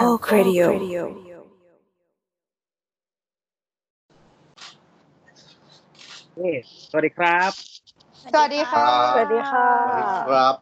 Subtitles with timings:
[0.00, 0.66] Coke Radio
[6.36, 6.52] เย้
[6.90, 7.50] สวัสดีครับ
[8.34, 9.68] สวัสดีค่ะ สวัสดีค่ะ
[10.30, 10.54] ครับ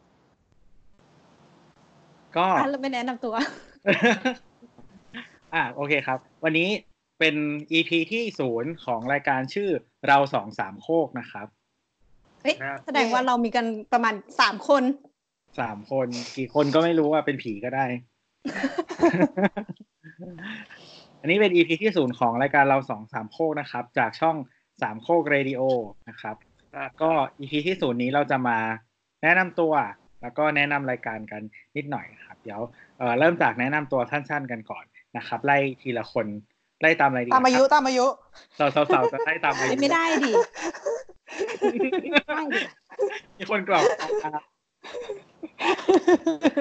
[2.37, 3.35] ก็อะเราไม่แนะนำตัว
[5.55, 6.69] อ่าโอเคครับ วันนี้
[7.19, 7.35] เป็น
[7.73, 9.69] EP ที่ศูนย์ของรายการชื่อ
[10.07, 11.47] เราสองสามโคกนะครับ
[12.43, 14.83] เฮ้ยครับแสดงว่าเรามีกันประมาณสามคน
[15.61, 17.87] สามคน กี่คนก็ไม่รู้ว่าเป็นผีก็ได้
[21.21, 24.37] อันนี้เป็น EP ที่ศูนย์ของรายการเราสองสามโคกนะครับ จากช่อง
[24.83, 25.63] สามโคกเรดิโอ
[26.09, 26.37] นะครับ
[27.03, 28.59] ก็ EP ที่ศูนย์นี้เราจะมา
[29.23, 29.73] แนะนำตัว
[30.23, 31.43] แล้วก็แนะนำรายการกัน
[31.77, 32.61] นิดหน่อยครับ เดี๋ยว
[32.99, 34.85] เอ่อเริ่มจากแนะนำตัวสั้นๆกันก่อน
[35.17, 36.27] นะครับ ไล่ทีละคน
[36.81, 38.07] ไล่ตามอะไรดีตามอายุครับตามอายุ
[38.59, 40.33] สาวสาวๆจะไล่ตามอายุไม่ได้ดิ
[42.29, 42.61] ได้ดิ
[43.39, 43.83] มีคนกรอก
[44.25, 44.31] มา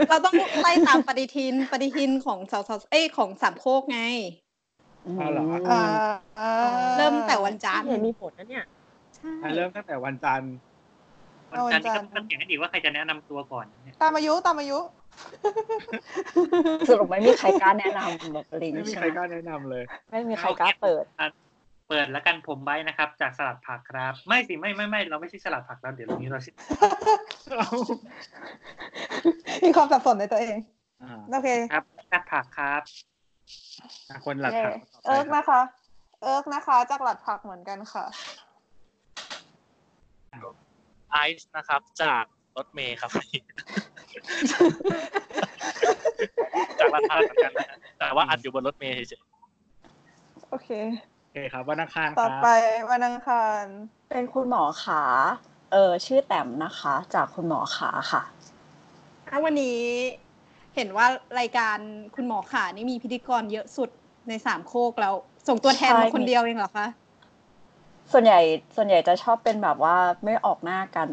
[0.09, 3.99] เราต้องไล่ตามปฏิทิน ปฏิทินของสาวๆเอ้ยของสามโคกไง
[5.18, 8.65] เอาเหรอเอ่อเอ่อเริ่มแต่วันจันทร์เห็นมีผลนะเนี่ย
[9.15, 10.54] ใช่อะเริ่มตั้งแต่วันจันทร์
[11.49, 14.77] เอาวันจันทร์ก็เขียนให้ดีว่าใครจะแนะนำตัวก่อนเนี่ยตามอายุตามอายุ
[16.90, 21.04] สรุปไม่มีใครกล้าแนะนำแบบลิงไม่มีใช่ใครไหมกล้าแนะนำเลย ไม่มีใครกล้าเปิด
[21.87, 26.55] เปิดแล้วกันผมไว้นะครับ จากสลัดผักครับ ไม่สิไม่ไม่ไม่เราไม่ใช่สลัดผักแล้วเดี๋ยวนี้เราชื่อ
[29.63, 30.57] มีความสับสนในตัวเอง
[31.03, 32.81] อ่าโอเคครับสลัดผักครับ
[34.09, 35.61] อะคนหลักเย้ถามเอิร์กนะคะ
[36.21, 38.05] เอิร์กนะคะ จากหลัดผักเหมือนกันค่ะ
[41.11, 42.23] ไอซ์นะครับ จาก
[42.57, 43.11] รถเมย์ครับ
[46.79, 49.21] จากราคาเหมือนกันนะฮะแต่ว่าอัดอยู่บนรถเมย์เฉย
[50.49, 52.49] โอเคโอเคครับวันอังคารคต่อรับไป
[52.91, 53.63] วันอังคาร
[54.09, 55.03] เป็นคุณหมอขา
[55.71, 58.23] เออชื่อแต้มนะคะ จากคุณหมอขาค่ะ
[59.29, 59.79] ถ้าวันนี้
[60.75, 61.05] เห็นว่า
[61.39, 61.77] รายการ
[62.15, 63.89] คุณหมอขานี่มีพิธีกรเยอะสุด
[64.29, 65.13] ในสามโคกแล้ว
[65.47, 66.88] ส่งตัวแทนมาใช่คนเดียวเองเหรอคะ
[68.12, 68.40] ส่วนใหญ่
[68.75, 69.95] ส่วนใหญ่จะชอบเป็นแบบว่า
[70.25, 71.09] ไม่ออกหน้ากัน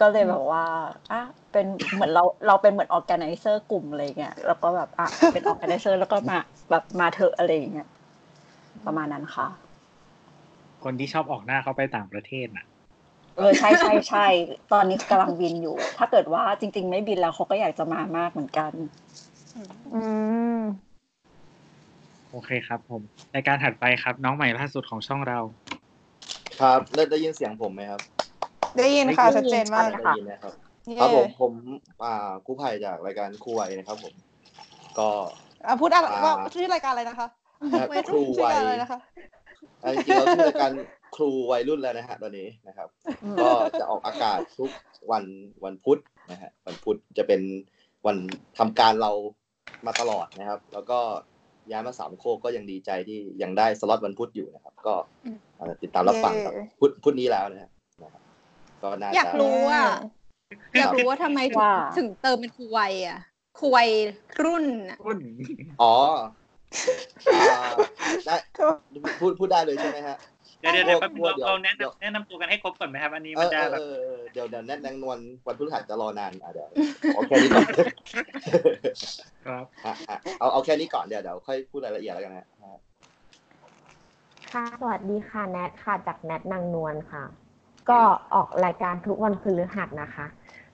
[0.00, 0.64] ก็เลยแบบว่า
[1.12, 1.22] อะ
[1.52, 6.38] เป็นเหมือนเราเราเป็นเหมือน organizer กลุ่มอะไรเงี้ยแล้วก็แบบอะเป็น organizer แล้วก็มา
[6.70, 7.88] แบบมาเถอะอะไรอย่างเงี้ย
[8.86, 9.46] ประมาณนั้นค่ะ
[10.84, 12.66] คนที่ชอบออกหน้าเขาไปต่างประเทศน่ะ
[13.36, 14.26] เออใช่ใช่ใช่
[14.72, 18.72] ตอนนี้กำลังบินอยู่ ถ้าเกิดว่าจริง ๆ ไม่บินแล้วเขาก็อยากจะมามากเหมือนกัน
[19.94, 20.02] อื
[20.58, 20.60] ม
[22.30, 23.02] โอเคครับ ผม
[23.34, 25.38] รายการถัดไปครับ น้องใหม่ล่าสุดของช่องเรา
[26.60, 28.00] ครับได้ได้ยินเสียงผมไหมครับ
[28.76, 30.54] ได้ยินค่ะได้ยินชัดเจนมากได้ยินนะครับ
[30.86, 31.52] เย้ครับผมผม
[32.04, 34.14] อ่ากู้ภัยจากรายการครูไวนะครับ ผม
[34.98, 35.08] ก็
[35.66, 37.28] อะพูดอะไรอ่าว่าชื่อรายการอะไรนะคะ
[38.08, 38.98] ครูชื่อวัยรายการอะไรนะคะ
[39.84, 40.72] อ่าจริงๆเราชื่อรายการ
[41.16, 42.88] ครูวัยรุ่นแล้วนะฮะตอนนี้นะครับ
[43.40, 44.70] ก็จะออกอากาศทุก
[45.10, 45.24] วัน
[45.64, 47.40] วันพุธนะฮะวันพุธจะเป็น
[48.06, 48.16] วัน
[48.58, 49.10] ทำการเรา
[49.86, 50.98] มาตลอดนะครับ แล้วก็
[51.70, 54.94] ย้ายมาสามโคกก็ยังดีใจที่ยังได้สล็อตวันพุธอยู่นะครับ ก็
[55.56, 57.70] เอ่อติดตามรับฟังครับเย้พุธพุธนี้แล้วนะครับ
[58.02, 58.22] นะครับ
[58.82, 59.80] ก็น่าอยากจะรู้ว่า
[60.72, 63.18] เย้อยากรู้ว่าทำไมถึงว่าถึงเติมเป็นครูวัยอะ
[63.58, 63.90] ครูวัย
[64.42, 65.18] รุ่นอะรุ่น
[65.82, 66.28] อ๋ออ่า
[68.26, 68.36] ได้
[69.20, 70.16] พูดพูดได้เลยใช่ไหมฮะ
[70.60, 76.68] เดี๋ยวเดี๋ยวเดี๋ยวแป๊บนึงเดี๋ยวเราแนะเดี๋ยวนำแนะนำตัวกันให้ครบก่อนไหมครับอันนี้เอมันอจะเออแบบเออเดี๋ยวเดี๋ยวแนทแนงนวลวันพฤหัสจะรอนานอะเดี๋ยว
[77.14, 77.64] เอาแค่นี้ก่อน
[79.46, 82.78] ครับอะอะเอาเอาแค่นี้ก่อนเดี๋ยวเดี๋ยวค่อยพูดรายละเอียดแล้วกันนะฮะ
[84.52, 87.22] ค่ะสวัสดีค่ะแนทค่ะจากแนทนางนวลค่ะ
[87.90, 87.98] ก็
[88.34, 90.26] ออกรายการทุกวันพฤหัสนะคะ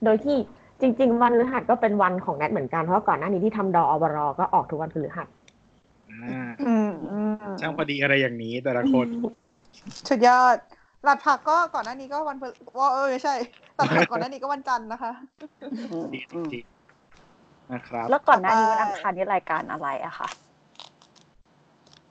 [0.04, 0.36] โดยที่
[0.80, 5.39] จริง ๆ วันพฤหัสก็เป็นวันของแนทเหมือนกันเพราะว่าก่อนหน้านี้ที่ทำดออบรก็ออกทุกวันพฤหัสอ่าอืมอืม
[7.60, 9.06] ช่างพอดีอะไรอย่างนี้แต่ละคน
[10.08, 10.56] สุดยอด
[11.04, 12.48] หลัดผักก็ก่อนหน้านี้ก็วันพฤ
[12.80, 13.34] ว่าเออไม่ใช่
[13.76, 15.12] หลัดผักก่อนหน้านี้ก็วันจันทร์นะคะ
[15.92, 20.28] อืมดีอืมจริงๆนะครับ แล้วก่อนหน้านี้ต่อไปวันอังคารนี่รายการอะไรอะคะ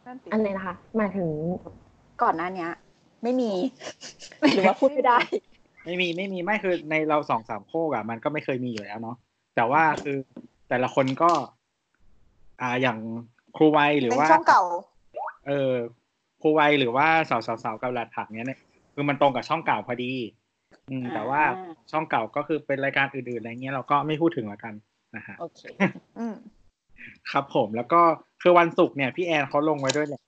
[0.05, 1.29] นั่นสิอันเลยนะคะหมายถึง
[2.23, 2.69] ก่อนหน้าเนี้ย
[3.23, 3.51] ไม่มี
[4.55, 5.19] หรือว่าพูดไม่ได้
[5.85, 9.15] ไม่มีไม่มีไม่คือในเราสองสามโคกอะมันก็ไม่เคยมีอยู่แล้วเนาะ
[9.55, 10.17] แต่ว่าคือ
[10.69, 11.31] แต่ละคนก็
[12.61, 12.97] อ่าอย่าง
[13.57, 14.61] ครูวัยหรือเป็นว่าช่องเก่า
[15.47, 15.75] เออ
[16.41, 18.59] ครูวัยหรือว่าสาวสาวสาวกับหลัดผักเนี้ยเนี่ย
[18.93, 20.11] คือมันตรงกับช่องเก่าพอดี
[20.89, 24.73] อืม แต่ว่าอ่าช่องเก่าก็คือเป็นรายการอื่นๆอะไรเงี้ยเราก็ไม่พูดถึงละกัน
[25.15, 25.61] นะฮะโอเค
[26.19, 26.35] อืม
[27.31, 28.01] ครับผมแล้วก็
[28.41, 30.21] คือวันศุกร์เนี่ย พี่แอนเขาลงไว้ด้วยเนี่ย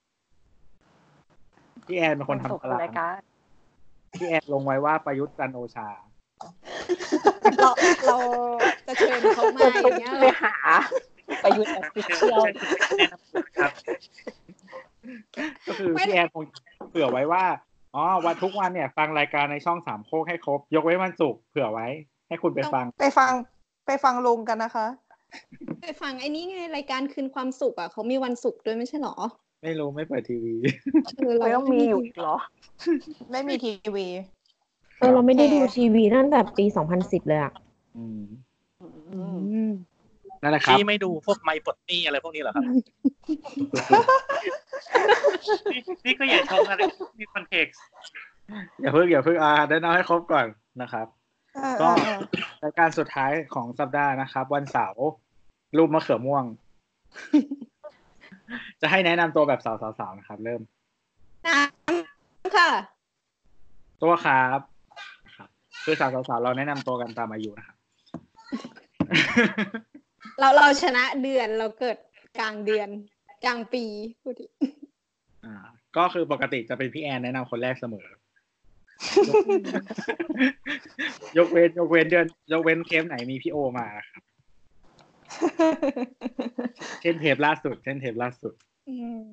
[1.86, 3.18] พี่แอนเป็นคนวันศุกทำร์ตารารายการ
[4.14, 5.88] พี่แอนลงไว้ว่าประยุทธ์จันทร์โอชา
[7.58, 7.70] เรา
[8.06, 8.16] เรา
[8.86, 10.54] จะเชิญเขามาอย่างเงี้ยไปหา
[11.44, 12.42] ประยุทธ์ Official
[12.96, 13.72] แนะนำตัวครับ
[15.68, 16.44] ก็คือพี่แอนคง
[16.90, 17.44] เผื่อไว้ว่า
[17.94, 21.86] อ๋อวันทุกวันเนี่ย ฟังรายการในช่องสามโคกให้ครบ ยกเว้นวันศุกร์เผื่อไว้
[22.28, 23.32] ให้คุณไปฟัง ไปฟัง
[23.86, 24.86] ไปฟังลุงกันนะคะ
[25.82, 29.16] ไปฟังไอ้นี้ไงรายการคืนความสุขอะเขามีวันศุกร์ด้วยไม่ใช่หรอ
[29.62, 30.54] ไม่รู้ไม่เปิดทีวี
[31.18, 32.36] เออเราไม่ต้องมีอยู่อีกเหรอ
[33.30, 34.06] ไม่มีทีวี
[34.98, 36.64] เออเราไม่ได้ดูโอเคทีวีตั้งแต่ปี
[36.96, 37.52] 2010เลยอะ
[37.96, 38.22] อืม
[39.12, 39.72] อืม
[40.42, 42.64] นั่นแหละครับพี่ไม่ดูพวกไมค์ปลดหนี้อะไรพวกนี้เหรอครับ
[45.72, 46.80] นี่นี่ก็อย่าชมอะไร
[47.20, 47.82] มีคอนเท็กซ์
[48.80, 50.46] อย่าเพิ่งอย่าเพิ่งอ่าได้นำให้ครบก่อน
[50.82, 51.06] นะครับ
[51.54, 52.18] เออก็เออเออ
[52.62, 55.04] รายการสุดท้ายของสัปดาห์นะครับ วันเสาร์
[55.76, 56.44] รูปมะเขือม่วง
[58.80, 60.60] จะให้แนะนำตัวแบบสาวๆๆนะครับ เริ่ม
[61.46, 62.70] น้ำค่ะ
[64.02, 64.58] ตัวครับ
[65.36, 65.48] ครับ
[65.84, 67.76] คือสาวๆๆเราแนะนำตัวกันตามอายุนะครับ
[70.38, 71.96] เราเราชนะเดือนเราเกิด
[72.38, 72.88] กลางเดือน
[73.44, 73.84] กลางปี
[74.22, 74.46] พูดดิ
[75.44, 75.54] อ่า
[75.96, 78.06] ก็คือปกติจะเป็นพี่แอนแนะนำคนแรกเสมอ
[81.38, 84.22] ยกเว้นยกเว้นเดือน ยกเว้นเทปไหนมีพี่โอมานะครับ
[87.02, 88.54] เช่นเทปล่าสุด เช่นเทปล่าสุด
[88.88, 89.26] อืม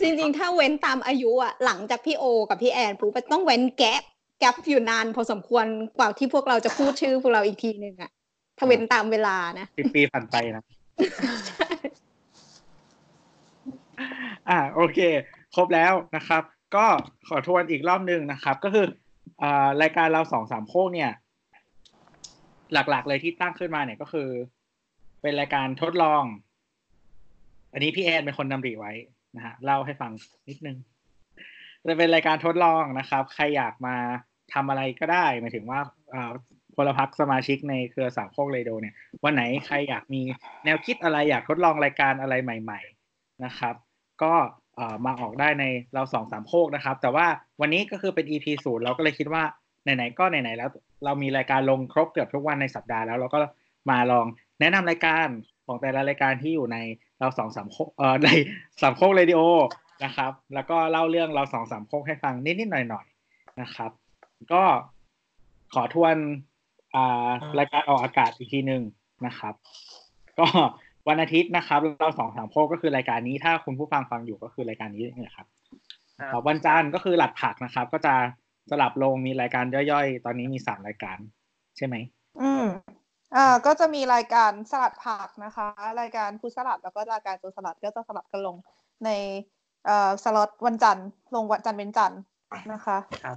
[0.00, 4.02] จริงๆ ถ้าเว้นตามอายุอะ หลังจากพี่โอ กับพี่แอนปุ๊บต้องเว้นแก๊ป
[4.38, 5.66] แก๊ปอยู่นานพอสมควร
[5.98, 8.10] กว่าที่พวกเราจะพูดชื่อพวกเราอีกทีหนึ่งอะ
[8.58, 10.64] ถ้าเว้นตามเวลานะสิบปีผ่านไปนะ
[14.48, 14.98] อ่าโอเค
[15.54, 16.42] ครบแล้วนะครับ
[16.76, 16.86] ก็
[17.28, 18.86] ขอทวนอีกรอบหนึ่งนะครับ ก็คือ
[19.42, 21.10] อ่ารายการเราสองสามโคกเนี่ย
[22.72, 24.28] หลักๆเลยที่ตั้งขึ้นมาเนี่ยก็คือ
[25.22, 26.22] เป็นรายการทดลอง
[27.72, 28.92] อันนี้พี่แอนเป็นคนนำริไว้
[29.36, 30.12] นะฮะเล่าให้ฟัง
[30.48, 30.76] นิดนึง
[31.88, 33.96] จะเป็นรายการทดลองนะครับ ใครอยากมา
[34.52, 35.80] ทำอะไรก็ได้หมายถึงว่า
[36.78, 38.94] พลพักสมาชิกในเครือสามโคกเรโดเนี่ย
[39.24, 40.22] วันไหนใครอยากมี
[40.64, 42.80] แนวคิดอะไรอยากทดลองรายการอะไรใหม่
[43.12, 43.74] ๆนะครับ
[44.22, 44.34] ก็
[45.06, 45.64] มาออกได้ใน
[45.94, 47.26] เราสองสามโคกนะครับ แต่ว่า
[47.60, 49.42] วันนี้ก็คือเป็น EP ศูนย์เราก็เลยคิดว่า
[49.82, 50.70] ไหนๆก็ไหนๆแล้ว
[51.04, 53.38] เรามีรายการลงครบเกือบทุกวันในสัปดาห์แล้วเราก็
[53.90, 54.26] มาลอง
[54.60, 55.28] แนะนำรายการ
[55.66, 56.78] ของแต่ละรายการที่อยู่ใน
[57.18, 58.28] เราสองสามโคกเอ่อใน
[58.82, 59.40] สามโคกเรดิโอ
[60.04, 63.90] นะครับ แล้วก็เล่าเรื่องเราสองสามโคกให้ฟังนิดๆหน่อยๆนะครับ
[64.52, 64.62] ก็
[65.74, 66.16] ขอทวน
[66.94, 68.82] อ่ารายการออกอากาศอีกทีหนึ่ง
[69.26, 69.54] นะครับ
[70.38, 70.46] ก็
[71.08, 75.46] วันอาทิตย์นะครับเราสองสามโคกก็คือรายการนี้ถ้าคุณผู้ฟังฟังอยู่ก็คือรายการนี้นี่แหละครับ
[76.32, 78.14] ครับวันจันทร์ก็คือหลัดผักนะครับ ก็จะ
[78.70, 81.18] สลับลงมีรายการย่อยๆ ตอนนี้มีสามรายการ
[81.76, 81.94] ใช่ไหม
[82.40, 82.64] อืม
[83.36, 85.66] อ่าก็จะมีรายการสลัดผักนะคะ
[86.00, 88.56] รายการฟูดสลัดแล้วก็รายการตัวสลัดก็จะสลับกันลง
[89.04, 89.10] ใน
[89.86, 92.20] เอ่อสล็อตวันจันทร์ลงวันจันทร์เป็นจันทร์
[92.72, 93.36] นะคะครับ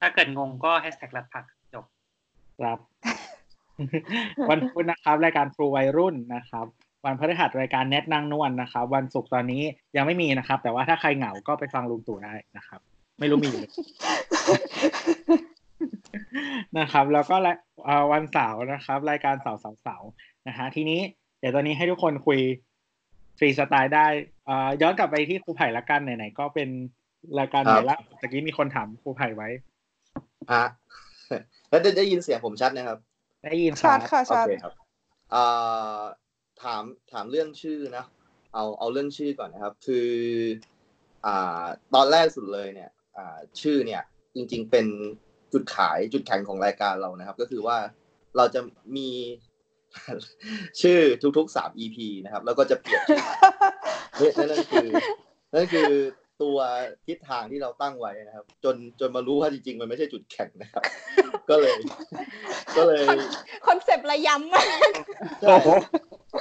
[0.00, 1.55] ถ้าเกิดงงก็แฮชแท็กรัดผักจบ
[2.58, 2.78] ครับ
[4.50, 6.66] วันพุธนะครับ รายการครูวัยรุ่นนะครับ
[7.04, 9.62] วันพฤหัสรายการแนทนางนวลนะครับ วันศุกร์ตอนนี้
[9.96, 12.80] ยังไม่มีนะครับ แต่ว่าถ้าใครเหงาก็ไปฟังลุงตู่ได้นะครับ
[13.18, 13.72] ไม่รู้มีอยู่หรือ
[16.78, 17.54] นะครับ แล้วก็ละ
[17.84, 20.08] เอ่อวันเสาร์นะครับ รายการเสาร์เสาร์เสาร์
[20.48, 21.00] นะฮะทีนี้
[21.40, 22.40] เดี๋ยวตอนนี้ให้ทุกคนคุย
[23.38, 24.06] ฟรีสไตล์ได้
[24.46, 26.68] เอ่อย้อนกลับไปที่ครูไผ่ละกันไหนๆก็เป็น
[27.38, 29.48] รายการใหม่ละตะกี้มีคนถามครูไผ่ไว้
[30.52, 30.64] ฮะ
[31.68, 32.98] แล้วได้ได้ยินเสียงผมชัดนะครับ
[33.44, 34.72] ได้ยินคชัรัดบค่ะโอชัดเคครับ
[35.30, 35.42] เอ่
[35.98, 36.00] อ
[36.62, 36.82] ถาม
[37.12, 38.04] ถามเรื่องชื่อนะ
[38.54, 40.08] เอาเอาเรื่องชื่อก่อนนะครับ คือ
[41.26, 41.64] อ่า
[41.94, 44.02] ตอนแรกสุดเลยเนี่ยอ่าชื่อเนี่ย
[44.34, 44.86] จริง ๆ เป็น
[45.52, 47.76] จุดขายจุดแข็งของรายการเรานะครับ ก็คือว่า
[48.36, 48.60] เราจะ
[48.96, 49.10] มี
[50.80, 50.98] ชื่อ
[51.38, 53.20] ทุกๆสาม EP นะครับ แล้วก็จะเปลี่ยนชื่อ
[54.20, 54.88] นี่นั่นนั่นคือ
[55.54, 55.90] นั่นคือ
[56.42, 56.56] ตัว
[57.06, 60.82] ทิศทางที่เราตั้งไว้นะครับ จนจนมารู้ว่าจริงๆ มันไม่ใช่จุดแข็งนะครับ
[61.50, 61.76] ก็เลย
[62.76, 63.04] ก็เลย
[63.66, 64.66] คอนเซปต์ระยำมาก
[65.42, 65.56] ใช่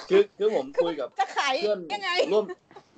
[0.10, 2.46] คือคือผมคุยกับจะขายเพื่อนยังไงร่วม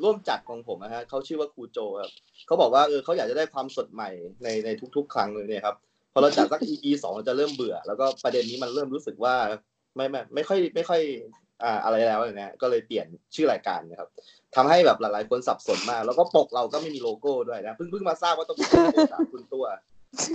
[0.03, 2.11] ร่วมจัดของผมนะฮะเขาชื่อว่าครูโจครับ
[2.47, 4.09] เขาบอกว่าเออเขาอยากจะได้ความสดใหม่
[4.43, 5.75] ในในทุก ๆ ครั้งเลยเนี่ยครับ
[6.13, 9.35] พอเราจัดสัก EP สองเราจะเริ่มเบื่อ แล้วก็ประเด็นนี้มันเริ่มรู้สึกว่า
[9.95, 11.01] ไม่ไม่ไม่ค่อยไม่ค่อย
[11.63, 14.09] อ่าอะไรแล้วเลยนะก็เลยเปลี่ยนชื่อรายการนะครับ
[14.55, 19.65] ทำให้แบบหลายๆคนสับสนมาก แล้วก็ปกเราก็ไม่มีโลโก้ด้วยนะเพิ่งเพิ่งมาทราบว่าต้องมีโลโก้จากคุณตัว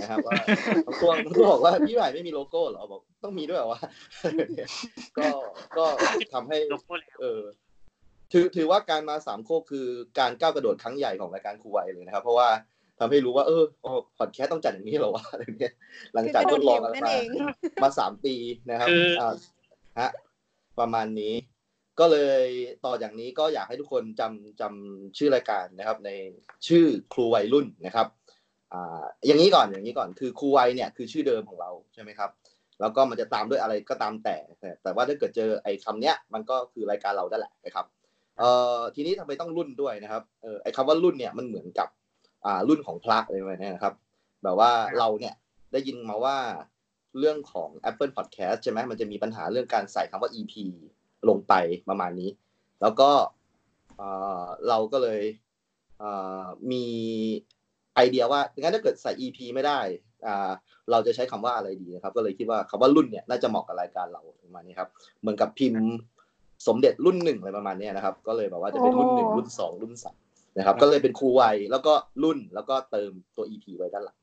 [0.01, 0.33] นะครับว่า
[0.85, 3.79] น้องตัวน้องตัวบอกว่าพี่ใหม่ไม่มีโลโก้เหรอบอกต้องมีด้วยเหรอวะ
[5.17, 5.27] ก็
[5.77, 5.85] ก็
[6.33, 7.41] ทำให้โลโก้แล้วเออ
[8.31, 9.87] ถือถือว่าการมาสามโคกคือ
[10.19, 12.49] การก้าวกระโดดครั้งใหญ่ของรายการครูไวเลยนะครับ เพราะว่า
[12.99, 13.63] ทำให้รู้ว่าเออ
[14.19, 15.73] พอดแคสต์ต้องจัดอย่างนี้เหรอวะอะไรเงี้ย
[16.13, 17.27] หลังจากทดลองกันนั่นมาเอง
[17.83, 18.35] มาสามปี
[18.69, 19.33] นะครับคืออ่า
[19.99, 20.09] ฮะ
[20.79, 21.33] ประมาณนี้
[21.99, 22.45] ก็เลย
[22.85, 26.09] ต่อจากนี้ก็อยากให้ทุกคนจำจำชื่อรายการนะครับ ใน
[26.67, 28.07] ชื่อครูวัยรุ่นนะครับ
[28.73, 32.29] อ่าอย่างนี้ก่อนอย่างนี้ก่อนคือครูวัยเนี่ยคือชื่อเดิมของเราใช่ไหมครับ
[32.79, 37.85] แล้วก็มันจะตามด้วยอะไรก็ตามแต่ แต่แต่ว่าถ้าเกิดเจอไอ้คำเนี้ยมันก็คือรายการเราได้แหละนะครับ
[38.37, 41.87] เอ่อทีนี้ทำไมต้องรุ่นด้วยนะครับเออไอ้คำว่ารุ่นเนี่ยมันเหมือนกับ
[42.45, 43.93] อ่ารุ่นของพระอะไรประมาณเนี้ยนะครับ
[44.43, 45.33] แบบว่าเราเนี่ย
[45.71, 46.37] ได้ยินมาว่า
[47.19, 50.53] เรื่องของ Apple Podcast ใช่ไหมมันจะมีปัญหาเรื่องการใส่คำว่า EP
[51.29, 51.53] ลงไป
[51.89, 52.29] ประมาณนี้
[52.81, 53.09] แล้วก็
[53.97, 54.09] เอ่
[54.41, 55.21] อเราก็เลย
[55.99, 56.09] เอ่
[56.41, 56.85] อมี
[57.95, 59.79] ไอเดียว่างั้นถ้าเกิดใส่ EP ไม่ได้
[60.25, 60.51] อ่า
[60.91, 64.89] เราจะใช้คำว่าอะไรดีนะครับ ก็เลยคิดว่าคำว่ารุ่นเนี่ยน่าจะเหมาะกับรายการเราประมาณนี้ครับ
[65.21, 65.85] เหมือนกับพิมพ์
[66.67, 70.17] สมเด็จรุ่นหนึ่งอะไรประมาณเนี้ยนะครับ ก็เลยแบบว่าจะเป็นรุ่นหนึ่งรุ่นสองรุ่นสาม
[70.57, 71.93] นะครับ ก็เลยเป็นครูวัยแล้วก็
[72.23, 74.22] รุ่นแล้วก็เติมตัว EP ไว้ด้านหลังคร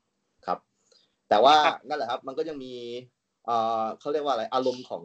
[1.31, 1.55] แต่ว่า
[1.87, 2.73] นั่นแหละครับมันก็ยังมี
[3.45, 5.03] เอ่อเขาเรียกว่าอะไรอารมณ์ของ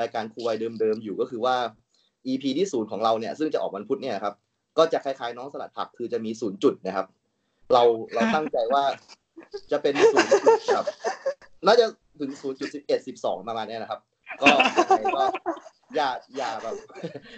[0.00, 1.56] รายการครูวัยเดิมๆอยู่ก็คือว่า
[2.26, 4.34] EP ที่ศูนย์ของเราเนี่ยซึ่งจะออกวันพุธเนี่ยนะครับ
[4.78, 7.06] ก็จะคล้ายๆน้องสลัดผักคือจะมีศูนย์จุดนะครับ
[7.72, 7.82] เรา
[8.14, 8.82] เราตั้งใจว่า
[9.72, 10.40] จะเป็นศูนย์จุด
[10.76, 10.86] ครับ
[11.66, 11.86] น่าจะ
[12.20, 14.00] ถึงศูนย์จุดสิบเอ็ดสิบสองประมาณเนี้ยนะครับ
[14.42, 15.24] ก็ยังไงก็
[15.96, 16.74] อย่าอย่าแบบ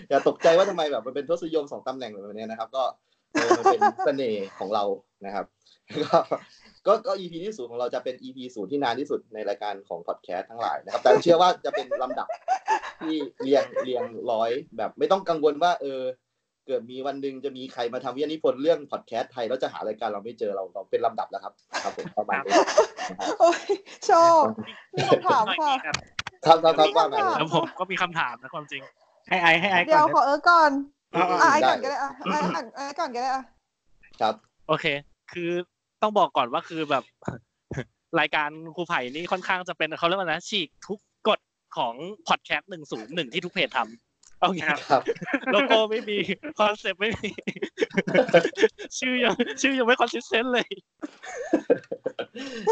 [0.09, 2.85] อย่าตกใจว่าทำไมแบบมันเป็นทศนิยมสองตำแหน่งแบบนี้นะครับ ก็
[3.33, 4.85] เออมันเป็นเสน่ห์ของเรา
[5.27, 5.47] นะครับ
[6.05, 6.17] ก็
[6.87, 12.29] ก็ก็ EP ที่ศูนย์ของเราจะเป็น EP ศูนย์ที่นานที่สุดในรายการของพอดแคสต์ทั้งหลายนะครับ แต่เชื่อว่าจะเป็นลำดับ
[13.01, 16.03] ที่เรียงเรียงร้อยแบบ ไม่ต้องกังวลว่า เออ
[16.67, 21.53] เกิดมีวันหนึ่งจะมีใครมาทำวิทยานิพนธ์เรื่องพอดแคสต์ไทยแล้วจะหารายการเราไม่เจอเราเราเป็นลำดับแล้วครับ
[21.85, 22.53] ครับผมประมาณนี้
[23.41, 23.63] โอ้ย
[24.11, 24.43] ชอบ
[24.95, 25.95] มีคำถามค่ะครับ
[26.47, 28.83] ครับครับว่ามามีคำถามแล้วผมก็มีคำถามนะความจริง
[29.29, 30.71] ให้ไอให้ไอเดี๋ยวขอเออก่อน
[31.15, 33.45] อาเอาอะไอก่อนก็ได้อะไอ้อ่านไอก่อนก็ได้อะ
[34.21, 34.35] ครับ
[34.69, 34.87] โอเค
[35.33, 35.51] คือ
[36.03, 37.05] ต้องบอกก่อนว่าคือแบบ
[38.21, 41.41] รายการครูไผ่นี่ค่อนข้างจะเป็นเขาเรียกว่านะฉีกทุกกฎ
[41.77, 41.95] ของ
[42.29, 45.03] พอดแคสต์หนึ่งศูนย์หนึ่งที่ทุกเพจทำเอางี้ครับครับ
[45.53, 46.19] โลโก้ไม่มี
[46.59, 47.31] คอนเซปต์ไม่มี
[48.99, 50.69] ชื่อยังชื่อยังไม่คอนสิสเทนต์เลย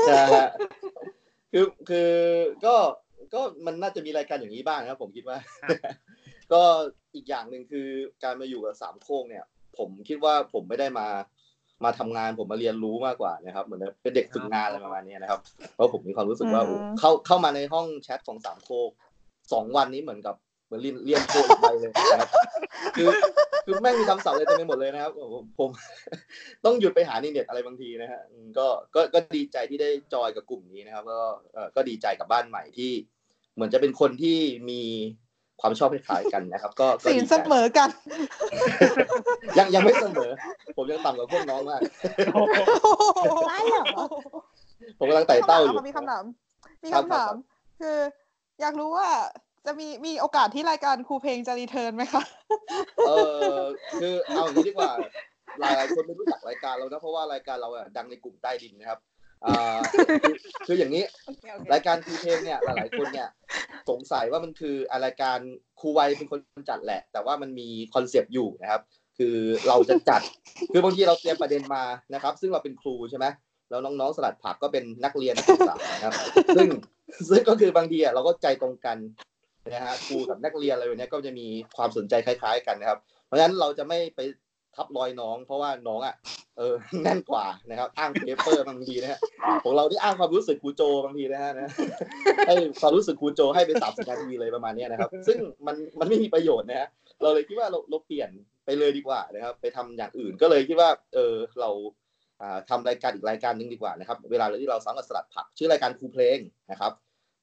[0.09, 0.49] นะฮะ
[1.53, 2.11] คือคือ
[2.65, 2.75] ก็
[3.35, 5.39] ก็มันน่าจะมีรายการอย่างนี้บ้างนะครับผมคิดว่า
[6.53, 6.63] ก็
[7.15, 7.89] อีกอย่างหนึ่งคือ
[8.25, 9.45] การมาอยู่กับสามโค้งเนี่ย
[9.79, 11.07] ผมคิดว่าผมไม่ได้มา
[11.85, 15.41] มาทำงานผมมาเรียนรู้มากกว่านะครับ เหมือนเป็นเด็กฝึกงานอะไรประมาณนี้นะครับ
[15.75, 18.91] เพราะผมมีความรู้สึกว่าโอ้เข้าเข้ามาในห้องแชทของสามโคก
[19.53, 20.35] สองวันนี้เหมือนกับ
[20.67, 22.31] เหมือนเรียนเรียนโคอีกใบเลยนะครับ
[22.97, 23.09] คือ
[23.65, 25.71] คือแม่งมีคำศัพท์อะไรเต็มไปหมดเลยนะครับโอ้โหผม
[26.65, 31.21] ต้องหยุดไปหาในเน็ตอะไรบางทีนะฮะอืมก็ก็ก็ดีใจที่ได้จอยกับกลุ่มนี้นะครับ ก็
[31.55, 32.93] เอ่อก็ดีใจกับบ้านใหม่ที่
[33.55, 34.39] เหมือนจะเป็นคนที่
[34.71, 34.83] มี
[35.61, 37.89] ความชอบคล้ายๆกันนะครับ ก็ก็ศีลดีเสใจมอกัน
[39.59, 40.31] ยังยังไม่เสมอ
[40.77, 41.81] ผมยังต่ำกว่าพวกน้องมาก
[43.49, 43.87] ได้เหรอ
[44.99, 46.25] ผมกำลังไต่เต้าอยู่มีคำถาม
[46.83, 47.35] มีครับคำถาม
[47.81, 47.97] คือ
[48.61, 49.09] อยากรู้ว่า
[49.67, 52.23] จะมีมีโอกาสที่รายการครูเพลงจะรีเทิร์นไหมคะ
[53.09, 53.13] เอ
[53.53, 53.57] อ
[54.01, 54.93] คือเอาอย่างนี้ดีกว่า
[55.61, 59.20] หลายหลายคนไม่รู้จักรายการเรานะเพราะว่ารายการเราอะดังในกลุ่มใต้ดินนะครับอ่า
[60.23, 60.35] คือ
[60.67, 61.05] คืออย่างนี้
[61.73, 63.29] รายการครูเพลงเนี่ยหลายๆคนเนี่ย
[63.91, 65.39] สงสัยว่ามันคืออะไรายการ
[65.81, 68.83] ครูวัยเป็นคนจัดแหละ แต่ว่ามันมีคอนเซปต์อยู่นะครับ
[69.19, 69.37] คือ
[69.69, 70.23] เราจะจัด
[70.73, 73.27] คือบางทีเราเตรียมประเด็นมานะครับ ซึ่งเราเป็นครูใช่ไหม
[73.71, 76.15] แล้วน้องๆสลัดผักก็เป็นนักเรียนนักศึกษานะครับ
[76.57, 76.69] ซึ่ง
[77.29, 78.99] ซึ่งก็คือบางทีอะเราก็ใจตรงกัน
[79.73, 84.21] นะฮะครูกับนักเรียนอะไรแบบเนี้ยก็จะมีความสนใจคล้าย ๆ กันนะครับ เพราะฉะนั้นเราจะไม่ไป
[84.77, 86.15] ทับรอยน้อง เพราะว่าน้องอะ
[86.59, 89.19] เออแน่นกว่านะครับ อ้างเพเปอร์บางทีนะฮะ
[89.65, 91.71] ของเราที่อ้างความรู้สึกครูโจบางทีนะฮะนะ
[92.47, 96.89] ให้ความรู้สึกครูโจให้ไปสามสิบนาทีเลยประมาณนี้นะครับ ซึ่งมันมันไม่มีประโยชน์นะฮะ
[97.23, 98.31] เราเลยคิดว่าเราเราเปลี่ยน
[98.65, 101.71] ไปเลยดีกว่านะครับ ไปทำอย่างอื่นก็เลยคิดว่า เออเรา
[102.41, 106.39] อ่าทำรายการอีกรายการหนึ่งดีกว่านะครับ เวลาที่เราซ้อมกับสลัดผัก ชื่อรายการครูเพลง
[106.71, 106.93] นะครับ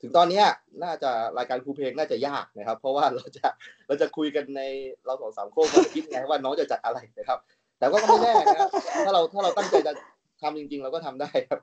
[0.02, 0.44] ถึงตอนนี้
[0.84, 3.48] น่าจะรายการครูเพลงน่าจะยากนะครับ เพราะว่าเราจะ
[3.88, 4.62] เราจะคุยกันใน
[5.06, 7.40] เราสองสามโค้งว่าคิดไงว่าน้องจะจัดอะไรนะครับ
[7.80, 8.70] แต่ก็ไม่แน่นะครับ
[9.06, 9.94] ถ้าเราถ้าเราตั้งใจจะ
[10.42, 11.60] ทำจริง ๆ เราก็ทำได้ครับ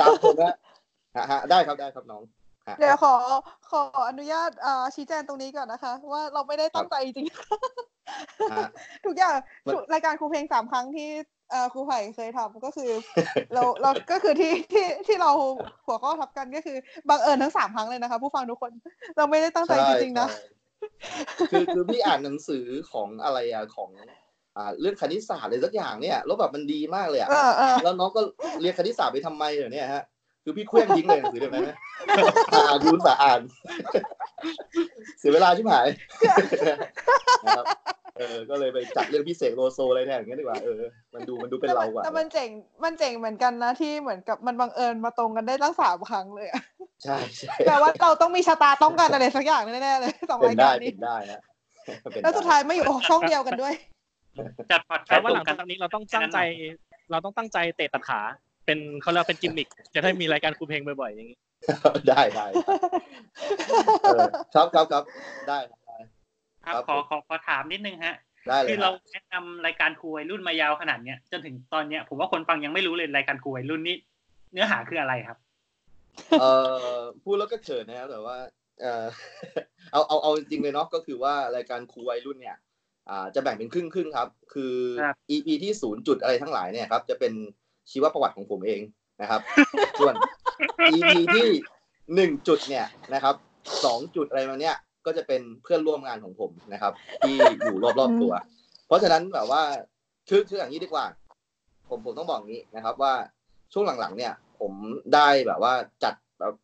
[0.00, 0.54] ตามผมนะ
[1.30, 2.22] ฮะได้ครับได้ครับน้อง
[2.78, 3.14] เดี๋ยวขอ
[3.70, 7.26] ขออนุญาตอ่าชี้แจงตรงนี้ก่อนนะคะ ว่าเราไม่ได้ตั้งใจจริง
[8.52, 11.08] ฮะๆทุกอย่างมันทุกรายการครูเพลงสามครั้งที่
[11.50, 12.90] เอ่อครูไผ่เคยทำก็คือ
[13.54, 15.30] เราเราก็คือที่ที่ที่เรา
[15.86, 16.76] หัวข้อทับกันก็คือ
[17.08, 18.72] บังเอิญทั้งสามครั้งเลยนะคะ ผู้ฟังทุกคน
[19.16, 20.40] เราไม่ได้ตั้งใจจริงๆนะใช่
[21.50, 23.90] คือคือพี่อ่านหนังสือของอะไรอะของ
[24.56, 28.20] อ่าเรื่องคณิตศาสตร์อะไรสักอย่างเนี่ยแล้วแบบมันดีมากเลยอะเออเออแล้วน้องก็
[28.60, 30.02] เรียนคณิตศาสตร์ไปทำไมเดี๋ยวเนี้ฮะ
[30.48, 31.76] คือพี่เคว้งทิ้งเลยหนังสือเดี๋ยวนั้นนะ
[32.68, 33.40] อ่านดูสาอ่าน
[35.18, 35.86] เสียเวลาชิบหาย
[37.44, 37.66] นะครับ
[38.18, 40.80] เออ ก็เลยไปจัดเรื่องพิเศษโลโซอะไรเนี่ยอย่างเงี้ยดีกว่า เออ
[41.14, 42.48] มันดูมันดูเป็นเรากว่า แต่มันเจ๋ง
[42.84, 46.62] มันเจ๋งเหมือนกันนะที่เหมือนกับมันบังเอิญมาตรงกันได้ตั้งสามครั้งเลยอะ
[47.04, 51.40] ใช่ใช่แปลว่าเราต้องมีชะตาต้องกันอะไรสักอย่างแน่ๆเลยสองเป็รานยได้การนี้เป็นได้นะ
[52.12, 53.74] เป็นแล้วสุดท้ายไม่อยู่ช่องเดียวกันด้วย
[54.70, 56.38] จัดพอดแคแต่สต์ว่าตหรลังงกัจานกนี้เราต้องตั้งใจ
[57.10, 58.20] เราต้องตั้งใจเตะตัดขา
[58.66, 61.38] เป็นเขาเรียกว่าเป็นกิมมิคจะได้มีรายการครูเพลงบ่อยๆอย่างนี้
[62.08, 62.46] ได้ได้
[64.04, 65.02] เออครับครับครับ
[65.48, 65.98] ได้ครับได้
[66.64, 68.14] ครับครับขอขอขอถามนิดนึงฮะ
[68.48, 73.96] ได้เลยคือคเรารับแนะนำรายการครูวัยรุ่นมายาวขนาดเนี้ยจนถึงตอนเนี้ย ผมว่าคนฟังยังไม่รู้เลยรายการครูวัยรุ่นนี่
[74.52, 75.38] เนื้อหาคืออะไรครับ
[76.40, 76.44] เอ
[76.96, 78.36] อพูดแล้วก็เขินนะครับแต่ว่า
[78.80, 79.04] เอ่อ
[79.92, 82.56] เอาเอาเอาจริงๆเลยเนาะก็คือว่ารายการครูวัยรุ่นเนี่ย
[83.10, 87.32] อ่า จะแบ่งเป็นครึ่งครึ่งๆครับ คือครับ EP ที่ศูนย์จุดอะไรทั้งหลายเนี่ยครับ จะเป็น
[87.90, 88.80] ชีวประวัติของผมเอง
[89.22, 89.40] นะครับ
[89.98, 90.14] ส่วน
[90.94, 91.48] EP ที่
[92.14, 93.34] หนึ่งจุดเนี่ยนะครับ
[93.84, 94.76] สองจุดอะไรมาเนี่ย
[95.06, 98.32] ก็จะเป็นเพื่อนร่วมงานของผมนะครับ ที่อยู่รอบๆตัว
[98.86, 99.62] เพราะฉะนั้นแบบว่า
[100.28, 101.04] คือคืออย่างนี้ดีกว่า
[101.88, 103.12] ผมผมต้องบอกงี้นะครับ ว่า
[103.72, 104.72] ช่วงหลังๆ เนี่ย ผม
[105.14, 105.72] ได้แบบว่า
[106.04, 106.54] จัดแบบ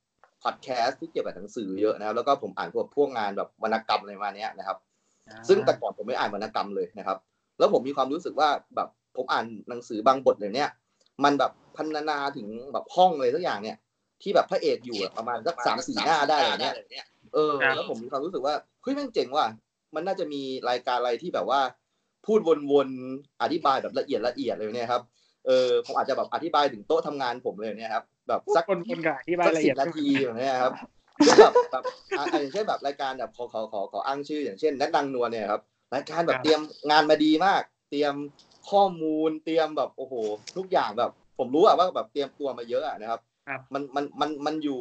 [0.42, 4.76] พอดแคสต์ที่เกี่ยวกับหนังสือเยอะนะครับ แล้วก็ผมอ่านพวกพวกงานแบบวรรณกรรมอะไรมาเนี้ยนะครับ
[5.48, 7.18] ซึ่งแต่ก่อนผมไม่อ่านวรรณกรรมเลยนะครับ
[7.58, 10.70] แล้วผมมีความรู้สึกว่าแบบผมอ่านหนังสือบางบทเลยเนี่ย
[11.24, 13.76] มันแบบพันนาถึงแบบห้องเลยทุกอย่างเนี่ย
[14.22, 19.46] ที่แบบพระเอกอยู่อะประมาณสักสามสี่หน้าได้อะไรเนี่ยเออครับแล้วผมมีความรู้สึกว่าเฮ้ยแม่งเจ๋งว่ะ
[19.94, 21.60] มันน่าจะมีรายการอะไรที่แบบว่า
[22.26, 22.40] พูด
[22.72, 25.02] วนๆอธิบายแบบละเอียดละเอียดเลยเนี่ยครับ
[25.46, 30.72] เออผมอาจจะแบบอธิบายถึงโต๊ะทำงานผมเลยเนี่ยครับแบบสักคนคนกับที่รายสักละสิเอียบดนาทีแบบเนี้ยครับ
[31.24, 31.84] คือแบบแบบ
[32.18, 35.62] อะอะอย่างเช่นแบบรายการแบบขอขอขอขออ้างชื่อ อย่างเช่นนัดดังนวลเนี่ยครับ
[35.94, 38.14] รายการแบบเตรียมงานมาดีมาก เตรียม
[38.70, 40.14] ข้อมูลเตรียมแบบโอ้โห
[40.56, 44.80] ทุกอย่างแบบ ผมรู้อะว่าแบบเตรียมตัวมาเยอะอะนะครับครับมันมันมันมันอยู่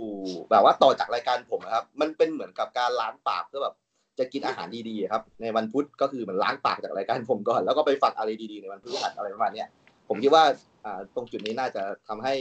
[0.52, 3.76] แบบว่าต่อจากรายการผมอะครับ มันเป็นเหมือนกับการล้างปากเพื่อแบบ
[4.20, 9.68] จะกินอาหารดีๆครับ ในวันพุธก็คือเหมันล้างปากจากรายการผมก่อนแล้วก็ไปฝักอะไรดีๆในวันพฤหัสอะไรประมาณเนี้ย
[10.10, 10.44] ผมคิดว่า
[10.86, 12.34] อ่าตรงจุดนี้น่าจะทำให้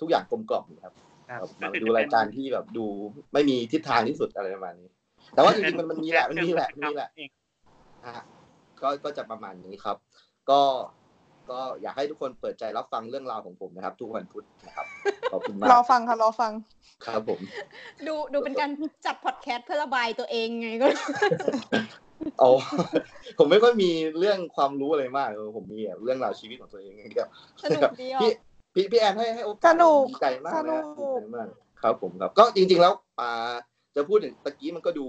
[0.00, 0.94] ทุกอย่างกลมกล่อมครับ
[1.28, 2.86] ครับแบบมาดูรายการที่แบบดู
[3.32, 4.88] ไม่มีทิศทางที่สุดอะไรประมาณนี้
[5.34, 7.10] แต่ว่าจริงๆมันมันมีแหละมันมีแหละมันมีแหละ
[8.06, 8.24] ฮะ
[8.82, 9.96] ก็ก็จะประมาณนี้ครับ
[10.50, 10.60] ก็
[11.50, 14.86] ก็อยากให้ทุกคนเปิดใจรับฟังเรื่องราวของผมนะครับ ทุกวันพุธนะครับ
[15.32, 16.52] ขอบคุณมากรอฟังค่ะรอฟัง
[17.06, 17.40] ครับผม
[18.06, 18.70] ดูดูเป็นการ
[19.06, 20.86] จัดพอดแคสต์เพื่อระบายตัวเองไงก็
[22.38, 22.48] โอ้
[23.38, 27.28] ผมไม่ค่อยมีเรื่องความรู้อะไรมากเออผมมีแบบเรื่องราวชีวิตของตัวเองอย่างเดียว
[27.64, 28.30] สนุกดีอะพี่
[28.74, 31.48] พี่พี่แอนให้ให้โอกาสสนุกดีใจมากนะสนุกดีใจมาก
[31.82, 33.52] ครับผมครับ ก็จริง ๆ แล้วอ่า
[33.96, 35.06] จะพูดถึงตะกี้มันก็ดู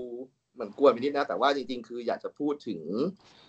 [0.53, 3.49] เหมือนกวนไปนิดนะ แต่ว่าจริง ๆ คืออยากจะพูดถึงอ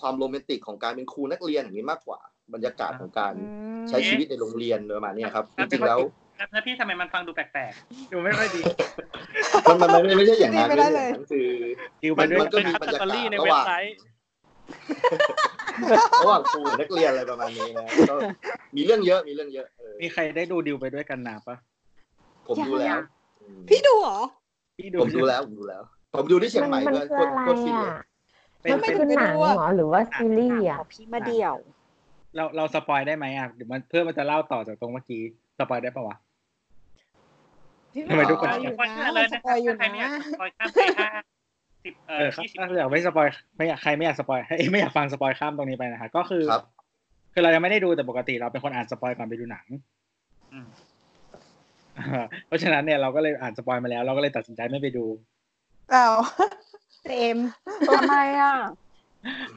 [0.00, 2.20] ความโรแมนติกของการเป็นครูนักเรียนอย่างนี้มากกว่า
[2.54, 5.98] บรรยากาศของการอืมใช้ชีวิตในโรงเรียนประมาณเนี้ยครับจริงๆแล้ว
[6.52, 7.72] แล้วพี่ทำไมมันฟังดูแปลก
[8.12, 8.60] ดูไม่ค่อยดี
[9.68, 11.48] มันมันมันไม่ใช่อย่างนั้นไม่ได้เลยไม่ใช่อย่างนั้นคือ
[12.02, 13.94] ดิวไปมันด้วยมันก็เป็นมีคัตบรรยาตอรี่กาศในระเว็หบว่างไซต์
[16.22, 18.14] ระหว่างครูกับนักเรียนอะไรประมาณนี้นะก็
[18.76, 21.56] มีเรื่องเยอะมีเรื่องเยอะเออมีใครได้ดูดิวไปด้วยกันนาปะ
[22.48, 22.98] ผมดูแล้ว
[23.40, 24.18] อืมพี่ดูเหรอ
[24.78, 25.82] พี่ดูผมดูแล้วผมดูแล้ว
[26.14, 28.11] ผมดูที่เชียงใหม่มันด้วยคือโคตรอะไรโคตรฟินเลอะย
[28.62, 31.54] เป็นมันเป็นคือหนังเหรอหรือว่าซีรีส์อะของพี่มาเดี่ยว
[32.36, 35.22] เราเราสปอยได้ไหมอะเดี๋ยวมันเพื่อมันจะเล่าต่อจากตรงเมื่อกี้
[35.58, 36.16] สปอยได้ปะวะ
[37.92, 41.08] พี่ทำไมทุกคนสๆปอยอยู่คนนะเลยสนะปอยอยู่ใครไม่อยานะกสปอยข้ามไปห้า
[41.84, 46.62] สิบเออเออครับยี่สิบถ้าอยากไม่ spoil ไม่อยากใครไม่อยาก spoil ให้ไม่อยากฟัง spoil ข้ามตรงนี้ไปนะคะก็คือครับ
[47.32, 49.66] คือเรายังไม่ได้ดูแต่ปกติเราเป็นคนอ่าน spoil ก่อนไปดูหนัง
[50.52, 50.66] อืม
[52.46, 55.04] เพราะฉะนั้นเนี่ยเราก็เลยอ่าน spoil มาแล้ว เราก็เลยตัดสินใจไม่ไปดู
[55.92, 56.14] อ้าว
[57.04, 57.36] เต็ม
[57.88, 58.54] ทำไมอะ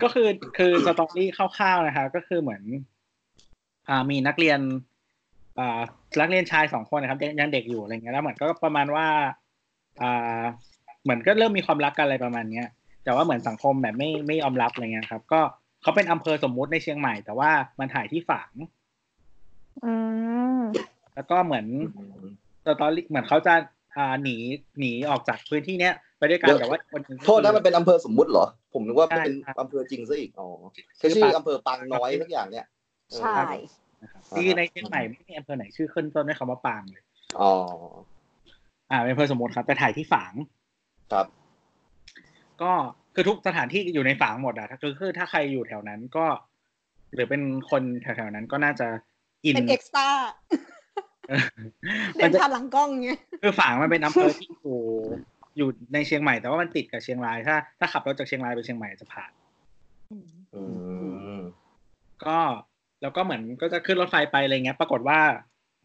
[0.02, 0.28] ก็คือ
[0.58, 2.64] คือ story คร่าวๆนะคะ ก็คือเหมือน
[3.90, 4.60] อ่ามีนักเรียน
[5.60, 5.80] อ่า
[6.22, 9.08] นักเรียนชายสองคนนะครับยังยังเด็กอยู่อะไรเงี้ยแล้วเหมือนก็ประมาณว่า
[10.02, 10.42] อ่า
[11.04, 12.68] เหมือนก็เริ่มมีความรักกันอะไรประมาณเนี้ย
[13.04, 15.42] แต่ว่าเหมือนสังคมแบบไม่ไม่ยอมรับอะไรเงี้ยครับ ก็
[15.82, 18.52] เขาเป็นอำเภอสมมุติในเชียงใหม่ แต่ว่ามันถ่ายที่ฝาง
[19.84, 19.94] อื
[20.58, 20.62] ม
[21.16, 21.66] แล้วก็เหมือน
[22.66, 23.54] สตอรี่เหมือนเขาจะ
[23.98, 24.36] อ่าหนี
[24.80, 30.48] หนีออกจากพื้นที่เนี้ยไป ด้วยกันเดี๋ยวแต่ว่าคนหงโทษนะมันเป็นอำเภอสมมุติเหรอ ผมนึกว่าใช่เป็นครับอำเภอจริงซะอีกอ๋อ
[30.98, 32.66] แค่ชื่ออำเภอปางน้อยสักอย่างเนี่ย
[33.10, 33.42] เออใช่
[34.02, 37.04] นะครับที่ในเชียงใหม่ไม่มีอำเภอไหนชื่อขึ้นต้นด้วยคำว่าปางเลย
[37.40, 37.52] อ๋อ
[38.92, 40.34] อ่าเป็นอำเภอสมมติครับแต่ถ่ายที่ฝาง
[41.12, 41.28] ครับ
[42.62, 42.72] ก็
[43.16, 46.26] คือทุกสถานที่อยู่ในฝางหมดอะคือคือถ้าใครอยู่แถวนั้นก็
[47.14, 48.88] หรือเป็นคนแถวๆนั้นก็น่าจะ
[49.46, 50.08] อินเป็นเอ็กซ์ตร้า
[51.30, 51.42] เออ
[52.16, 54.80] เดิมันนจะผ่านหลังกล้องเงี้ยคือฝางมันเป็นอำเภอที่อยู่
[55.58, 59.32] อยู่ในเชียงใหม่แต่ว่ามันติดกับเชียงรายถ้า ถ้าขับรถจากเชียงรายไปเชียงใหม่จะผ่าน
[60.54, 60.62] อื
[61.38, 61.40] ม
[62.26, 62.38] ก็
[63.02, 65.20] แล้วก็เหมือนก็จะขึ้นรถไฟไปอะไรเงี้ย ปรากฏว่า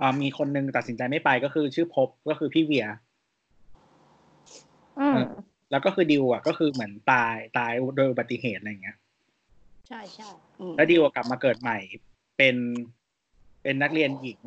[0.01, 2.87] อ่ามีคนนึงตัดสินใจไม่ไปก็คือชื่อพบก็คือพี่เวีย
[5.01, 5.15] อืม
[5.71, 8.97] แล้วก็คือดิวอะ ก็คือเหมือนตายตายโดยอุบัติเหตุอะไรเงี้ย
[9.89, 10.31] ใช่ใช่
[10.77, 11.79] แล้วดิวกลับมาเกิดใหม่
[12.37, 12.57] เป็น
[13.63, 14.41] เป็นนักเรียนหญิง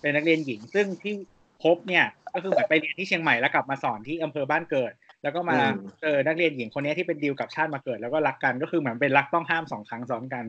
[0.00, 1.14] เป็นนักเรียนหญิง ซึ่งที่
[1.62, 10.44] พบเนี่ยก็คือเหมือนไปเรียนที่เชียงใหม่แล้วกลับมาสอนที่อำเภอบ้านเกิด แล้วก็มาอืมเจอนักเรียนหญิงคนนี้ที่เป็นดิวกับชาติมาเกิด แล้วก็รักกันก็คือเหมือนเป็นรักต้องห้ามสองครั้งซ้อนกัน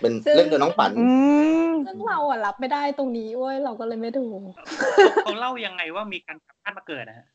[0.00, 1.06] เป็นเล่นกับน้องปันอื
[1.70, 4.26] มซึ่งเราอะรับไม่ได้ตรงนี้เว้ยเราก็เลยไม่ดู
[5.24, 7.26] เขาเล่ายังไงว่ามีการกลับชาติมาเกิดนะฮะ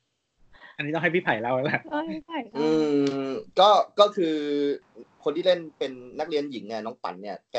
[0.76, 2.68] อันนี้ต้องให้พี่ไผ่เล่าแล้วแหละเอ้ยใช่อื
[3.28, 3.70] มก็
[4.00, 4.36] ก็คือ
[5.24, 7.58] คนที่เล่นเป็นนักเรียนหญิงเนี่ยน้องปันเนี่ย แก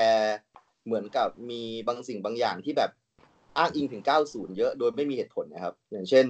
[0.86, 2.90] เหมือนกับมีบางสิ่งบางอย่างที่แบบ
[3.56, 6.26] อ้างอิงถึง 90 เยอะโดยไม่มีเหตุผลนะครับ อย่างเช่น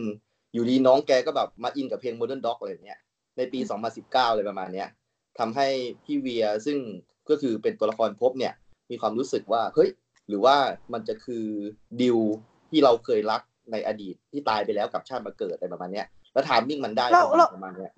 [0.52, 3.00] อยู่ดีน้องแกก็แบบมาอินกับเพลง Modern Dog อะไรอย่างเงี้ย
[3.36, 3.60] ในปี
[3.98, 4.88] 2019 เลยประมาณเนี้ย
[5.38, 5.68] ทำให้
[6.04, 6.78] พี่เวียซึ่ง
[7.30, 8.54] ก็คือเป็นตัวละครภพบเนี่ย
[8.90, 9.90] มีความรู้สึกว่าเฮ้ย
[10.28, 10.56] หรือว่า
[10.92, 11.46] มันจะคือ
[12.00, 12.18] ดิว
[12.70, 17.92] ที่เราเคยรักในอดีตที่ตายไปแล้วกับชาติมาเกิดอะไรประมาณเนี้ยแล้วทามมิ่งมันได้แล้วแล้วประมาณเนี้ย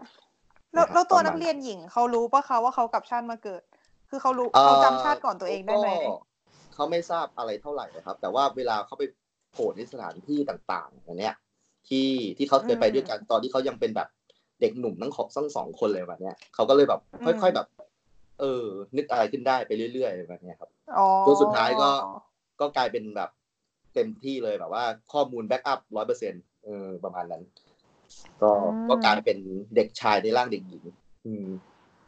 [0.74, 3.62] แล้วแล้วตัวประมาณนักเรียนหญิงเขารู้ปะคะว่าเขากลับชาติมาเกิด
[4.10, 6.14] คือเขารู้อ่เขาจำชาติก่อนตัวเองได้ไหมก็
[6.82, 9.04] เขาไม่ทราบอะไรเท่าไหร่นะครับ แต่ว่าเวลาเขาไป
[9.52, 11.34] โผล่ในสถานที่ต่างๆอย่างเนี้ย
[11.88, 14.08] ที่ที่เขาเคยไปด้วยกันตอนที่เขายังเป็นแบบ
[14.60, 17.66] เด็กหนุ่มทั้งของทั้งสองคนเลยแบบเนี้ยเขาก็เลยแบบค่อย ๆแบบ
[18.40, 18.64] เออ
[18.96, 21.90] นึกอะไรขึ้นได้ไปเรื่อยๆแบบเนี้ยครับอ๋อจนสุดท้ายก็
[22.60, 23.30] ก็กลายเป็นแบบ
[23.94, 27.42] เต็มที่เลยแบบว่าข้อมูลแบ็กอัพร้อยเปอร์เซ็นต์เออประมาณนั้น
[28.42, 28.50] ก็
[28.88, 29.38] ก็กลายเป็น
[29.76, 30.84] เด็กชายในร่างเด็กหญิง
[31.26, 31.46] อืม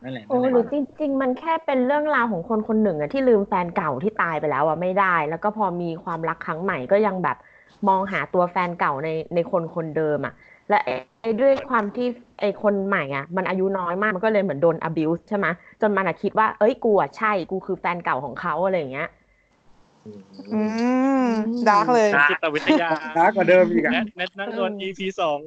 [0.05, 7.37] นั่นแหละโอ้นั่นหแหรืละอจริง ๆ มันแค่เป็นเรื่องราวของคนคนหนึ่งอะที่ลืมแฟนเก่าที่ตายไปแล้วอะไม่ได้ แล้วก็พอมีความรักครั้งใหม่ก็ยังแบบ
[7.89, 10.35] มองหาตัวแฟนเก่าในในคนคนเดิมอะ
[10.69, 12.09] และไอ้ไอ้ด้วยความที่
[12.41, 15.47] ไอ้คนใหม่อะมันอายุน้อยมากมันก็เลยเหมือนโดน abuse ใช่ไหม
[15.81, 19.09] จนมันอะคิดว่า เอ้ยกูอะใช่กูคือแฟนเก่าของเขาอะไรอย่างเงี้ย
[20.53, 20.61] อื
[21.25, 21.29] ม
[21.69, 25.39] ดาร์กเลยเป็นจิตวิทยาช้ากว่าเดิมอีกอะแนทแนทนั่งนวล EP สอง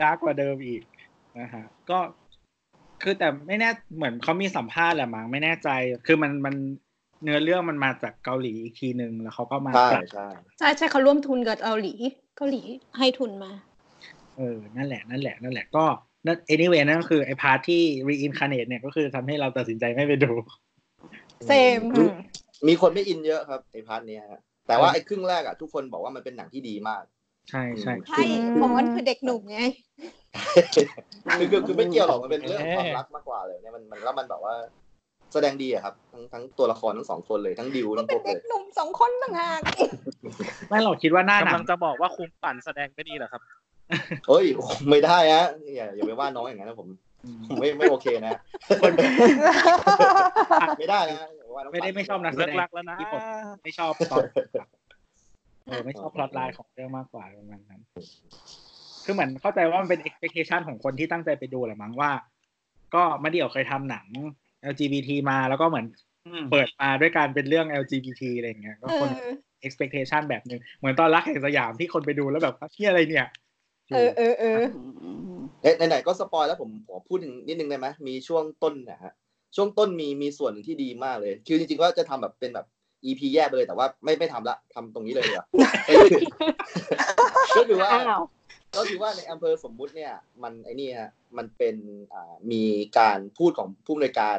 [0.00, 0.82] dark กว่าเดิมอีก
[1.40, 1.98] นะฮะก็
[3.02, 5.68] คือแต่ไม่แน่เหมือนเขามีสัมภาษณ์แหละมั้งไม่แน่ใจ
[6.06, 6.54] คือมันมัน
[7.22, 11.94] เนื้อเรื่องมันมาจากเกาหลีอีกทีหนึ่งแล้วเขาก็มาใช่ปรับใช่ใช่ใช่เขาร่วมทุนกับเกาหลี
[12.36, 12.62] เกาหลี
[12.98, 13.52] ให้ทุนมา
[14.36, 15.84] เออ นั่นแหละ นั่นแหละ นั่นแหละ ก็
[16.26, 20.32] นั่น anyway นั่นก็คือไอ้ part ที่ reincarnate เนี่ยก็คือทำให้เราตัดสินใจไม่ไปดู
[21.46, 22.14] same อืม
[22.68, 27.02] มีคนไม่อินเยอะครับไอ part เนี้ยฮะแต่ว่าไอ้ครึ่งแรกอะทุกคนบอกว่ามันเป็นหนังที่ดีมาก
[27.50, 28.22] ใช่ใช่ใช่
[28.52, 29.60] เพราะมันคือเด็กหนุ่มไง
[31.38, 34.54] คือคือคือไม่เกี่ยวหรอกมันเป็นเรื่องความรักมากกว่าเลยเนี่ยมันมันแล้วมันแบบว่า
[35.32, 39.60] แสดงดีอะครับ ทั้งทั้งตัวละครทั้งสองคนเลยทั้งดิวทั้งพเป็วนกเลเด็กยหนุ่มสองคนต่างหาก
[40.68, 43.42] ไม่เราคิดว่าหน้าหนักำลังงจะบอกว่าคุมปั่นแสดงไม่ดีเหรอครับ
[44.28, 44.46] เฮ้ย
[44.90, 46.88] ไม่ได้ฮะอย่าอย่าไปว่าน้องอย่างนั้นนะผม
[47.48, 48.32] ผมไม่ไม่โอเคนะ
[48.82, 48.92] คน
[50.78, 53.20] ไม่ได้นะอย่าปว่าน้องไม่ได้ไม่ชอบนักแสเลิดกงรักแล้วนะ ที่ผม
[53.62, 54.24] ไม่ชอบตอน
[55.66, 57.80] เออไม่ชอบพล็อตไลน์ของเรื่องมากกว่าประมาณนั้น
[59.08, 62.10] คือเหมือนเข้าใจว่ามันเป็น expectation ของคนที่ตั้งใจไปดูแหละมั้งว่า
[62.94, 64.06] ก็มาเดี่ยวเคยทำหนัง
[64.72, 65.86] LGBT มาแล้วก็เหมือน
[66.26, 69.08] อืมเปิดมาด้วยการเป็นเรื่อง LGBT อะไรอย่างเงี้ยก็เอคน
[69.62, 73.28] อ expectation แบบหนึ่งเหมือนตอนรักแห่งสยามที่คนไปดูแล้วแบบเที่ยอะไรเนี่ย
[73.94, 74.62] เออเออเออ
[75.62, 77.18] เอ๊ะไหนๆก็สปอยแล้วผมขอพูด
[77.48, 79.12] นิดนึงได้ไหมมีช่วงต้นนะฮะ
[79.56, 82.66] ช่วงต้นมีมีส่วนหนึ่งที่ดีมากเลย คือจริงๆว่าจะทำแบบเป็นแบบ
[83.04, 85.46] EP แยกไปเลยแต่ว่าไม่ไม่ทำละทำตรงนี้เลยดีกว่า
[87.56, 88.22] ก็คือว่าอ้าว
[88.78, 90.12] ก็คือว่าในอำเภอสมมุติเนี่ย
[90.42, 91.76] มันไอ้นี่ฮะมันเป็น
[92.14, 92.64] อ่ามี
[92.98, 94.38] การพูดของผู้อำนวยการ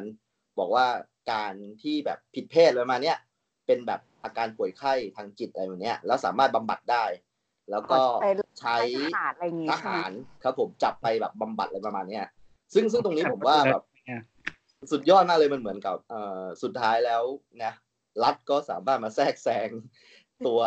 [0.59, 0.85] บอกว่า
[1.31, 3.17] การที่แบบผิดเพศอะไรประมาณเนี้ย
[3.67, 7.05] เป็นแบบอาการป่วยไข้ทางจิตอะไรแบบเนี้ยแล้วสามารถบำบัดได้
[7.71, 8.27] แล้วก็ไป
[8.59, 8.77] ใช้
[9.13, 10.11] ทหารอะไรอย่างงี้ทใช่ไหมหาร
[10.43, 12.25] ครับผมจับไปแบบบำบัดอะไรประมาณเนี้ย
[12.73, 13.83] ซึ่งซึ่งตรงนี้ผมว่าแบบ
[14.91, 17.23] สุดยอดมากเลยมันเหมือนกับเอ่อสุดท้ายแล้ว
[17.63, 17.73] นะ
[18.23, 19.69] รัฐก็สามารถมาแทรกแซง
[20.47, 20.61] ตัว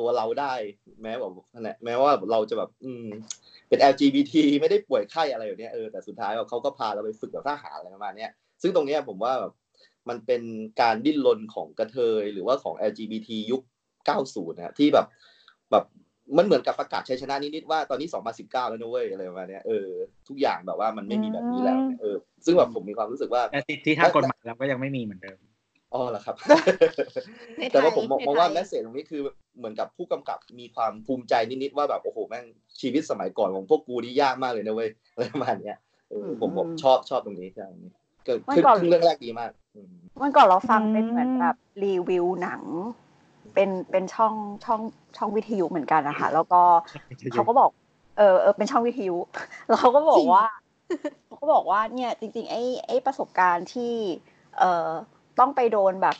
[0.00, 0.54] ตัวเราได้
[1.02, 1.32] แม้แบบ
[1.84, 3.06] แม้ว่าเราจะแบบ อืม
[3.68, 8.30] เป็น LGBT ไม่ได้ป่วยไข้อะไรอย่างเนี้ยเออแต่สุดท้ายเขาก็พาเราไปฝึกแบบทหารอะไรประมาณเนี้ย
[8.62, 9.52] ซึ่งตรงเนี้ยผมว่าแบบ
[10.08, 10.42] มันเป็น
[10.80, 13.62] การดิ้นรนของกระเทย หรือว่าของ LGBT ยุค
[14.08, 15.06] 90 นะที่แบบ
[15.70, 15.84] แบบ
[16.36, 18.08] มันเหมือนกับประกาศชัยชนะนิดๆว่าตอนนี้
[18.38, 19.88] 2019 แล้วนะเว้ยอะไรประมาณเนี้ยเออ
[20.28, 25.38] ทุกอย่างแบบว่ามันไม่มีแบบนี้แล้ว เออ ซึ่งแบบผมมีความรู้สึกว่าแต่สิทธิทางกฎหมายเราก็ยังไม่มีเหมือนเดิม
[25.94, 26.36] อ๋อเหรอครับ
[27.58, 29.22] ในไทยแต่ว่าผมมองในไทยมองว่าแมสเซจตรงนี้คือ
[29.58, 32.44] เหมือนกับผู้กำกับมีความภูมิใจนิดๆว่าแบบโอ้โหแม่ง
[32.80, 35.76] ชีวิตสมัยก่อนของพวกกูนี่ยากมากเลยนะเว้ยอะไรประมาณเนี้ย
[36.10, 37.66] เออผมผมชอบชอบตรงนี้ใช่
[38.24, 42.62] เกิดเมื่อขึ้นก่อนขึ้นเรื่องแรกดีมากอืมเมื่อก่อนเราฟังเป็นเหมือนแบบรีวิวหนัง
[43.54, 44.80] เป็นเป็นช่องช่อง
[45.16, 46.62] ช่องวิทยุเหมือนกันนะคะแล้วก็
[47.32, 47.70] เขาก็บอก
[48.18, 49.16] เออเออเป็นช่องวิทยุ
[49.68, 50.44] แล้วเขาก็บอกว่า
[51.26, 53.92] เขาก็บอกว่าเนี่ยจริง ๆ ไอ้ไอ้ประสบการณ์ที่
[54.58, 54.90] เอ่อ
[55.40, 56.16] ต้องไปโดนแบบ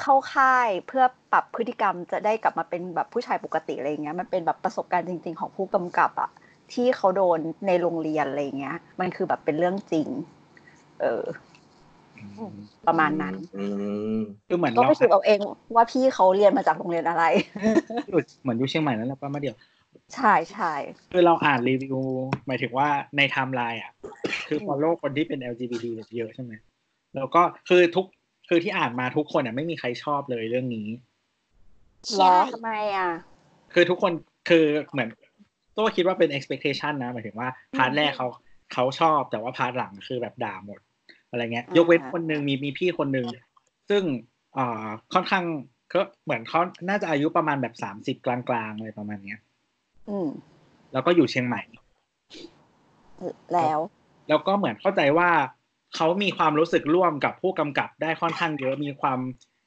[0.00, 6.30] เข้าค่ายเพื่อปรับพฤติกรรมจะได้กลับมาเป็นแบบผู้ชายปกติอะไรอย่างเงี้ยมันเป็นแบบประสบการณ์จริง ๆ ของผู้กำกับอะ
[6.72, 10.08] ที่เขาโดนในโรงเรียนอะไรอย่างเงี้ย มันคือแบบเป็นเรื่องจริง
[11.00, 11.24] เออ
[12.86, 13.64] ประมาณนั้นอื
[14.16, 15.38] มคือเหมือนก็เราไปสืบเอาเอง
[15.74, 17.24] ว่าพี่เขาเรียนมาจากโรงเรียนอะไร
[18.08, 19.56] อยู่เหมือนอยู่เชียงใหม่นั่นแหละป้ามาเดียว
[20.14, 20.72] ใช่ใช่
[21.12, 21.96] คือเราอ่านรีวิว
[22.46, 23.92] หมายถึงว่าในไทม์ไลน์อะ
[24.48, 25.84] คือ follow คนที่เป็น LGBT
[26.16, 26.52] เยอะใช่ไหม
[27.14, 28.06] แล้วก็คือทุก
[28.56, 30.88] คือที่อ่านมาทุกคนอะไม่มีใครชอบเลยเรื่องนี้
[32.16, 33.10] หรอทำไมอะ
[33.72, 34.12] คือทุกคน
[34.48, 35.08] คือเหมือน
[35.76, 38.28] ตัวคิดว่าเป็น expectation นะหมายถึงว่าpart แรกเขา
[38.72, 40.80] เขาชอบแต่ว่า part หลังคือแบบด่าหมด
[41.30, 43.26] อะไรเงี้ยอ่ายยกเว้นคนหนึ่งมีมีพี่คนหนึ่ง
[43.90, 44.02] ซึ่ง
[44.56, 45.44] อ่าค่อนข้าง
[45.94, 48.38] ก็เหมือนเขาน่าจะอายุประมาณแบบสามสิบกลา
[48.68, 49.38] งๆอะไรประมาณเนี้ย
[50.10, 50.28] อืม
[50.92, 51.62] แล้วก็อยู่เชียงใหม่
[53.52, 53.78] แล้ว
[54.28, 55.30] แล้วก็เหมือนเข้าใจว่า
[55.96, 59.20] เขามีความรู้สึกร่วมกับผู้กำกับได้ค่อนข้างเยอะมีความ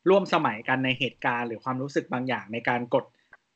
[0.09, 3.05] ร่วมสมัยกันในเหตุการณ์ หรือความรู้สึกบางอย่างในการกด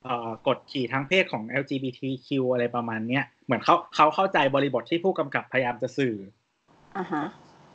[0.04, 6.16] เอ่อกดขี่ทางเพศของ LGBTQ อะไรประมาณเนี้ยเหมือนเขาเขาเข้าใจบริบทที่ผู้กำกับพยายามจะสื่อ
[6.98, 7.24] อ่าฮะ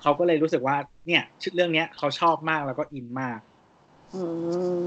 [0.02, 3.38] เขาก็เลยรู้สึกว่าเนี่ยชุดเรื่องเนี้ยเขาชอบมากแล้วก็อินมาก
[4.14, 4.22] อื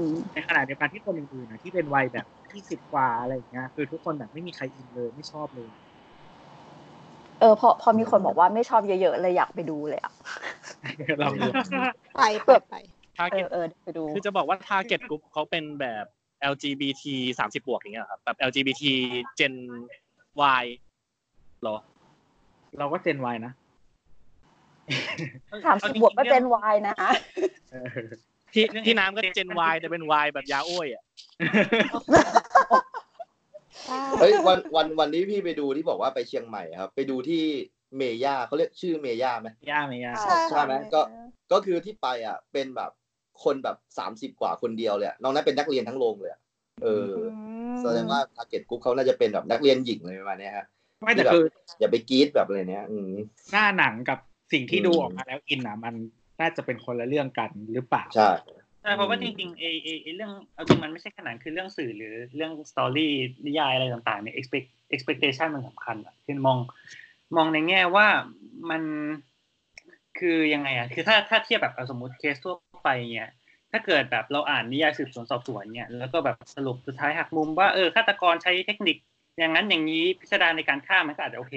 [0.02, 5.68] มในขณะเดียวกันที่คนอื่นๆนะที่เป็นวัยแบบที่สิบกว่าอะไรอย่างเงี้ยคือทุกคนแบบไม่มีใครอินเลยไม่ชอบเลย
[7.40, 10.12] เออพอพอมีคนบอกว่าไม่ชอบเยอะๆเลยอยากไปดูเลยอะ
[11.20, 11.48] เราดู
[12.16, 12.74] ไปไปไป
[13.14, 16.04] เอ target อเออไปดูคือจะบอกว่า target group เขาเป็นแบบ
[16.52, 17.04] LGBT
[17.38, 18.84] สามสิบบวกอย่างเงี้ยครับแบบ LGBT
[19.38, 19.54] Gen
[20.62, 20.64] Y
[21.62, 21.76] เหรอ
[22.78, 23.52] เราก็เจนวัยนะ
[25.66, 26.94] สามสิบบวกก็เจนวายนะ
[27.72, 27.88] เออ
[28.52, 31.04] ที่ที่น้ำก็ Gen Y แต่เป็น Y แบบยาโอ้ยอะ
[34.20, 37.42] เฮ้ยวันวันวันนี้พี่ไปดูที่บอกว่าไปเชียงใหม่ครับ ไปดูที่
[37.96, 41.00] เมย่าเขาเรียกชื่อเมย่าไหมย่าไหมย่าใช่ใช่ไหมก็
[41.52, 42.90] ก็คือที่ไปอะ เป็นแบบ
[43.44, 46.40] คนแบบสามสิบกว่าคนเดียวเลยอะนอกนั้นเป็นนักเรียนทั้งโรงเลยอะ
[46.82, 50.66] เอออแสดงว่า target group เขาน่าจะเป็นแบบนักเรียนหญิงเลยประมาณเนี้ยฮะ
[51.02, 51.42] ไม่แต่คือ
[51.80, 53.12] อย่าไปกรี๊ดแบบอะไรเนี้ยอืม
[53.50, 54.18] หน้าหนังกับ
[54.52, 55.94] สิ่งที่อืมดูออกมาแล้วอินอะมัน
[56.40, 58.28] น่าจะเป็นคนละเรื่องกันหรือเปล่าใช่
[58.82, 63.12] ใช่เพราะว่าจริงๆไอไอไอเรื่องเอาจริงมันไม่ใช่ขนาดคือเรื่องสื่อหรือเรื่อง story
[63.46, 66.58] นิยายอะไรต่างๆเนี่ย expect expectation มันสำคัญอะคือมอง
[67.36, 68.06] มองในแง่ว่า
[68.70, 68.82] มัน
[70.18, 73.30] คือยังไงอะคือถ้าถ้าเทียบแบบเอาสมมติเคสทั่วไปเนี่ย
[73.72, 78.96] ถ้าเกิดแบบเราอ่านนิยายสืบสวนสอบสวนเนี่ยแล้วก็แบบสรุปสุดท้ายหักมุมว่าเออฆาตกรใช้เทคนิค
[79.38, 81.54] อย่างนั้นอย่างนี้พิสดารในการฆ่ามันก็อาจจะโอเค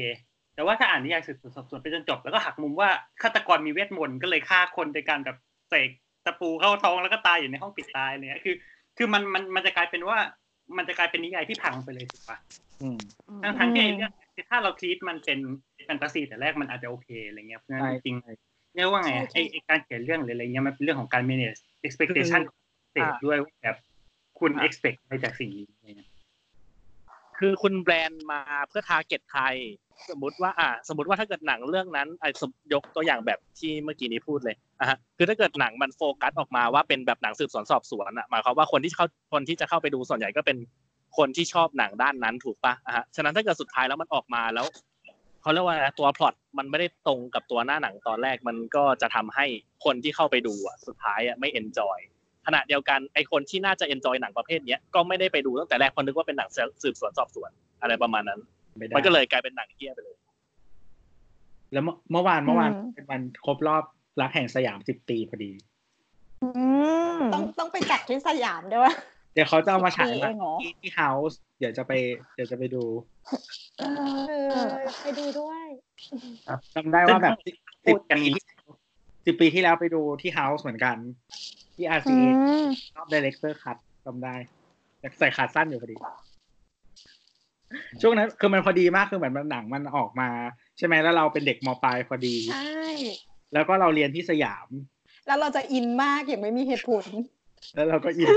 [0.56, 2.90] แต่ว่าถ้าอ่านนิยายสืบสวนสอบสวนไปจนจบแล้วก็หักมุมว่า
[3.22, 5.38] ฆาตกรมีเวทมนต์ก็เลยฆ่าคนโดยการแบบ
[5.70, 5.90] เสก
[6.26, 8.56] ตะปูเข้าท้องแล้วก็ตายอยู่ในห้องปิดตายเนี่ยคือ
[8.98, 10.18] คือมันมันมันจะกลายเป็นว่า
[10.78, 12.38] มันจะกลายเป็นนิยายที่พังไปเลยถูกปะ
[12.82, 12.98] อืม
[13.44, 15.40] ทั้งทั้งที่ไอ้เรื่องคือถ้าเราทีตมันเป็น
[15.86, 22.58] แฟนตาซีแต่แรกมันอาจจะโอเคอะไรเงี้ยเพราะฉะนั้นใช่จริงๆเรียกว่าไงอะไอ้ไอ้การเขียนเรื่องหรืออะไรเงี้ยมันเป็นเรื่องของการ manage expectation ของ
[22.94, 23.78] เสพด้วยว่าแบบ
[24.40, 26.12] คุณ expect อะไรจากสิ่งนี้อะไรเงี้ย
[27.38, 29.44] คือคุณแบรนด์มาเพื่อ target ใคร
[30.10, 32.30] สมมติว่าอ่า สมมติว่าถ้าเกิดหนังเรื่องนั้นไอ้
[32.74, 40.58] ยกตัวอย่างแบบที่เมื่อกี้นี้พูดเลยอะฮะคือถ้าเกิดหนังมันโฟกัสออกมาว่าเป็นแบบหนังสืบสวนสอบสวนอะหมายความว่าคนที่เข้าคนที่จะเข้าไปดูส่วนใหญ่ก็เป็น
[41.18, 44.68] คนที่ชอบหนังด้านนั้นถูกปะอะฮะฉะนั้นถ้าเกิดสุดท้ายแล้วมันออกมาแล้ว
[45.42, 49.46] เขาเรียกว่าตัวพล็อตมันไม่ได้ตรงกับตัวหน้าหนังตอนแรกมันก็จะทำให้
[49.86, 51.98] คนที่เข้าไปดูอะสุดท้ายอะไม่ enjoy
[52.48, 56.50] ขณะเดียวกันไอคนที่น่าจะ enjoy หนังประเภทเนี้ยก็ไไม่ได้ไปดูตั้งแต่แรกเพราะนึกว่าเป็นหนัง
[56.84, 57.52] สืบสวนสอบสวน
[57.82, 58.40] อะไรประมาณนั้น
[58.82, 60.18] ม่ได้มันก็เลยกลายเป็นหนังเฮี้ยไปเลย
[61.74, 63.84] แล้วเมื่อเมื่อวานเมื่อวานอืมเป็นวันครบรอบ
[64.22, 65.52] รักแห่งสยามสิบปีพอดี
[66.44, 66.48] อื
[67.16, 68.94] มต้องต้องไปจัดที่สยามด้วยวะ
[69.34, 71.92] เดี๋ยวเขาจะเอามาฉาย10ปีเองเหรอที่ที่เฮาส์เดี๋ยวจะไป
[72.36, 72.84] เดี๋ยวจะไปดู
[73.80, 73.84] เอ
[74.58, 74.60] อ
[75.04, 75.66] ไปดูด้วย
[76.76, 77.56] จำได้ว่าแบบสิบ
[77.88, 78.44] สิบกันปีที่
[79.26, 80.98] สิบปีที่แล้วไปดูที่เฮาส์เหมือนกัน
[81.76, 82.24] ที่อื RCA
[82.64, 84.36] มรอบ Director Cut จำได้
[85.00, 85.98] แต่ใส่ขาสั้นอยู่พอดี
[88.02, 90.30] ช่วงนั้นคือมันพอดีมากคือเหมือนมันหนังมันออกมา
[90.78, 92.84] ใช่ไหมแล้วเราเป็นเด็กมปลายพอดีใช่
[93.54, 94.68] แล้วก็เราเรียนที่สยาม
[95.28, 97.06] แล้วเราจะอินมากอย่างไม่มีเหตุผล
[97.76, 98.28] แล้วเราก็อิน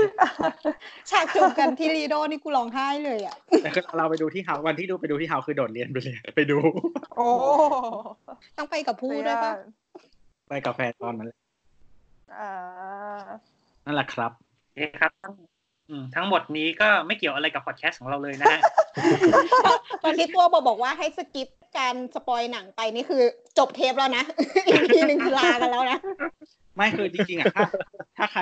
[1.09, 6.57] ฉากจูบกันที่ลีโดนี่กูร้องไห้เลยอะแต่คือเราไปดูที่เฮาวันที่ดูไปดูที่เฮาคือโดดเรียนไปเลยไปดู
[7.17, 7.27] โอ้
[8.57, 9.53] ต้องไปกับผู้ด้วยปะ
[10.49, 11.37] ไปกับแฟนตอนนั้นแหละ
[12.37, 12.51] อ่า
[13.85, 15.11] นั่นแหละครับโอเคครับ
[15.89, 18.61] ทั้งอืมทั้งหมดนี้ก็ไม่เกี่ยวอะไรกับพอดแคสต์ของเราเลยนะฮะ
[20.03, 21.47] ตอนที่ตัวบอกบอกว่าให้สกิป
[21.77, 23.21] การสปอยหนังไปนี่คือ
[23.57, 24.23] จบเทปแล้วนะ
[24.65, 25.99] อีกทีหนึ่งคือลากันแล้วนะ
[26.75, 27.63] ไม่คือจริงๆอะถ้า
[28.17, 28.41] ถ้าใคร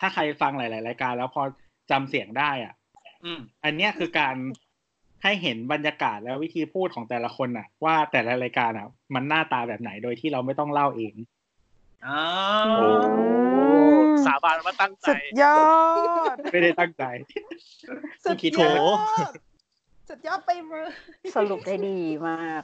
[0.00, 1.42] ถ้าใครฟังหลาย ๆ รายการ แล้วพอ
[1.90, 2.74] จำเสียงได้อะ
[3.24, 4.36] อืมอันเนี้ยคือการ
[5.22, 11.14] ให้เห็นบรรยากาศแล้ววิธีพูดของแต่ละคนอะ ว่าแต่ละรายการอะ มันหน้าตาแบบไหนโดยที่เราไม่ต้องเล่าเอง
[12.06, 12.20] อ๋อ
[12.76, 12.86] โอ้
[14.26, 15.60] สาบานว่าตั้งใจสุดยอ
[16.34, 17.04] ด ไม่ได้ตั้งใจ
[18.24, 18.70] สุดคิดยโถอ
[19.30, 19.32] ด
[20.08, 20.88] สุดยอดไปเลย
[21.36, 22.62] สรุปได้ดีมาก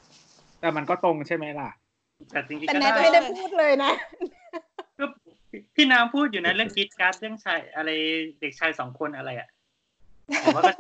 [0.61, 1.71] แต่มันก็ตรงใช่ไหมล่ะ
[2.33, 3.93] แต่จริงๆแต่ก็แนทได้ไม่ได้พูดเลยนะ
[4.99, 5.05] ก็
[5.77, 7.91] พี่น้ำพูดอยู่นะเรื่องกรีดการ์ดเรื่องชายอะไร
[8.41, 9.49] เด็กชายสองคนอะไรอะ
[10.45, 10.73] ผมว่าก็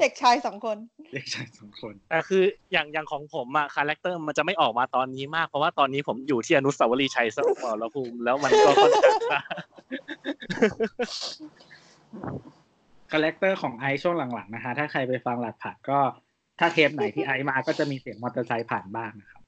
[0.00, 0.76] เด็กชายสองคน
[1.14, 9.40] เด็กชายสองคนแต่คืออย่างอย่างของผมอะคาแรคเตอร์มันจะไม่ออกมาตอนนี้มาก เพราะว่าตอนนี้ผมอยู่ที่อนุสาวรีย์ชัยสมรภูมิแล้วมันก็ค่อนข้างจะ
[13.12, 15.98] คาแรคเตอร์ของไอซ์ช่วงหลังๆนะคะ ถ้าใครไปฟังหลัดผัดก็
[16.58, 19.42] ถ้าเทปไหนที่ไอซ์มาก็จะมีเสียงมอเตอร์ไซค์ผ่านบ้างนะครับ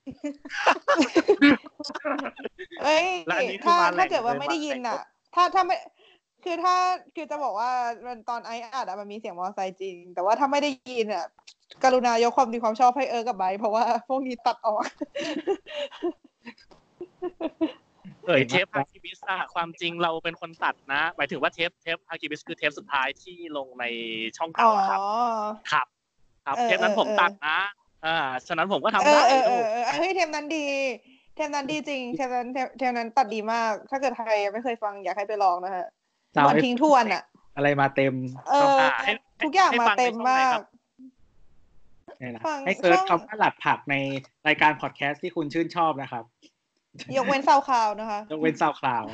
[2.83, 5.77] เอ้ยและอันนี้คือถ้ามาแหล่งถ้าเกิดว่าเลยไม่ได้ยินมาแหล่อะงถ้าถ้าไม่
[6.45, 6.77] คือถ้า
[7.15, 7.71] คือจะบอกว่า
[8.07, 11.27] มันตอนไออัดอะมันมีเสียงมอเตอร์ไซค์จริง แต่ว่าถ้าไม่ได้ยินอะ
[11.85, 14.83] กรุณายกความดีความชอบให้เออกับไบร์ทเพราะว่าพวกนี้ตัดออก
[18.27, 23.85] เอ่ยเทปฮาคิบิสอะความจริงเราเป็นคนตัดนะ หมายถึงว่าเทปเทปฮาคิบิสคือเทปสุดท้ายที่ลงใน
[24.37, 25.01] ช่องอ๋เก่าออะครับ
[25.73, 25.87] ครับ
[26.47, 27.59] ครับเออเทปนั้นผมเออตัดนะ
[28.05, 30.67] อ่า ฉะนั้นผมก็ทำเอได้อเออเอลูอกเออเฮ้ยเทมนั้นดี
[31.35, 36.04] เทมนั้นดีจริงเทมนั้นเทมเทมนั้นตัดดีมาก ถ้าเกิดใครยังไม่เคยฟังอยากให้ไปลองนะฮะซาว
[36.43, 37.23] เหมือนเอฟทิ้งทวนอะ
[37.57, 38.15] อะไรมาเต็ม
[38.51, 39.13] เออให้
[39.45, 40.65] ทุกอย่างให้มาฟังในเต็มช่องไหนมาครักบ
[42.21, 43.95] นี่นะฟังให้เซิร์ชช่องคำว่าหลัดผักใน
[44.49, 46.25] รายการพอดแคสต์ที่คุณชื่นชอบนะครับ
[47.17, 49.05] ยกเว้นซาวคลาวนะคะ ยกเว้นซาวคลาว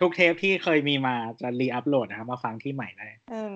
[0.00, 3.52] ทุกเทปที่เคยมีมาจะรีอัพโหลดนะครับมาฟังที่ใหม่ได้อืม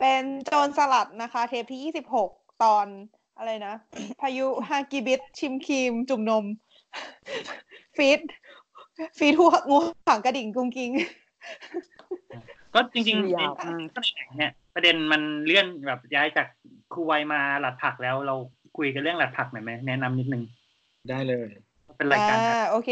[0.00, 2.30] เป็นโจรสลัดนะคะ เทปที่ยี่สิบหก
[2.64, 2.86] ตอน
[3.38, 3.74] อะไรนะ
[4.20, 6.44] พายุฮากิบิทชิมครีม จุ่มนม
[7.96, 8.20] ฟีด
[9.18, 10.90] ฟีดหัวงูหางกระดิ่งกุ้งกิ้ง
[12.74, 16.46] ก็จริงๆยาวอืมก็ไหนๆเนี่ย ประเด็นมันเลื่อนแบบย้ายจาก
[16.92, 18.34] ครูไวมาหลัดผักแล้วเรา
[18.76, 20.42] คุยกันเรื่องหลัดผักหน่อยไหมแนะนำนิดนึง
[21.10, 21.48] ได้เลย
[21.96, 22.90] เป็นรายการอ่าโอเค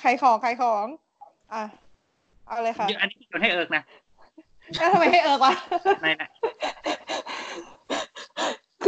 [0.00, 0.86] ใครของใครของ
[1.52, 1.62] อะ
[2.48, 3.82] เอาเลยค่ะอันนี้โยนให้เอิร์กนะ
[4.76, 5.54] แล้วทำไมให้เอิร์กวะ
[6.02, 6.28] ในนะ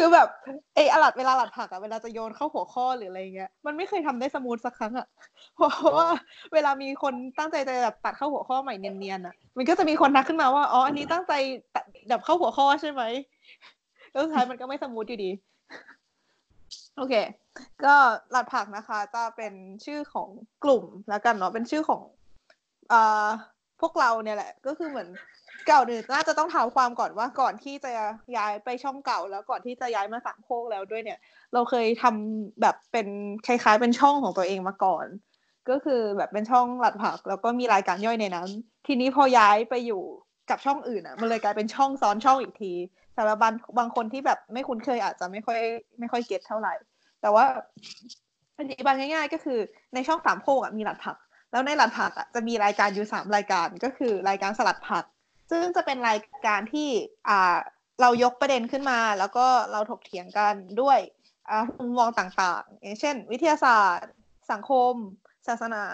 [0.02, 0.28] คือแบบ
[0.74, 5.06] ไอ้อลัดเวลาหลัดผักอะเวลาจะโยนเข้าหัวข้อหรืออะไรเงี้ยมันไม่เคยทำได้ smooth สักครั้งอะ
[5.56, 6.08] เพราะว่า
[6.52, 11.32] เวลามีคนตั้งใจจะแบบตัดเข้าหัวข้อใหม่เนียนๆอะมันก็จะมีคนทักขึ้นมาว่าอ๋ออันนี้ตั้งใจ
[11.74, 13.02] ตัดแบบเข้าหัวข้อใช่ไหม
[14.12, 15.30] แล้วสุดท้ายมันก็ไม่สมูทอยู่ดี
[16.96, 17.14] โอเค
[17.84, 17.94] ก็
[18.30, 20.28] หลัดผักนะคะ จะเป็นชื่อของ
[20.64, 22.02] กลุ่มแล้วกันเนาะเป็นชื่อของ
[22.92, 23.28] อ่า
[23.80, 25.08] พวกเราเนี่ยแหละ ก็คือเหมือน
[25.66, 27.92] เก่าเนี่ยน่าจะต้องเท้าความก่อนว่าก่อนที่จะ
[28.36, 31.18] ย้ายไปช่องเก่าแล้วก่อนที่จะย้ายมาสามโคกแล้วด้วยเนี่ย
[31.54, 33.06] เราเคยทำแบบเป็น
[33.46, 35.06] คล้ายๆเป็นช่องของตัวเองมาก่อน
[35.70, 38.48] ก็คือแบบเป็นช่องหลัดผัก แล้วก็มีรายการย่อยในนั้น
[38.86, 40.02] ทีนี้พอย้ายไปอยู่
[40.50, 42.72] กับช่องอื่นอะ มันเลยกลายเป็นช่องซ้อนช่องอีกที
[43.16, 45.58] สำหรับบางบางคนที่แบบไม่คุ้นเคยอาจจะไม่ค่อย
[45.98, 46.74] ไม่ค่อยเก็ตเท่าไหร่
[47.20, 47.44] แต่ว่า
[48.58, 49.58] อธิบายง่าย ๆ ก็คือ
[49.94, 51.16] ในช่องสามโคกอะมีหลัดผัก
[51.52, 55.04] แล้วในหลัดผักอะจะมีรายการอยู่สามรายการก็คือรายการสลัดผัก
[55.50, 56.88] ซึ่งจะเป็นรายการที่
[57.28, 57.56] อ่า
[58.00, 60.98] เรายกประเด็นขึ้นมา แล้วก็เราถกเถียงกันด้วย
[61.80, 64.12] มุมมองต่างๆ อย่างเช่น วิทยาศาสตร์
[64.52, 64.94] สังคม
[65.48, 65.84] ศาสนา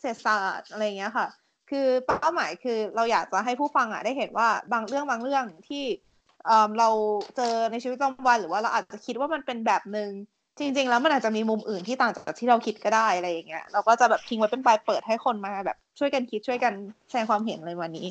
[0.00, 1.26] เศรษฐศาสตร์อะไรเงี้ยค่ะ
[1.70, 5.84] คือเป้าหมายคือเราอยากจะให้ผู้ฟังอะได้เห็นว่าบางเรื่องบางเรื่องที่
[6.78, 6.88] เรา
[7.36, 10.10] เจอในชีวิตประจำวัน หรือว่าเราอาจจะคิดว่ามันเป็นแบบหนึ่ง
[10.58, 16.72] จริง ๆ แล้วมันอาจจะมีมุมอื่นที่ต่างจากที่เราคิดก็ได้อะไรอย่างเงี้ยเราก็จะแบบทิ้งไว้เป็นปลายเปิดให้คนมาแบบช่วยกันคิดช่วยกัน
[17.08, 18.06] แสดงความเห็นอะไรวันนี้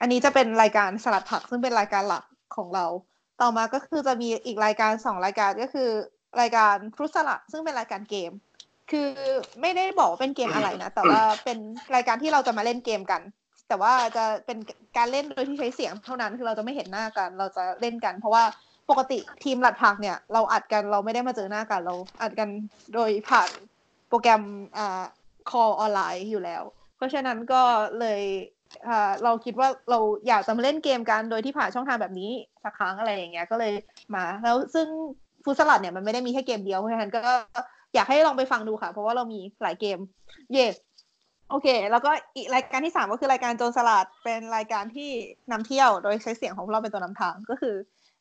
[0.00, 2.24] อันนี้จะเป็นรายการสลัดผักซึ่งเป็นรายการหลัก
[2.56, 2.86] ของเรา
[3.40, 5.88] ต่อมาก็คือจะมีอีกรายการสองรายการก็คือ
[6.40, 8.32] รายการฟรุตสลัดซึ่งเป็นรายการเกม
[8.90, 9.08] คือ
[9.60, 11.58] ไม่ได้บอกว่าเป็นเกมอะไรนะ แต่ว่าเป็น
[11.94, 13.22] รายการที่เราจะมาเล่นเกมกัน
[13.68, 14.58] แต่ว่าจะเป็น
[14.96, 18.44] การเล่นโดยที่ใช้เสียงเท่านั้นคือเราจะไม่เห็นหน้ากัน เราจะเล่นกัน เพราะว่า
[18.90, 22.48] ปกติทีมหลัดผักเนี่ย เราอัดกันเราไม่ได้มาเจอหน้ากันเราอัดกัน
[22.94, 23.50] โดยผ่าน
[24.08, 24.42] โปรแกรม
[24.78, 25.02] อ่า
[25.50, 26.62] call ออนไลน์อยู่แล้ว
[26.96, 27.62] เพราะฉะนั้นก็
[28.00, 28.22] เลย
[29.24, 32.30] เราคิดว่าเราอยากจะมาเล่นเกมกันโดยที่ผ่านช่องทางแบบนี้
[32.64, 33.72] สักครั้งอะไรอย่างเงี้ยก็เลย
[34.14, 34.86] มา แล้วซึ่ง
[35.44, 37.20] ฟูสลัดเนี่ยมันไม่ได้มีแค่เกมเดียวเพราะฉะนั้นก็
[37.94, 39.98] อยากให้ลองไปฟังดูค่ะ เพราะว่าเรามีหลายเกม
[40.52, 40.66] เย่
[41.50, 45.10] โอเค แล้วก็อีกรายการที่สามก็คือรายการโจรสลัดเป็นรายการที่
[45.52, 47.74] นำเที่ยวโดยใช้เสียงของพวกเราเป็นตัวนำทางก็คือ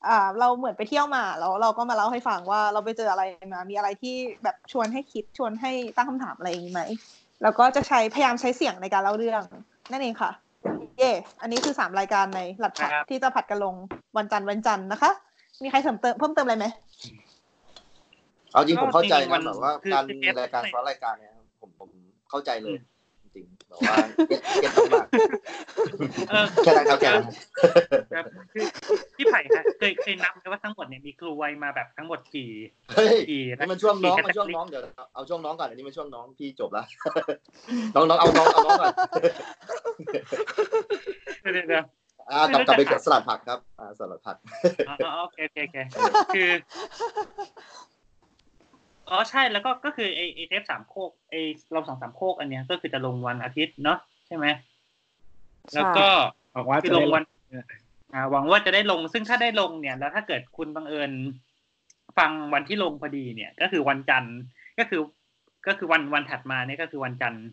[0.08, 6.82] อ่าเราเหมือนไปเที่ยวมาแล้วเราก็มาเล่าให้ฟังว่าเราไปเจออะไรมา มีอะไรที่แบบชวนให้คิดชวนให้ตั้งคำถามอะไรอย่างนี้ไหม
[7.44, 9.44] แล้วก็จะใช้พยายามใช้เสียงในการเล่าเรื่อง
[9.92, 10.32] นั่นเองค่ะ
[10.98, 13.76] เย่อันนี้คือสามรายการในหลัดผักครับที่จะผัดกันลง
[14.18, 15.12] วันจันทร์วันจันทร์นะคะ
[15.64, 16.66] มีใครเสริมเติมเพิ่มเติมอะไรไหม
[18.52, 21.90] เอาจริงผมเข้าใจก็จริงๆมันะนแบบว่าคือการคือมีเอฟรายการซ้อนรายการเนี่ยผมผม
[22.30, 22.95] เข้าใจเลยจริงๆ
[23.70, 23.96] แบบว่า
[24.28, 25.08] เก็ตเก็ตมาก
[26.30, 27.26] เออแค่นั้นครับแค่นั้น
[28.14, 28.64] ครับคือ
[29.16, 32.52] พี่ไผ่ฮะเคยเคยนับไหมว่าทั้งหมดเนี่ยมีครูไวมาแบบทั้งหมดกี่
[32.96, 36.84] เฮ้ยกี่นี่มันช่วงน้องกี่มันช่วง category น้องเดี๋ยวเอาช่วงน้องก่อนอันนี้มันช่วงน้องพี่จบละ
[37.96, 38.94] น้องน้องเอาน้องเอาน้องก่อน
[41.42, 41.86] เดี๋ยวเดี๋ยวเดี๋ยว
[42.32, 44.38] อ่ากลับกลับไปกับสลัดผักครับอ่าสลัดผัก
[44.88, 45.78] อ๋ออ๋อโอเคโอเคโอเค
[46.36, 46.50] คือ
[49.10, 51.36] อ๋อใช่แล้วก็ก็คือไอไอเทปสามโคกไอ
[51.72, 53.98] เราสองสามโคกอันเนี้ยก็คือจะลงวันอาทิตย์เนาะ
[54.28, 54.46] ใช่ไหม
[55.74, 56.08] แล้วก็
[56.56, 57.24] บอกว่าคือจะลได้งวัน
[58.14, 61.12] อ่าหวังว่าจะได้ลงซึ่งถ้าได้ลงเนี่ย แล้วถ้าเกิดคุณบังเอิญ
[62.18, 64.38] ฟังวันที่ลงพอดีเนี่ย ก็คือวันจันทร์
[64.80, 65.02] ก็คือ
[65.68, 67.46] ก็คือวันวันถัดมาเนี่ยก็คือวันจันทร์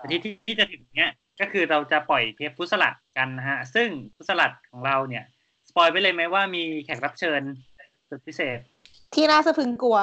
[0.00, 5.24] อาทิตย์ที่ที่จะถึงเนี่ยก็คือเราจะปล่อยเทปฟุตสลัดกันนะฮะ ซึ่งฟุตสลัดของเราเนี่ย
[5.68, 7.42] สปอยไปเลยไหมว่ามีแขกรับเชิญ
[8.08, 8.58] สุดพิเศษ
[9.14, 9.98] ที่น่าสะพรึงกลัว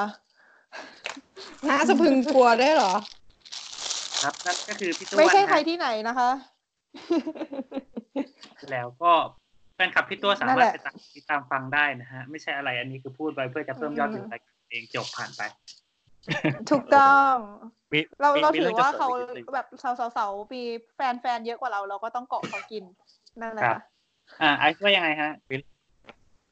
[1.67, 2.93] น่าสะพรึงกลัวได้วยเหรอ
[4.23, 6.29] ครับนั่นก็คือพี่ต้วนไม่ใช่นะใครที่ไหนนะคะ
[8.71, 9.11] แล้วก็
[9.75, 15.41] แฟนคลับพี่ตัวสานั่นมารแหถละไปตามติดตามฟังได้นะฮะ ไม่ใช่อะไรอันนี้คือพูดไว้เพื่อจะเพิ่มยอดวิวรายการเองจบผ่านไป
[16.71, 17.35] ถูกต้อง
[17.93, 19.67] มีเรามีเรามีถืเรื่อองจะว่าเสริเขามอีกนิดนึงแบบ
[20.15, 20.63] สาวๆมี
[20.95, 22.83] แฟนแฟนๆเยอะกว่าเรา เราก็ต้องเกาะเขากิน
[23.41, 23.81] นั่นแหละครับค่ะ
[24.41, 25.31] อ่าไอซ์ว่ายังไงฮะ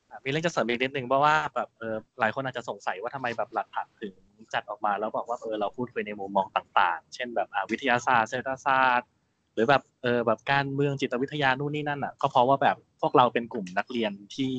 [0.09, 4.13] อะมีเรื่องจะเสริมอีกนิดนึงเพราะว่าแบบเออหลายคนอาจจะสงสัยว่าทำไมแบบหลักฐานถึง
[4.53, 9.09] จัดออกมาแล้วบอกว่าเออเราพูดคุยในมุมมองต่างๆ เช่นแบบวิทยาศาสตร์เศรษฐศาสตร์
[9.53, 14.53] หรือแบบเออแบบการเมืองจิตวิทยานู่นนี่นั่นอะก็เพราะว่าแบบพวกเราเป็นกลุ่มนักเรียนที่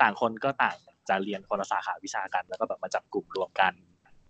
[0.00, 0.76] ต่างคนก็ต่าง
[1.08, 3.72] จะเรียนคนละสาขาวิชากัน แล้วก็แบบมาจับกลุ่มรวมกัน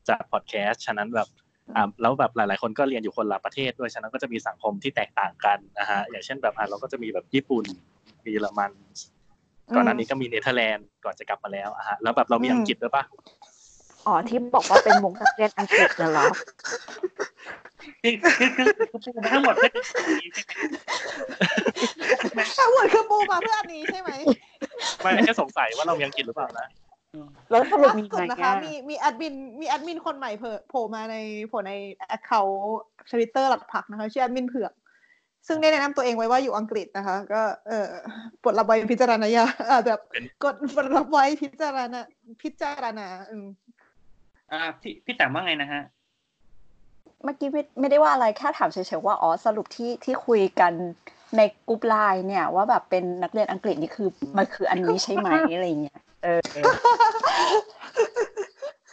[0.09, 1.29] จัดพอดแคสต์ฉะนั้นแบบ
[1.77, 7.65] อ่าแล้วแบบหลาย ๆ คนก็เรียนอยู่คนละประเทศด้วยฉะนั้นก็จะมีสังคมที่แตกต่างกันนะฮะอย่างเช่นแบบอะเราก็จะมีแบบญี่ปุ่น
[8.25, 8.73] มีเยอรมัน
[9.75, 13.05] ก่อนหน้านี้ก็มีเนเธอร์แลนด์ก่อนจะกลับมาแล้วอะฮะแล้วแบบเรามีอังกฤษด้วยปะ
[14.07, 16.27] อ๋อที่บอกว่าเป็นมุกนักเรียนอังกฤษน่ะเหรอ
[18.03, 19.83] คือคือคือปูมาทั้งหมดเพื่อจะ
[20.19, 24.11] มีใช่ไหมทั้งหมดคือปูมาเพื่ออันนี้ใช่ไหม
[25.01, 26.69] ไม่แค่สงสัยว่าเรามีอังกฤษหรือเปล่านะ
[27.51, 31.17] แล้วสรุปล่ามีสุไหมนะคะ มีมีแอดมินมีแอดมินคนใหม่เผยโผล่มาใน
[31.49, 31.73] โผล่ใน
[32.09, 32.81] account
[33.13, 34.73] ทวิตเตอร์หลัดผักนะคะชื่อแอดมินเผือก
[35.49, 37.87] ซึ่งได้แนะนำตัวเองไว้ว่าอยู่อังกฤษนะคะ ก็เออ
[38.43, 39.29] ปลดรับไว้พิจารณา
[39.87, 40.01] แบบ
[40.45, 42.01] กดปลดรับไว้พิจารณา
[42.43, 43.47] พิจารณาอืม
[44.53, 45.83] อ่าพี่พี่แต่งว่าไงนะฮะ
[47.25, 50.73] เมื่อกี้ไม่ไม่ได้ว่าอะไรแค่ถามเฉยๆว่าอ๋อสรุปที่ที่คุยกัน
[51.37, 56.41] ในกลุ่มไลน์เนี่ย ว่าแบบเป็นนักเรียนอังกฤษนี่คือมันคืออันนี้ใช่ไหมอะไรเงี้ยเออ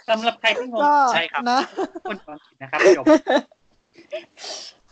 [0.09, 1.59] สำหรับใครที่งงก็ใช่ครับนะ
[2.07, 3.05] คนฟังผิดนะครับจบ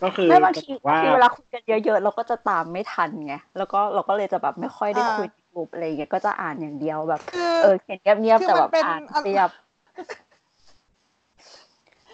[0.04, 9.50] ก็คือไม่บางทีว่าบางทีเวลาคุยกันเยอะๆเราก็จะตามไม่ทันไงแล้วก็เราก็เลยจะแบบไม่ค่อยได้คุยในกลุ่มอะไรเงี้ยก็จะอ่านอย่างเดียวแบบคือเออเขียนเงียบคืๆอแต่มัแบนบเป็นอ่านอะไรเรียบ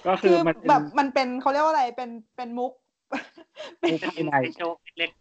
[0.08, 2.72] ก็คืคืออมันเป็นแบบมันเป็นเขาเรียกว่าอะไรเป็นเป็นมุก
[3.80, 5.12] เป็นมุกเป็นในโชว์เล็ก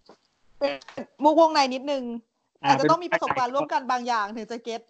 [0.59, 0.73] เป็น
[1.25, 2.05] มุกวงในนิดนึง
[2.65, 4.81] อ่าอาจจะเป็นต้องมีประสบการณ์ร่วมกันบางอย่างถึงจะเก็ต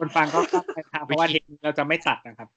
[0.00, 2.48] คนฟังก็เข้าใจทางเพราะว่าเทปนี้เราจะไม่ตัดนะครับ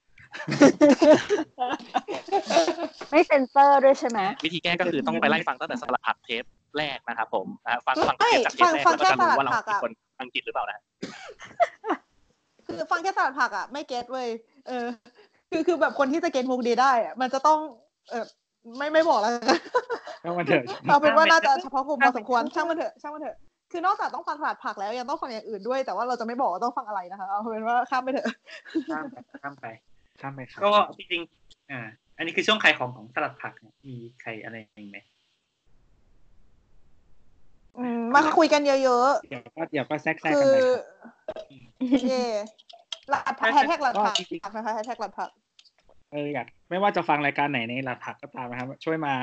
[3.12, 6.44] ไม่เซ็นเซอร์ด้วยใช่ไหมวิธีแก้ก็คือต้องไปไล่ฟังตั้งแต่สลับผัดเทป
[6.78, 9.92] แรกนะครับผมอะฟังฟังไม่เทปจากเทปแรกฟัแล้วงก็จะรู้ว่าเราฟังแค่สลับผักเป็นอะคน
[10.22, 10.80] อังกฤษหรือเปล่านะ
[12.68, 14.28] คือฟังแค่สลัดผักอะ ไม่เก็ตเว้ย
[14.68, 14.86] เออ
[15.56, 17.60] คือคือแบบคนที่จะเก็ตมุกดีได้อะมันจะต้อง
[18.10, 18.26] เออ
[18.78, 19.60] ไม่ไม่บอกแล้วกัน
[20.24, 23.38] ก็มาเถอะเอาเป็นว่าน่าจะเฉพาะกลุ่มพอสมควรช่างมันเถอะช่างมันเถอะ
[23.72, 29.66] คือนอกจากต้องฟังสลัดผักแล้วยังต้องฟังอย่างอื่นด้วย แต่ว่าเราจะไม่บอกว่าต้องฟังอะไรนะคะเอาเป็นว่าข้ามไปเถอะๆข้ามไปข้ามไป
[30.22, 31.80] ข้ามไปครับก็จริงๆอ่า
[32.18, 34.98] อันนี้คือช่วงขายของของสลัดผักเนี่ยมีใครอะไรอย่างไหม
[37.78, 40.84] อืมมาคุยกันเยอะเดี๋ยวก็เดี๋ยวก็แทรกแทรๆกคืกันอไปครับ
[42.10, 42.26] เย่
[43.10, 44.14] หลัดผักแฮชแท็กหลัดผั
[44.50, 45.30] กนะคะแฮชแท็กหลัดผัก
[46.12, 49.14] เอออยากไม่ว่าจะฟังรายการไหนในหลักผักก็ตามนะครับ ช่วยมา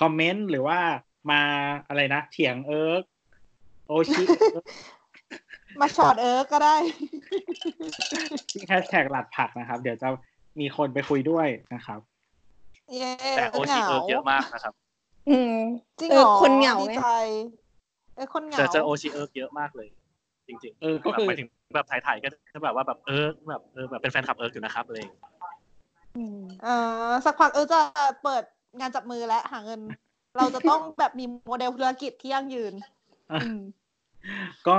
[0.00, 0.78] คอมเมนต์หรือว่า
[1.30, 1.42] มา
[1.88, 3.02] อะไรนะเถียงเอิร์ก
[3.88, 4.24] โอชิ
[5.80, 6.76] มาช็อตเอิร์กก็ได้
[8.50, 10.08] ที่แฮชแท็กหลัดผักนะครับ เดี๋ยวจะ
[10.60, 12.00] มีคนไปคุยด้วยนะครับ
[12.90, 14.74] เย่แต่โอเหชีงาเอิร์กเยอะมากนะครับ
[15.28, 15.54] อืม
[15.98, 17.08] จริงเหรอเออคนเหงาดีไหมใจ
[18.14, 19.88] เออคนเหงาเจอเจอโอชีเอิร์กเยอะมากเลย
[20.48, 25.20] จริง ๆ เออก็คือแบบหมายถึงแบบถ่ายๆก็จะแบบว่าแบบเอิร์กแบบเออแบบเป็นแฟนคลับเอิร์กอยู่นะครับอะไรอย่างเลย
[26.62, 26.68] เอ
[27.08, 27.80] อสักพักเออจะ
[28.22, 28.42] เปิด
[28.78, 29.80] งานจับมือและหาเงิน
[30.38, 32.74] เราจะต้องแบบมีโมเดลธุรกิจที่ยั่งยืน
[33.32, 33.60] อืม
[34.68, 34.76] ก็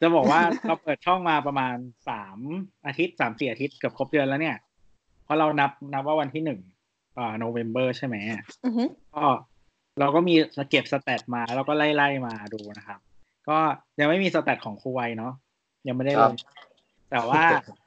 [0.00, 1.76] จะบอกว่าเราเปิดช่องมาประมาณ
[2.08, 2.38] สาม
[2.86, 4.56] อาทิตย์สามสี่อาทิตย์เกือบครบเดือนแล้วเนี่ย
[5.24, 6.60] เพราะเรานับนับว่าวันที่หนึ่ง
[7.18, 8.16] อ่าโนเวม ber ใช่ไหม
[8.64, 9.24] อือหือก็
[10.00, 10.34] เราก็มี
[10.70, 13.00] เก็บ stat มาแล้วก็ไล่ไล่มาดูนะครับ
[13.48, 13.58] ก็
[14.00, 15.32] ยังไม่มี stat ของครูไวเนาะ
[15.88, 16.34] ยังไม่ได้ลง
[17.10, 17.42] แต่ว่า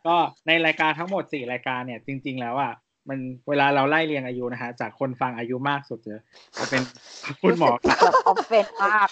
[0.08, 0.16] ก็
[0.48, 2.74] ในรายการทั้งหมดสี่รายการเนี่ย จริง ๆ แล้วอะ
[3.10, 3.20] มัน
[3.50, 6.22] เวลาเราไล่เรียงอายุนะฮะ จากคนฟังอายุมากสุดจะ
[6.58, 6.82] จะเป็น
[7.42, 9.10] คุณหมอรู้สึกแบบ offend มาก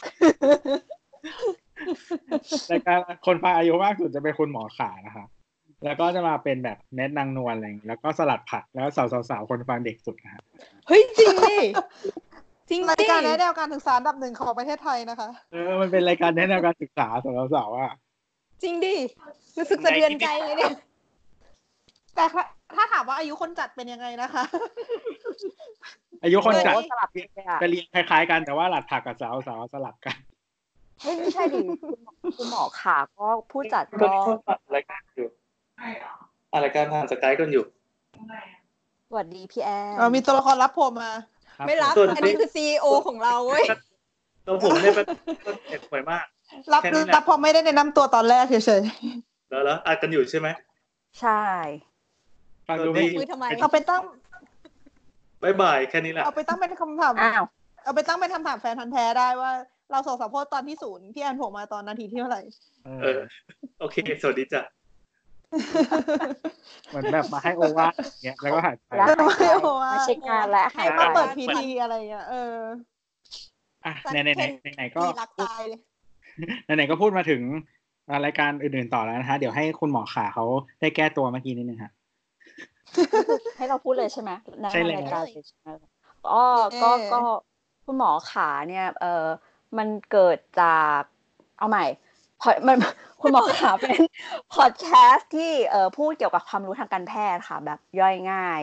[2.72, 5.28] รายการคนฟังอายุมากสุดจะเป็นคุณหมอขานะครับ
[5.86, 8.88] แล้วก็จะมาเป็นแบบแนทนางนวลอะไรอย่างงี้แล้วก็สลัดผักแล้ว
[9.30, 10.44] สาวๆคนฟังเด็กสุดนะฮะ
[10.88, 11.58] เฮ้ยจริงดิ
[12.70, 17.94] จริงรายดิการแนะแนวการศึกษาอันดับหนึ่งของประเทศไทยนะคะ เออมันเป็นรายการแนะแนวการศึกษาสำหรับสาวอะ
[18.64, 18.96] จริงดิ
[19.58, 20.74] รู้สึกสะเทือนใจเลยเนี่ย
[22.16, 22.44] แต่ถ้า
[22.76, 24.44] ถ้าถามว่าอายุคนจัดเป็นยังไงนะคะ
[26.24, 30.18] อายุคนจัดเออสลับกันเลยอะจะเรียนคล้ายๆกันแต่ว่าหลัดผักกับสาวสาวสลับกัน
[31.02, 35.28] เฮ้ยไม่ใช่ดิคุณหมอคุณหมอขาก็ผู้จัดก็ก็นี่ก็อัดรายการอยู่
[36.52, 37.64] อัดรายการผ่านสกายกันอยู่
[39.10, 41.14] สวัสดีพี่แอนเรามีตัวละครรับผมมา
[41.58, 43.66] ครับไม่รับส่วนอันนี้คือซีอของเราเว้ย
[44.46, 45.06] ตัวผมเนี่ยเป็น
[45.44, 46.26] เป็นเด็กป่วยมาก
[46.74, 48.82] รับแค่นี้แหละรับผมไม่ได้แนะนำตัวตอนแรกเฉย
[49.50, 50.48] แล้วแล้วอัดกันอยู่ใช่ไหม
[51.20, 51.44] ใช่
[52.68, 54.02] ฟังดูไม่สวัสดีคุยทำไมๆเอาไปตั้ง
[55.44, 57.46] บายบายแค่นี้แหละเอาไปตั้งเป็นคำถามอ้าว
[57.84, 59.52] เอาไปตั้งเป็นคำถามแฟนพันธ์แท้ได้ว่า
[59.92, 62.42] เราส่งสัมโพธตอนที่ศูนย์พี่แอนโผล่มาตอนนาทีที่เท่าไหร่
[62.86, 63.20] เอเอออ
[63.80, 64.62] โอเค สวัสดีจ้ะ
[66.88, 72.56] เหมือนแบบมาให้โอวาทอย่างเงี้ยแล้วก็หายไปแล้วหายไม่ไปโอ้ว่าไม่ใช่งานและหาให้ยไปมาเปิดพีทีอะไรเงี้ยเออ
[73.86, 75.80] อะไหนไหนไหนไหนไหนก็มีรักตายเลย
[76.64, 77.42] ไหนไหนก็พูดมาถึง
[78.26, 80.46] รายการอื่นๆต่อแล้วนะฮะเดี๋ยวให้คุณหมอขาเขา
[80.82, 81.92] ได้แก้ตัวเมื่อกี้นิดนึงฮะ
[83.58, 84.32] ให้เราพูดเลยใช่ไหม
[84.62, 85.70] ในใช่แล้วรายการเลยใช่ไหม
[86.32, 86.46] อ๋อ
[86.82, 87.20] ก็เออก็
[87.86, 89.26] คุณหมอขาเนี่ย เออ
[89.78, 91.02] มันเกิดจาก
[91.60, 91.86] เอาใหม่
[92.42, 92.78] พอมัน
[93.22, 94.00] คุณหมอขาเป็น
[94.54, 98.62] พอดแคสต์ที่เอ่อพูดเกี่ยวกับความรู้ทางการแพทย์ค่ะ แบบย่อยง่าย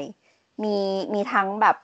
[0.63, 0.77] มี
[1.15, 1.77] มีทั้งแบบ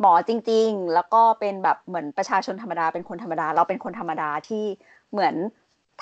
[0.00, 4.64] หมอจริง ๆ แล้วก็เป็นแบบเหมือนประชาชนธรรมดาเป็นคนธรรมดา เราเป็นคนธรรมดาที่
[5.14, 5.34] เหมือน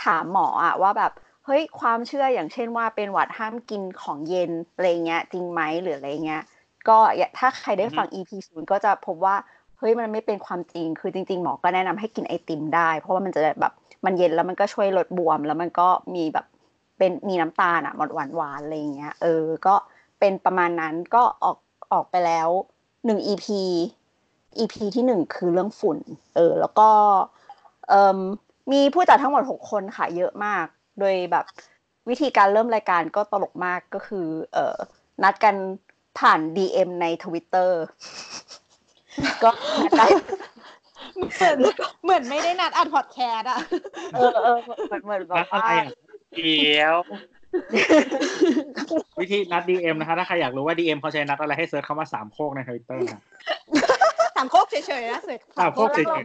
[0.04, 1.12] ถามหมออะว่าแบบ
[1.46, 6.42] เฮ้ยความเชื่ออย่างเช่นว่าเป็นหวัดห้ามกินของเย็นอะไรเงี้ยจริงไหมหรืออะไรเงี้ย
[6.88, 9.36] ก็อย่าถ้าใครได้ฟัง EP ศูนย์ก็จะพบว่า
[9.78, 13.72] เฮ้ยมันไม่เป็นความจริง คือจริง ๆ หมอก็แนะนำให้กินไอติมได้ เพราะว่ามันจะแบบ
[14.04, 16.46] มันเย็นแล้วมันก็ช่วยลดบวม แล้วมันก็มีแบบ
[16.98, 19.74] เป็นมีน้ำตาลอะหวานหวานๆอะไรอย่างเงี้ยเออก็
[20.20, 21.58] เป็นประมาณนั้นก็ออก
[21.92, 22.48] ออกไปแล้ว
[23.06, 23.46] หนึ่ง EP
[24.58, 25.98] EP ที่หนึ่งคือเรื่องฝุ่น
[26.34, 26.88] เออ แล้วก็
[27.88, 28.18] เอ่ม
[28.72, 30.66] มีผู้จัดทั้งหมดหกคนค่ะ เยอะมาก
[31.00, 31.44] โดยแบบ
[32.08, 34.76] วิธีการเริ่มรายการก็ตลกมากก็คือ เอ่อ
[35.22, 35.54] นัดกัน
[36.18, 37.82] ผ่าน DM ในทวิตเตอร์
[39.42, 39.50] ก็
[39.80, 40.06] นัดได้
[41.14, 41.58] เหมือน
[42.04, 43.58] เหมือนไม่ได้นัดอัดพอดแคสต์อะ
[44.14, 44.56] เออเออ
[44.86, 45.86] เหมือนเหมือนแบนับดอะไรว่าอะ
[46.34, 46.94] เดี๋ยว
[49.20, 53.20] วิธีนัด DM นะคะ ถ้าใครอยากรู้ว่า DM เขาใช้นัดอะไรให้ search คำว่าสามโคกในทวิตเตอร์นะ
[54.36, 56.24] สามโคกเฉยๆนะ search สามโคกเฉย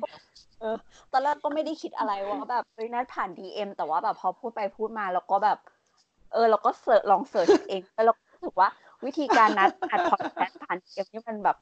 [0.59, 0.75] เออ
[1.11, 5.57] ตอนแรกก็ไม่ได้คิดอะไรว่าแบบเฮ้ยนัดผ่าน DM แต่ว่าแบบพอพูดไปพูดมาแล้วก็แบบ
[6.33, 8.69] เออเราก็ search ลอง search เองแล้วเราก็รู้สึกว่า
[9.05, 11.57] วิธีการนัดอัดพอดแคสต์ผ่าน DM นี่มันแบบ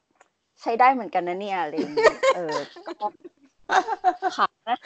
[0.62, 2.56] ใช้ได้เหมือนกันนะเนี่ยอะไรอย่างเงี้ยเออ
[2.88, 3.08] ก็
[4.38, 4.78] ค่ะนะ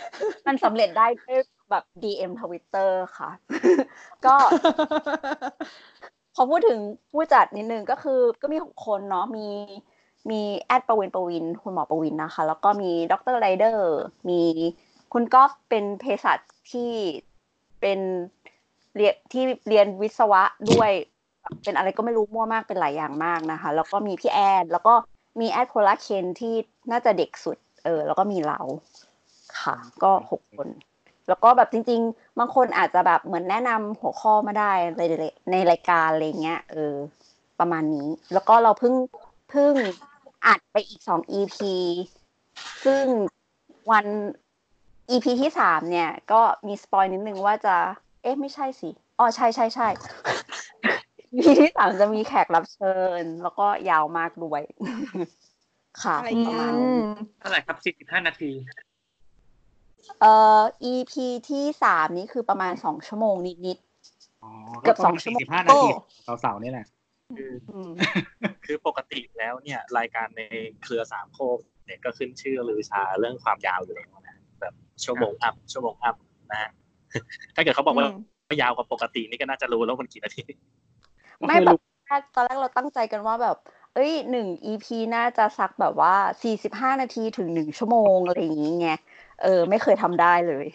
[0.47, 1.39] มันสำเร็จได้ด้วย
[1.72, 3.30] แบบ DM ทวิตเตอร์ค่ะ
[4.26, 4.36] ก็
[6.36, 6.80] พอพูดถึง
[7.12, 9.47] ผู้จัดนิดนึงก็คือก็มีหกคนเนาะมี
[10.30, 13.97] มีแอดประวินประวิน คุณหมอประวินนะคะ แล้วก็มีดรไรเดอร์
[14.30, 14.41] มี
[15.13, 16.39] คุณก๊อฟเป็นเภสัช
[16.72, 16.91] ที่
[17.82, 17.99] เป็น
[18.95, 20.91] เรียนที่เรียนวิศวะด้วย
[21.63, 24.93] เป็นอะไรก็ไม่รู้มั่วมากเป็นหลายอย่างมากนะคะ แล้วก็มีพี่แอด แล้วก็
[25.39, 26.53] มีแอดโพลาเคนที่
[26.91, 28.59] น่าจะเด็กสุด เออ แล้วก็มีเรา
[29.59, 30.67] ค่ะ ก็หกคน
[31.28, 35.01] แล้วก็แบบจริง ๆ บางคนอาจจะแบบเหมือนแนะนำหัวข้อมาได้ใน
[35.51, 36.93] ในรายการอะไรเงี้ยเออ
[37.59, 38.93] ประมาณนี้ แล้วก็เราเพิ่ง
[39.50, 39.74] เพิ่ง
[40.45, 41.58] อัดไปอีกสอง EP
[42.86, 43.06] ซึ่ง
[43.91, 44.06] วัน
[45.10, 47.76] EP ที่สามเนี่ย ก็มีสปอยนิดนึงว่าจะ
[48.22, 48.89] เอ๊ะไม่ใช่สิ
[49.20, 49.88] อ๋อใช่ใช่ใช่
[51.34, 54.62] EP ที่สามจะมีแขกรับเชิญ แล้วก็ยาวมากด้วย
[56.02, 57.08] ค่ะอะไรปเงี้ระยมาณอืนี้ม
[57.39, 58.52] เท่าไหร่ครับสี่สิบห้านาที
[60.20, 60.62] เอ่อ
[60.93, 61.14] EP
[61.50, 63.36] ที่สามนี้คือประมาณสองชั่วโมง
[63.68, 65.89] นิดๆอ๋อเกือบประมาณสองชั่วโมง45นาที
[66.41, 66.86] เสาๆนี่แหละ
[67.38, 67.91] คือๆอืม
[68.65, 70.41] คือปกติแล้วเนี่ยรายการใน
[70.84, 74.73] เครือสามโคกเนี่ยก็ขึ้นชื่อลือชาเรื่องความยาวอยู่แล้วนะแบบ
[75.03, 76.15] ชั่วโมงอัพชั่วโมงอัพ
[76.51, 76.71] นะฮะ
[77.55, 80.43] ถ้าเกิดเขาบอกว่าอืมยาวกว่าปกตินี่ก็น่าจะรู้แล้วมันกี่นาที
[81.47, 83.57] ไม่แบบแรกตอนแรกเราตั้งใจกันว่าแบบ
[83.95, 86.13] เอ้ยหนึ่ง EP น่าจะสักแบบว่า
[86.43, 88.89] สี่สิบห้านาทีถึงหนึ่งชั่วโมงอะไรอย่างงี้ไง
[89.43, 90.65] เออ ไม่เคยทำได้เลย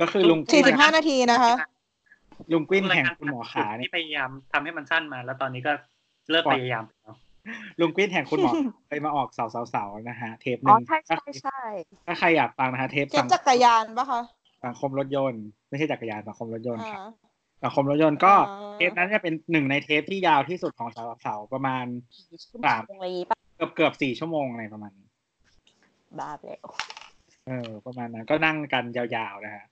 [0.00, 1.54] ก็คือลุงสี่สิบห้านาทีนะคะ
[2.52, 5.72] ลุงกวินแห่งคุณหมอขาเนี่ยที่พยายามทำให้มันสั้นมา แล้วตอนนี้ก็
[6.30, 7.14] เลิกพยายามแล้ว
[7.80, 8.52] ลุงกวินแห่งคุณหมอ
[8.86, 11.60] เคยมาออกเสาๆๆนะฮะ เทปหอ๋อนึ่งใช่ใช่ใช่
[12.06, 14.20] ถ้าใครอยากฟังนะฮะเทปเจ็บสังจักรยานปะคะ
[14.64, 17.10] สังคมรถยนต์ไม่ใช่จักรยานสังคมรถยนต์อ่าครับ
[17.64, 21.84] สังคมรถยนต์ก็อ่าเทปนั้นจะเป็นหนึ่งในเทปที่ยาวที่สุดของเสาๆประมาณ
[22.66, 25.08] สามอะไรอย่างงี้ปะเกือบเกือบสี่ชั่วโมงอะไรประมาณนี้
[26.18, 26.66] บ้าไปแล้ว
[27.46, 29.64] เออ ประมาณนั้นก็นั่งกันยาวๆนะฮะ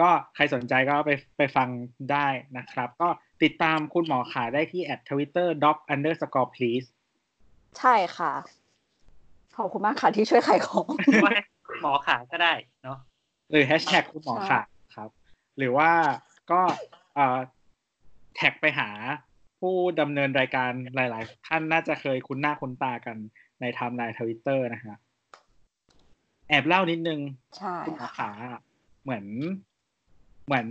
[0.00, 1.68] ก็ใครสนใจก็ไปไปฟัง
[2.12, 2.26] ได้
[2.58, 3.08] นะครับ ก็
[3.42, 6.86] ติดตามคุณหมอขาได้ที่ at twitter doc underscore please
[7.78, 8.32] ใช่ค่ะ
[9.56, 10.86] ขอบคุณมากค่ะที่ช่วยขายของ
[11.24, 11.42] ว่าให้
[11.82, 12.52] หมอขาก็ได้
[12.82, 12.98] เนาะ
[13.50, 14.60] หรือ hashtag คุณหมอขา
[14.94, 15.10] ครับ
[15.58, 15.90] หรือว่า
[16.50, 16.60] ก็
[17.14, 17.38] เอ่อ
[18.36, 18.88] tag ไปหา
[19.60, 23.16] ผู้ดำเนินรายการหลาย ๆ ท่านน่าจะเคยคุ้นหน้าคุ้นตากัน
[23.60, 24.96] ในไทม์ไลน์ทวิตเตอร์นะฮะ
[26.48, 27.20] แอบเล่านิดนึง
[27.58, 28.30] ใช่คุณหมอค่ะขา
[29.02, 29.24] เหมือน
[30.46, 30.66] เหมือน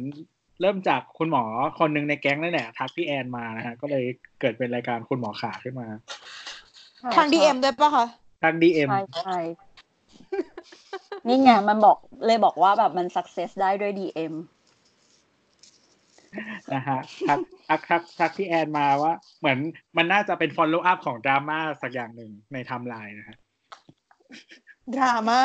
[0.62, 1.44] เริ่มจากคุณหมอ
[1.80, 4.06] คนหนึ่งในแก๊งนั่นแหละทักพี่แอนมานะฮะก็เลย
[4.40, 5.88] เกิดเป็นรายการคุณหมอขาขึ้นมา
[7.18, 8.06] ทาง DM ด้วยปะคะ
[8.44, 9.38] ทาง DM ใช่ใช่
[11.28, 14.34] นี่ไงมันบอกเลยบอกว่าแบบมัน success ได้ด้วย DM
[16.74, 19.58] นะฮะทักทักทักทักพี่แอนมาว่า เหมือน
[19.98, 23.38] มันน่าจะเป็น follow up ของดราม่าสักอย่างหนึ่งในไทม์ไลน์นะฮะ
[24.96, 25.42] ดราม่า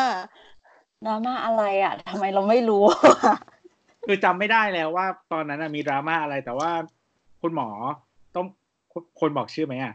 [1.05, 2.85] ดราม่าอะไรอะทำไมเราไม่รู้
[4.07, 6.71] คือจำไม่ได้แล้วว่า ตอนนั้นน่ะมีดราม่าอะไรแต่ว่า
[7.43, 7.69] คุณหมอ
[8.37, 8.47] ต้อง
[8.93, 9.95] คนคนบอกชื่อไหมอะ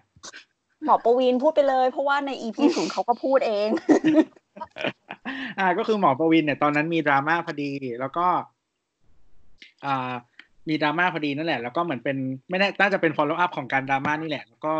[0.85, 3.69] หมอประวินพูดไปเลย เพราะว่าใน EP ศูนย์เขาก็พูดเอง
[5.59, 8.25] อ่า ก็คือหมอประวินเนี่ย ตอนนั้นมีดราม่าพอดี แล้วก็
[9.85, 10.13] อ่า
[10.69, 12.17] มีดราม่าพอดีนั่นแหละ แล้วก็เหมือนเป็น
[12.49, 14.75] ไม่ได้น่าจะเป็น follow up ของการดราม่านี่แหละ แล้วก็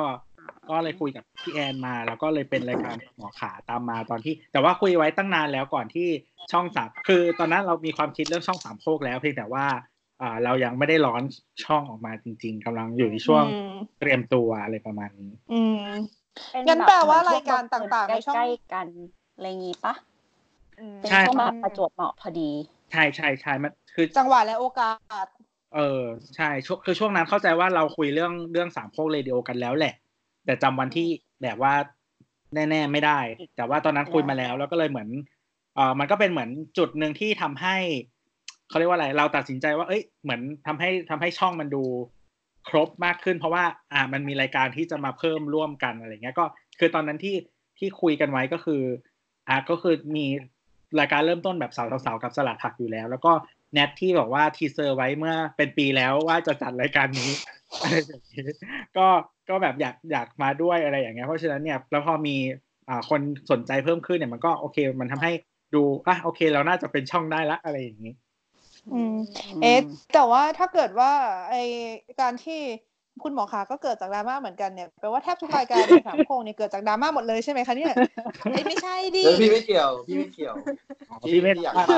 [0.70, 6.08] ก็เลยคุยกับพี่แอนมา แล้วก็เลยเป็นรายการหมอขาตามมาตอนที่ แต่ว่าคุยไว้ตั้งนานแล้วก่อนที่
[6.52, 9.66] ช่องสามคือตอนนั้นเรามีความคิดเรื่องช่องสามโคกแล้วเพียงแต่ว่า
[10.22, 11.24] อ่าเรายังไม่ได้ร้อน
[11.66, 15.86] ช่องออกมาจริง ๆกำลังอยู่ในช่วงอืมเตรียมตัวอะไรประมาณนี้ อืม
[16.52, 18.88] เป็นงั้นบบแปลว่าเหมือนรายการต่างๆในช่องใกล้ๆกัน
[19.36, 19.94] อะไรงี้ปะ
[20.80, 22.50] อืมเป็นใช่ช่วงแบบประจวบเหมาะพอดี
[22.92, 24.92] ใช่ใช่ใช่มันคือจังหวะและโอกา
[25.26, 25.28] ส
[25.76, 26.04] เออ
[26.36, 29.94] ใช่ช่วงคือช่วงนั้นเข้าใจว่าเราคุยเรื่องเรื่องสามโคกเรดิโอกันแล้วแหละ
[30.46, 31.08] แต่จำวันที่
[31.44, 31.74] แบบว่า
[32.56, 33.20] แน่ ๆ ไม่ได้
[33.56, 35.10] แต่ว่าตอนนั้นคุยมาแล้ว แล้วก็เลยเหมือน
[35.76, 37.76] เออมันก็เป็นเหมือนจุดหนึ่งที่ทำให้
[38.70, 41.84] เขาเรียกว่าอะไร เราตัดสินใจว่า เอ้ย เหมือนทำให้ทำให้ช่องมันดู
[42.70, 43.64] ครบมากขึ้น เพราะว่า
[43.94, 46.46] อ่า มันมีรายการที่จะมาเพิ่มร่วมกันอะไรเงี้ย ก็
[46.80, 47.36] คือตอนนั้นที่
[47.80, 48.82] ที่คุยกันไว้ก็คือ
[49.48, 50.26] อ่าก็คือมี
[51.00, 53.32] รายการเริ่มต้นแบบสาวสาวๆกับสลัดผักอยู่แล้ว แล้วก็
[53.74, 57.32] แนทที่บอกว่า teaser ไว้เมื่อเป็นปีแล้วว่าจะจัดรายการนี้
[57.82, 58.46] อะไรแบบนี้
[58.98, 59.08] ก็
[59.52, 62.36] ก็แบบอยากอยากมาด้วยอะไรอย่างเงี้ยเพราะฉะนั้นเนี่ยแล้วพอมี
[62.90, 63.22] อ่าคน
[63.52, 65.32] สนใจเพิ่มขึ้นเนี่ยมันก็โอเคมันทำให้
[65.76, 68.14] ดูอะโอเคเราน่าจะเป็นช่องได้ละอะไรอย่างนี้
[68.94, 69.16] อืม
[69.62, 69.80] เอ๊ะ
[70.14, 71.12] แต่ว่าถ้าเกิดว่า
[71.50, 71.56] ไอ
[72.22, 72.62] การที่
[73.24, 77.94] คุณหมอขาก็เกิดจากดราม่าเหมือนกันเนี่ยแปลว่าแทบทุกรายการในสามโคงเนี่ยเกิดจากดราม่าหมดเลยใช่ไหมคะเนี่ย
[78.52, 80.56] เอ้ยไม่ใช่ดิเดี๋ยวพี่ไม่เกี่ยว พี่ไม่เกี่ยว
[81.28, 81.98] พี่ไม่อยากมา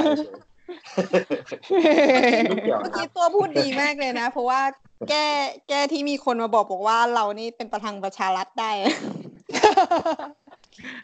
[1.08, 4.62] เฉยไม่เกี่ยวเมื่อกี้ตัวพูดดีมากเลยนะ เพราะว่า
[5.10, 5.26] แก้
[5.70, 8.72] แก้ที่มีคนมาบอกบอกว่าเรานี่เป็นประทังประชารัฐได้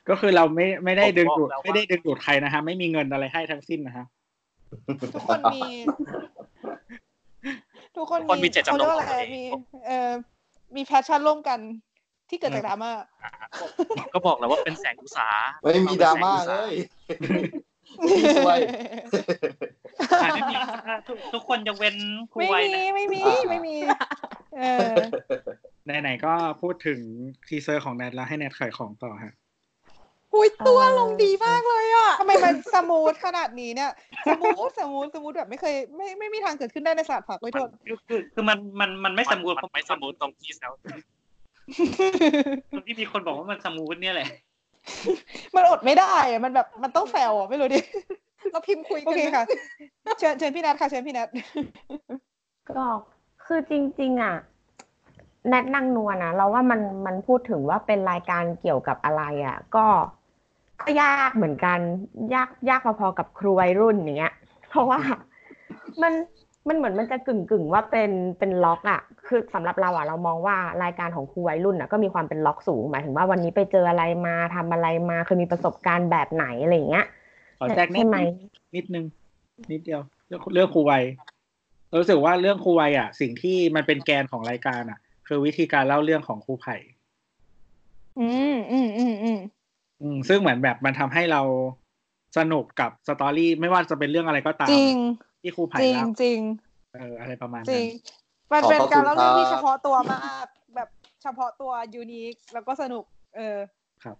[0.09, 4.05] ก็คือเราไม่ไม่ได้ดึงดูดผมบอกแล้วว่าไม่ได้ดึงดูดใครนะฮะ ไม่มีเงินอะไรให้ทั้งสิ้นนะฮะ
[5.15, 5.61] ทุกคนมี
[7.95, 9.43] ทุกคนทุกคนมีเจตจำนงขารียกว่าอะไรของตัวเองมี
[9.85, 10.11] เอ่อ
[10.75, 11.59] มีแพชชั่นร่วมกัน
[12.29, 12.91] ที่เกิดจากดราม่า
[14.13, 16.73] ก็บอกแล้วว่าเป็นแสงอุตสาหไม่มีดราม่าเลย
[18.07, 20.55] พี่ช่วย อะไม่มี
[21.09, 21.95] ทุกทุกคนจะเว้น
[22.31, 23.75] ครูไม่ไว้มีนะไม่มีอ่าไม่มี
[24.57, 24.93] เออ
[25.85, 26.99] ไหนๆก็พูดถึง
[27.47, 29.33] ทีเซอร์ของแนทแล้วให้แนทขายของต่อฮะ
[30.33, 33.91] อุ้ยตัวลงดีมากเลยอะทำไมมันสมูทขนาดนี้เนี่ย
[34.27, 40.71] สมูทสมูทสมูทแบบไม่เคย ไม่ไม่มีทางเกิดขึ้นได้ในศาสตร์ผักไม่โทษคือคือคือมันมันมันไม่สมูทนไม่สมูทตรงที่แซว
[42.71, 44.29] ตรงที่มีคนบอกว่ามันสมูทเนี่ยแหละ
[45.55, 47.79] มันอดไม่ได้อะมันแบบมันต้องแซวอะไม่รู้ดิ
[48.51, 49.43] เราพิมพ์คุยโอกันเคนะค่ะ
[50.19, 51.27] เชิญเชิญพี่นัทค่ะ เชิญพี่นัท
[52.69, 52.85] ก็
[53.45, 54.35] คือจริง ๆ อะ
[55.47, 59.85] แนทนางนวลนะเราว่ามันมันพูดถึงว่าเป็นรายการเกี่ยวกับอะไรอะ ก็
[60.81, 61.79] ก็ยากเหมือนกัน
[62.33, 64.33] ยากยากพอๆกับครูวัยรุ่นอย่างเงี้ย
[64.69, 64.99] เพราะว่า
[66.01, 66.13] มัน
[66.69, 77.05] มันเหมือนมันจะกึ่งกึ่งๆว่าเป็นเป็นล็อกอะคือสำหรับเราอะเรามองว่ารายการของครูวัยรุ่นอะก็มีความเป็นล็อกสูงหมายถึงว่าวันนี้ไปเจออะไรมาทำอะไรมาเคยมีประสบการณ์แบบไหนอะไรอย่างเงี้ย
[77.59, 78.17] ขอแทรกนิใช่ดไหม
[78.75, 79.05] นิดนึง
[79.71, 81.03] นิดเดียวเรื่องเรื่องครูวัย
[81.97, 86.75] รู้สึกว่าเรื่องครูวัยอะ สิ่งที่มันเป็นแกนของรายการอะ คือวิธีการเล่าเรื่องของครูไผ่
[88.19, 89.39] อืมอืมอืมอืม
[90.01, 91.41] อืมซึ่งเหมือนแบบมันทำให้เรา
[92.37, 94.97] สนุกกับสตอรี่ไม่ว่าจะเป็นเรื่องอะไรก็ตามจริง
[95.41, 96.39] ที่ครูไผ่จริงเล่าจริง
[96.93, 97.87] เอออะไรประมาณจรินั้ง
[98.49, 100.89] นมันเป็นขอบพระการเล่าเรื่องคุณที่ครับเฉพาะตัวมากแบบ
[101.23, 103.03] เฉพาะตัวยูนิคแล้วก็สนุก
[103.35, 103.57] เออ
[104.03, 104.17] ครับ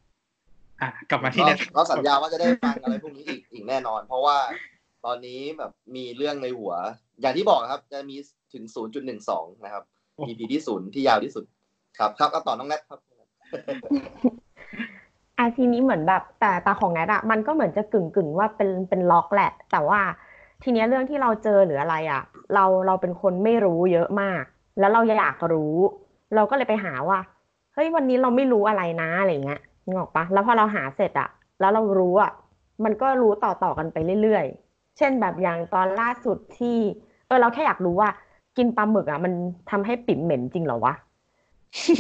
[0.82, 4.38] อะกลับมาที่ก็แนทก็สัญญาว่าจะได้ฟังอะไรพวกนี้อีกอีกแน่นอน เพราะว่า
[5.06, 6.74] ตอนนี้แบบมีเรื่องในหัว
[7.22, 8.16] อย่างที่บอกครับ จะมี
[8.54, 8.64] ถึง
[9.16, 9.84] 0.12 นะครับ
[10.28, 11.44] EP ที่ศูนย์ที่ยาวที่สุด
[11.98, 13.00] ครับครับก็ต่อน้องแนทครับ
[15.38, 20.00] อาทีนี้เหมือนแบบแต่ตาของแนทอะมันก็เหมือนจะกึ่งกึ่งว่าเป็นเป็นล็อกแหละ แต่ว่า
[20.64, 22.22] ทีนี้เรื่องที่เราเจอหรืออะไรอะ
[22.54, 24.44] เราเราเป็นคนไม่รู้เยอะมาก
[24.80, 25.76] แล้วเราอยากรู้
[26.36, 27.20] เราก็เลยไปหาว่า
[27.74, 31.30] เฮ้ยวันนี้เราไม่รู้อะไรนะอะไรเงี้ยนึกออกปะแล้วพอเราหาเสร็จอะ
[31.60, 32.32] แล้วเรารู้อะ
[32.84, 36.78] มันก็รู้ต่อต่อกันไปเรื่อยๆ เช่นแบบอย่างตอนล่าสุดที่
[37.28, 38.10] เออเราแค่อยากรู้ว่า
[38.58, 39.34] กินปลาหมึกอะมัน
[39.70, 40.94] ทำให้ปิ่มเหม็นจริงเหรอวะ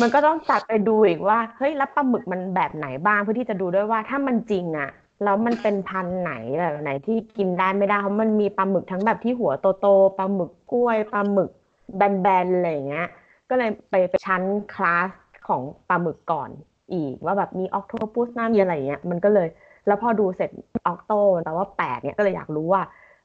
[0.02, 4.90] มันก็ต้องจัดไปดูอีกว่าเฮ้ยแล้วปลาหมึกมันแบบไหนบ้างเพื่อที่จะดูด้วยว่าถ้ามันจริงอะ
[5.24, 9.52] แล้วมันเป็นพันธุ์ไหนแบบไหนที่กินได้ไม่ได้เพราะมันมีปลาหมึกทั้งแบบที่หัว
[9.82, 11.50] โตๆปลาหมึกกล้วยปลาหมึก
[11.98, 13.08] แบนๆอะไรอย่างเงี้ย
[13.50, 14.42] ก็เลยไปไปชั้น
[14.74, 15.10] คลาส
[15.48, 16.50] ของปลาหมึกก่อน
[16.94, 19.48] อีกว่าแบบมีออกโทปุสน้ามีอะไรเงี้ยมันก็เลย
[19.88, 20.50] แล้วพอดูเสร็จ
[20.88, 21.14] ออกโต
[21.44, 22.82] แต่ว่าแปดเนี่ยก็เลยอยากรู้ว่า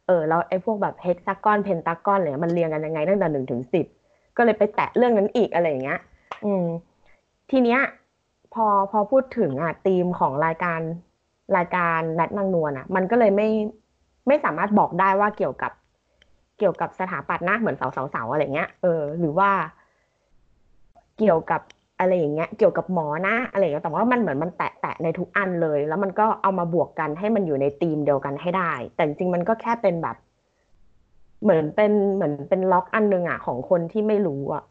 [0.06, 3.86] เออแล้วไอ้พวกแบบเฮกซากอนเพนตากอนเนี่ยมันเรียงกันยังไงตั้งแต่หนึ่งถึงสิบ
[4.36, 6.00] ก็เลยไปแตะเรื่องนั้นอีกอะไรอย่างเงี้ย
[6.44, 6.64] อืม
[7.50, 7.80] ทีเนี้ย
[8.54, 10.80] พอพอพูดถึงอะธีมของรายการ
[11.56, 13.48] รายการแนทนางนวลอะ มันก็เลยไม่
[14.28, 15.72] ไม่สามารถบอกได้ว่าเกี่ยวกับ
[16.58, 19.50] เกี่ยวกับสถาปัตย์นะเหมือนเสาเสาเสาอะไรเงี้ยเออหรือว่า
[21.18, 21.60] เกี่ยวกับ
[21.98, 30.16] อะไรอย่างเงี้ย เกี่ยวกับหมอนะอะไรอย่างเงี้ยแต่ว่ามันเหมือนมันแตะแตะในทุกอันเลย แล้วมันก็เอามาบวกกันให้มันอยู่ในธีมเดียวกันให้ได้ แต่จริงๆมันก็แค่เป็นแบบ
[31.42, 34.64] เหมือนเป็นเหมือนเป็นล็อกอันหนึงอะ ของคนที่ไม่รู้อะ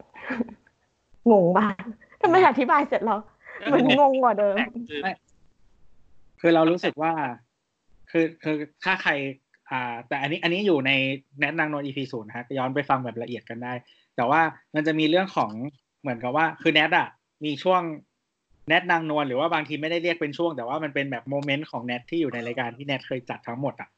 [1.31, 1.75] งงบ้าง
[2.21, 3.19] ทำไมอธิบายเสร็จแล้ว
[3.65, 4.55] เหมือนงงกว่าเดิม
[6.45, 7.13] คือเรารู้สึกว่า
[8.11, 9.11] คือคือถ้าใคร
[9.69, 10.91] อ่า แต่อันนี้อันนี้อยู่ใน
[11.41, 13.73] แนะนางนวล EP ศูนย์นะฮะย้อนไปฟังแบบละเอียดกันได้
[14.15, 14.41] แต่ว่า
[14.75, 15.51] มันจะมีเรื่องของ
[16.01, 17.07] เหมือนกับว่า คือแนทอะ
[17.45, 17.81] มีช่วง
[18.67, 23.89] แนทนางนวลหรือว่าบางทีไม่ได้เรียกเป็นช่วง แต่ว่ามันเป็นแบบโมเมนต์ของแนทที่อยู่ในรายการที่แนทเคยจัดทั้งหมดอะ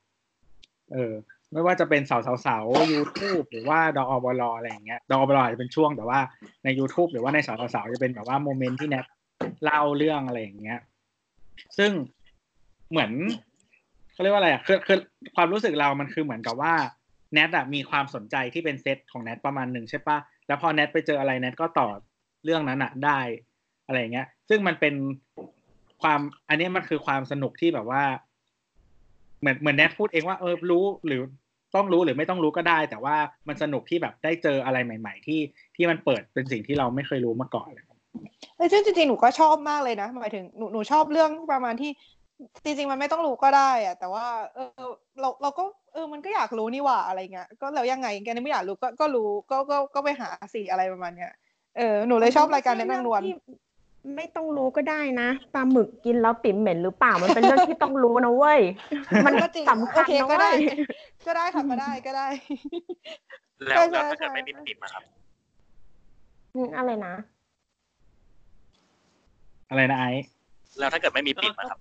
[0.94, 1.14] เออ
[1.52, 2.58] ไม่ว่าจะเป็นเสาเสาเสา
[2.94, 6.20] ยูทูบหรือว่าดออบลอะไรอย่างเงี้ยดออบลอาจจะเป็นช่วงแต่ว่า
[6.64, 9.06] ใน YouTube หรือว่าในเสาเสาเสาจะเป็นแบบว่าโมเมนต์ที่แนท
[9.64, 10.80] เล่าเรื่องอะไรอย่างเงี้ย
[11.78, 11.92] ซึ่ง
[12.96, 13.14] เหมือน
[14.14, 15.00] เขาเรียกว่าอะไรอะคือคือ
[15.36, 16.74] ความรู้สึกเรามันคือเหมือนกับว่า
[17.34, 20.18] แนทอะมีความสนใจที่เป็นเซตของแนทประมาณหนึ่งใช่ปะ
[20.48, 21.88] แล้วพอแนทไปเจออะไรแนทก็ต่อ
[22.44, 23.20] เรื่องนั้นอะได้
[23.88, 24.94] อะไรอย่างเงี้ย ซึ่งมันเป็น
[26.02, 26.20] ความ
[26.50, 28.04] อันนี้มันคือความสนุกที่แบบว่า
[29.40, 31.22] เหมือนเหมือนแนทพูดเองว่าเออรู้หรือ
[31.76, 33.16] ต้องรู้หรือไม่ต้องรู้ก็ได้ แต่ว่า
[33.48, 35.40] มันสนุกที่แบบได้เจออะไรใหม่ ๆ ที่
[35.76, 37.86] ที่มันเปิดเป็นสิ่งที่เราไม่เคยรู้มาก่อนเลย
[38.56, 41.92] เออซึ่งจริงๆ หนูก็ชอบมากเลยนะหมายถึงหนูหนูชอบเรื่องประมาณที่
[42.64, 44.26] จริงๆมันไม่ต้องรู้ก็ได้อะแต่ว่า
[44.56, 44.70] เออ
[45.22, 45.64] เราเราก็
[45.94, 51.32] เออมันก็อยากรู้นี่หว่าอะไรเงี้ยก็แล้วยังไงแกนี่ไม่อยากรู้ก็ก็รู้ก็ก็ก็ไปหาสิอะไรประมาณเนี้ย
[51.78, 53.22] เออหนูเลยชอบรายการแนะนำนวล
[54.16, 58.62] ไม่ต้องรู้ก็ได้นะปลาหมึกกินแล้วปิ่มเหม็นหรือเปล่ามันเป็นเรื่องที่ต้องรู้นะเว้ย
[59.28, 60.56] มันก็จริงสำคัญโอเคนะก็เว้ได้ย
[61.28, 62.28] ก็ได้ค่ะก็ได้ก็ได้
[63.68, 65.04] แล้วใช่แล้วใช่ถ้าเกิดใช่ไม่มีปิดนะครับ
[66.56, 67.14] อืมอะไรนะ
[69.70, 70.34] อะไรนะไอซ์
[70.80, 71.80] แล้วถ้าเกิดไม่มีปิดนะครับ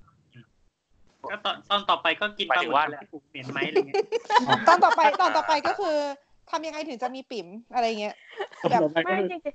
[1.31, 3.97] ก็ตอนตอนต่อไปก็กินหมายถึงว่าปลหมึกที่ปลูกเหม็นไหมอะไรเงี้ย
[4.68, 5.97] ตอนต่อไปตอนต่อไปก็คือ
[6.51, 8.14] ทำยังไงถึงจะมีปิ่มอะไรเงี้ย
[8.70, 9.55] แบบต่อไปก็ไม่คือจริง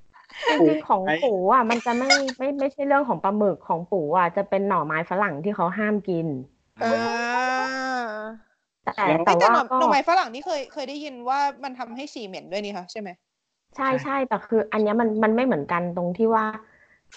[0.66, 6.28] ๆจริงๆของไอ้ปู่อะ มันจะไม่ไม่ไม่ใช่เรื่องของปลาหมึกของปู่อะจะเป็นหน่อไม้ฝรั่งที่เขาห้ามกิน
[6.84, 6.94] อ่า
[8.84, 13.10] แต่แล้วแต่แต่ว่าหน่อก็หน่อไม้ฝรั่งนี่เคยเคยได้ยินว่ามันทำให้ฉี่เหม็นด้วยนี่คะใช่ไหม
[13.76, 16.46] ใช่ใช่แต่คือ อันเนี้ยมันมันไม่เหมือนกันตรงที่ว่า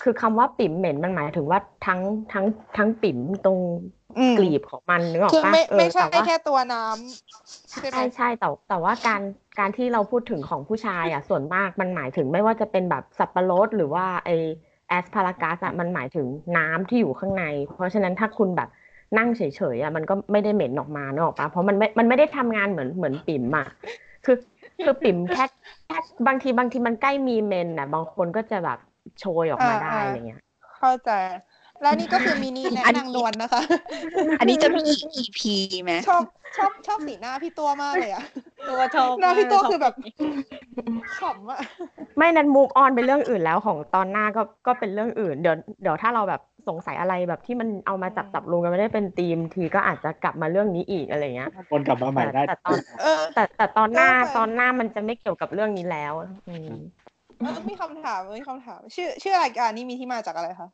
[0.03, 2.01] คือคำว่าปิ่มเหม็นมันหมายถึงว่าทั้ง
[2.33, 2.45] ทั้ง
[2.77, 4.02] ทั้งปิ่มตรงอืม
[4.39, 9.23] กลีบของมันนึกออกคือปะไม่เออไม่ใช่แต่ว่าแค่ตัวน้ำใช่ไหมใช่ใช่แต่แต่ว่าการ
[9.59, 14.31] การที่เราพูดถึงของผู้ชายอะส่วนมากมันหมายถึงไม่ว่าจะเป็นแบบสับปะรดหรือว่าไอ
[14.89, 17.45] แอสพารากัสอะมันหมายถึงน้ำที่อยู่ข้างใน
[17.75, 18.69] เพราะฉะนั้นถ้าคุณแบบ
[19.19, 19.43] นั่งเฉ
[19.75, 23.67] ยๆอะมันก็ไม่ได้เหม็นออกมาเนกอะปะเพราะมันไม่มันไม่ได้ทำงานเหมือนเหมือนปิ่มอะ
[24.25, 24.37] คือ
[24.85, 25.45] คือปิ่มแค่
[25.87, 28.79] แค่บางทีบางทีมันใกล้มีเมนอะ บางคนก็จะแบบ
[29.21, 30.43] โชยออกมาได้อะไรเงี้ย
[30.79, 31.11] เข้าใจ
[31.83, 33.63] แล้วนี่ก็คือมินิแนะอันนี้นางนวลนะคะ
[34.41, 35.41] อันนี้จะมีอีก EP
[35.83, 36.23] ไหมชอบ
[36.57, 38.25] ชอบชอบสีหน้าพี่ตัวมากเลยอะ
[38.69, 39.95] ตัวชอบหน้าพี่ตัวมากคือแบบ
[41.19, 41.61] ขำอะ
[42.17, 56.13] ไม่นั้นมูฟออนไปเรื่องอื่นแล้วของตอนหน้าก็ก็เป็นเรื่องอื่น เดี๋ยวเดี๋ยวถ้าเราแบบสงสัยอะไรแบบที่มันเอามาจับจับรวมกันไม่ได้เป็นธีมทีก็อาจจะกลับมาเรื่องนี้อีกอะไรเงี้ยวนกลับมาใหม่ได้แต่ตอนเออแต่แต่ตอนหน้าได้ค่ะตอนหน้ามันจะไม่เกี่ยวกับเรื่องนี้แล้ว
[56.49, 56.73] อืม
[57.39, 60.69] เออมีคำถามมีคำถาม ชื่อชื่อรายการนี้มีที่มาจากอะไรคะ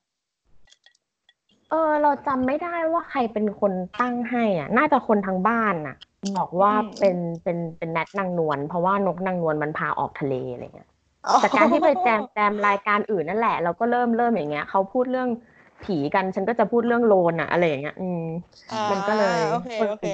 [1.70, 5.96] เออ เราจำไม่ได้ว่าใครเป็นคนตั้งให้อะ น่าจะคนทางบ้านน่ะ
[6.38, 10.88] บอกว่าอืม เป็นเป็นเป็นแนทนางนวลเพราะว่านกนางนวลมันพาออกทะเลอะไรเงี้ย
[11.42, 15.28] จากการที่ไปแจมแจมรายการอื่นนั่นแหละ เราก็เริ่มเริ่มอย่างเงี้ยเขาพูดเรื่อง
[15.84, 18.24] ผีกันฉันก็จะพูดเรื่องโลนอะอะไรอย่างเงี้ย อืม
[18.72, 20.06] อ่ามันก็เลยโอเคโอเค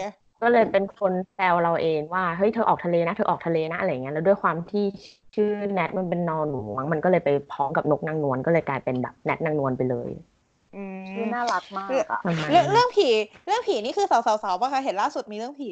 [0.42, 4.84] ก็เลยเป็นคนแซวเราเองว่าเฮ้ยเธอออกทะเลนะเธอออกทะเลนะอะไรอย่างเงี้ยแล้วด้วยความที่
[5.34, 10.10] ชื่อแนทมันเป็นนอนหนูมั้งมันก็เลยไปพ้องกับนกนางนวลก็เลยกลายเป็นแบบแนทนางนวลไปเลย
[10.76, 13.08] อืมชื่อน่ารักมากอะประมาณเรื่องนั้นเรื่องผี
[13.46, 15.70] เรื่องผีนี่คือสาวๆๆป่ะคะเห็นล่าสุดมีเรื่องผี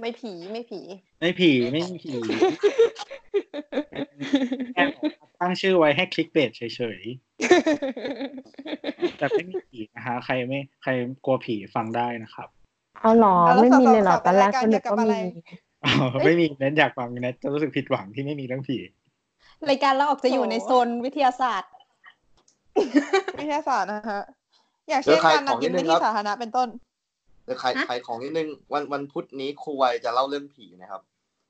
[0.00, 0.80] ไม่ผีไม่ผี
[1.20, 2.14] ไม่ผีไม่มีผี
[4.74, 4.84] แค่
[5.40, 6.62] ตั้งชื่อไว้ให้คลิกเบสเฉ
[6.98, 10.90] ยๆแต่ไม่มีผีนะฮะใครไม่ใคร
[11.24, 12.48] กลัวผีฟังได้นะครับ
[13.00, 15.40] เอาเหรอแล้วไม่มีเลยเหรอสาวๆตอนแรกเป็นก็รายนึการกว่าเกี่ยวกับอะไรมี
[15.84, 15.92] อ๋อ
[16.24, 18.78] ไม่มีเน้นอยากฟังเน้นจะรู้สึกผิดหวังที่ไม่มีเรื่องผี
[19.68, 21.70] รายการเราออกจะอยู่ในโซนวิทยาศาสตร์
[23.38, 24.22] วิทยาศาสตร์นะฮะ
[24.88, 26.68] อย่างเช่นเดี๋ยวใครการขนัอดงกินนิดนึในงที่ครับสาธารณะเป็นต้น
[27.44, 31.02] เดี๋ยวใครใครของนิดนึงวันวันพุธนี้ครูวัยจะเล่าเรื่องผีนะครับ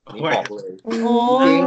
[0.05, 1.13] อันนี่บอกเลยอืมโอ้
[1.45, 1.61] จริง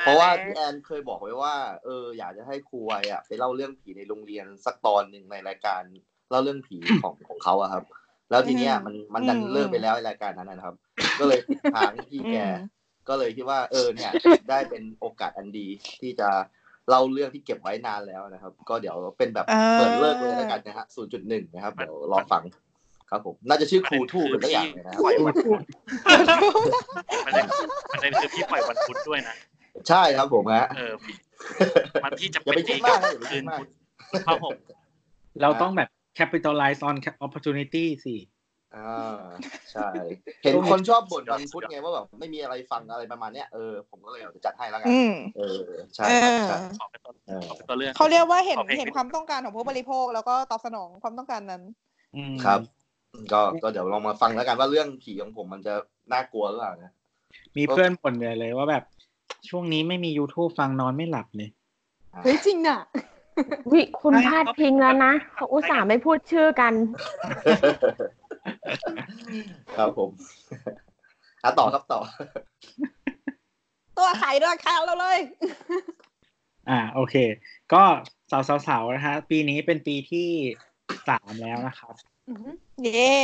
[0.00, 1.54] เพราะว่าพี่แอนเคยบอกไว้ว่า
[1.84, 5.82] เออ อยากจะให้ครูวัยอะไปเล่าเรื่องผีในโรงเรียนสักตอนหนึ่งในรายการ
[6.30, 7.84] เล่าเรื่องผีของของเขาอะครับ
[8.30, 10.76] แล้วทีเนี้ยมันมันดันเลิกไปแล้วไอ้รายการนั้นนะนะครับ
[11.20, 12.36] ก็เลยติดทางพี่แก
[13.08, 14.12] ก็เลยคิดว่า เออเนี่ย
[14.50, 15.66] ได้เป็นโอกาสอันดี
[16.00, 16.30] ที่จะ
[16.90, 20.86] เล่าเรื่องที่เก็บไว้นานแล้วนะครับ ก็เดี๋ยวเป็นแบบอ่าเปิดเลิกเลยแล้วกันนะฮะ
[21.20, 22.42] 0.1นะครับเดี๋ยวรอฟัง
[23.10, 25.60] ครับผมน่าจะชื่อครูทู่หรือสักอย่างเลยนะครับปล่อยวันพุธ
[27.26, 27.44] มันเลย
[27.90, 29.34] มันเลยคือพี่ปล่อยวันพุธด้วยนะ
[29.88, 31.14] ใช่ครับผมฮะเออพี่
[32.04, 33.68] มันพี่จะอย่าไปคิดมากนะอย่าไปคืคินดมากพุธ
[34.26, 34.52] ครับผม
[35.42, 38.14] เราต้องแบบ capitalize on opportunity สิ
[38.76, 39.20] อ่า
[39.72, 39.88] ใช่
[40.42, 45.62] เห็นคนชอบบ่นวันพุธไงว่าแบบไม่มีอะไรฟังอะไรประมาณเนี้ยเออผมก็เลยเอาจะจัดให้แล้วกันอืมเออ
[45.94, 51.62] ใช่เอครับอใช่ขอเป็นต้นเออขอเป็นตัวเรื่องเขาเรียกว่าเห็นขอพลงเห็นความต้องการของผู้บริโภค แล้วก็ตอบสนองความต้องการนั้น
[52.16, 52.60] อืมครับ
[53.32, 55.74] ก็ก็เดี๋ยวลองมาฟังแล้วกันว่าเรื่องผีของผมมันจะ
[56.12, 56.92] น่ากลัวหรือเปล่านะ
[57.56, 58.84] มีเพื่อนบ่นเลยเลยว่าแบบ
[59.48, 61.48] ช่วงนี้ไม่มี YouTube ฟังนอนไม่หลับเลย
[62.24, 62.80] เฮ้ยจริงน่ะ
[63.72, 66.72] วิคุณพลาดพิงแล้วนะเขาอุตส่าห์ไม่พูดชื่อกัน
[69.76, 70.10] ครับผม
[71.42, 72.00] อะต่อครับต่อ
[73.98, 75.18] ตัวขายราคาเราเลย
[76.68, 77.14] อ่า โอเค
[77.72, 77.82] ก็
[78.30, 80.28] สาวสาวๆนะฮะปีนี้เป็นปีที่
[81.08, 81.94] สามแล้วนะครับ
[82.82, 83.16] เย่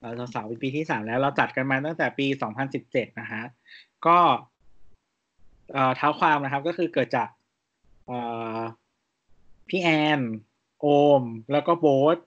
[0.00, 3.42] เราสาวๆเป็นปีที่สามแล้ว เราจัดกันมาตั้งแต่ปีสองพันสิบเจ็ดนะฮะ
[4.06, 4.18] ก็
[5.72, 7.28] เอ่อเท้าความนะครับก็คือเกิดจาก
[8.06, 8.18] เอ่
[8.58, 8.60] อ
[9.68, 9.88] พี่แอ
[10.18, 10.20] น
[10.80, 10.86] โอ
[11.20, 12.18] ม แล้วก็โบ๊ท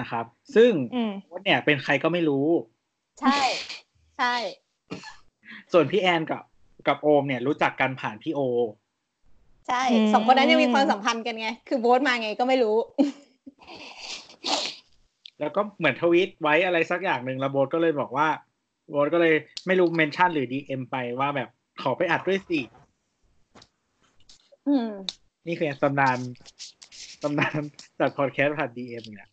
[0.00, 0.24] นะครับ
[0.54, 2.46] ซึ่งอืมโบ๊ทเนี่ยเป็นใครก็ไม่รู้
[3.20, 3.38] ใช่
[4.18, 4.34] ใช่
[5.72, 6.42] ส่วนพี่แอนกับ
[6.88, 8.40] กับโอมเนี่ยรู้จักกันผ่านพี่โอ
[9.68, 12.76] ใช่อืมสองคนนั้นยังมีความสัมพันธ์กันไง คือโบ๊ทมาไงก็ไม่รู้
[15.40, 18.28] แล้วก็เหมือนทวีตไว้อะไรสักอย่างหนึ่งแล้วโบ๊ทก็เลยบอกว่า
[18.90, 19.34] โบ๊ทก็เลย
[19.66, 21.48] ไม่รู้ mention หรือ DM ไปว่าแบบ
[21.82, 22.60] ขอไปอัดด้วยสิ
[24.68, 24.90] อืม
[25.46, 26.18] นี่คือตำนาน
[27.22, 27.60] ตำนาน
[27.98, 29.28] จากพอดแคสต์ผ่านดีเอ็มเนี่ย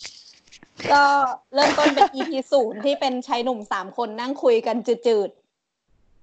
[0.92, 1.04] ก็
[1.54, 5.30] เริ่มต้นเป็น EP ศูนย์ที่เป็นชายหนุ่มสามคนนั่งคุยกันจืด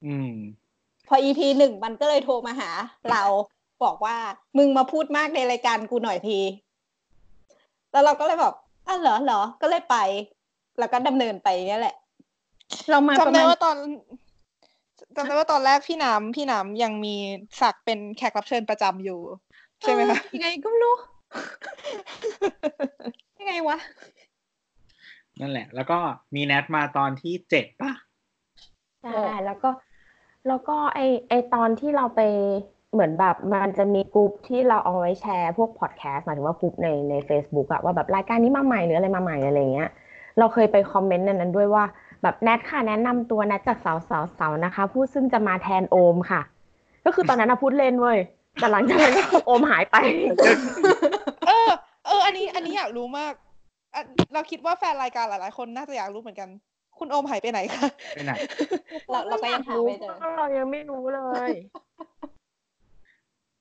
[0.06, 2.70] อืมๆพอ EP หนึ่งมันก็เลยโทรมาหา
[3.10, 3.22] เรา
[3.84, 4.16] บอกว่า
[4.56, 6.40] มึงมาพูดมากในรายการกูหน่อยที
[7.92, 8.54] แล้วเราก็เลยแบบ
[8.88, 9.96] อ้าวเหรอเหรอ ก็เลยไป
[10.78, 11.96] แล้วก็ดำเนินไปเนี่ยแหละ
[12.90, 13.76] เรามาประจำได้มาณว่าตอน
[15.16, 17.16] จำได้ว่าตอนแรกพี่น้ำพี่น้ำยังมี
[17.60, 19.20] ศักดิ์เป็นแขกรับเชิญประจำอยู่
[19.80, 20.94] ใช่ไหมคะเออยังไงก็ไม่รู้
[23.40, 23.78] ยังไงวะ
[25.40, 25.98] นั่นแหละ แล้วก็
[26.34, 27.92] มีแนทมาตอนที่เจ็ดป่ะ
[29.02, 29.70] ใช่แล้วก็
[30.48, 32.20] แล้วก็ไอไอตอนที่เราไป
[32.92, 39.90] เหมือนแบบมันจะมีกลุ่มที่เราเอาไว้แชร์พวกพอดแคสต์หมายถึงว่ากลุ่มในใน Facebook อะว่าแบบรายการนี้มาใหม่หรืออะไรมาใหม่อะไรเงี้ย
[40.38, 41.84] เราเคยไปคอมเมนต์ในนั้นด้วยว่า
[42.22, 46.40] แบบแนทค่ะแนะนำตัวแนทจากสาวสาวสาวนะคะผู้ซึ่งจะมาแทนโอมค่ะ
[47.04, 48.18] ก็คือตอนนั้นอะพูดเล่นเว้ย
[48.58, 49.96] แต่หลังจากนั้นก็คือโอมหายไป
[51.46, 51.70] เออ
[52.06, 53.51] เออ อันนี้อันนี้อยากรู้มากอะ
[54.34, 56.48] เราคิดว่าแฟนรายการหลาย ๆ คนน่าจะอยากรู้เหมือนกัน
[56.98, 58.32] คุณโอมหายไปไหนคะไปไหน
[59.10, 61.20] เราเราก็ยังหาไม่เจอเรายังไม่รู้เล
[61.50, 61.52] ย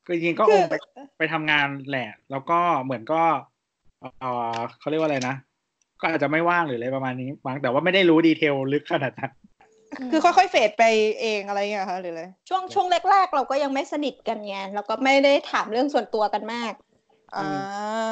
[0.06, 0.76] ก็จริงๆก็คืโออมไป
[1.18, 3.22] ไปทำงานแหละ แล้วก็เหมือนก็
[4.00, 4.06] เอ
[4.56, 5.36] อเขาเรียกว่าอะไรนะ
[6.02, 9.32] ก็อาจจะไม่ว่างหรืออะไรประมาณนี้มั้งแต่ว่าไม่ได้รู้ดีเทลลึกขนาดนั้น
[10.12, 10.84] คือค่อยๆเฟดไป
[11.22, 16.74] เองอะไรเงี้ยคะหรืออะไรช่วงช่วงแรก ๆ เราก็ยังไม่สนิทกันไงเราก็ไม่ได้ถามเรื่องส่วนตัวกันมาก
[17.36, 17.46] อ่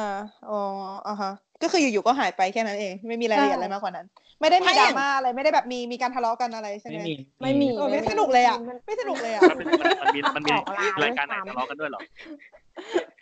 [0.05, 0.09] า
[0.49, 0.61] อ๋อ
[1.07, 1.31] อ่าฮะ
[1.61, 4.05] ก็คืออยู่ๆก็หายไปแค่นั้นเอง ไม่มีรายละเอียดใช่อะไรมากกว่านั้น
[4.39, 9.67] ไม่ได้มีไม่ดอราย่างม่าอะไรไม่ได้แบบมีมีการทะเลาะกันอะไรใช่ไหมไม่มีไม่มีเออไม่สนุกเลยอะไม่สนุกเลยอะมันเป็น
[10.01, 12.01] มันมีมันมีออกลารายการไหนด้วยซ้ำทะเลาะกันด้วยเหรอ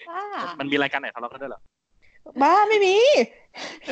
[0.10, 0.24] ว่า
[0.60, 1.62] มันมีรายการไหนทะเลาะกันด้วยเหรอ
[2.42, 2.96] บ้าไม่มี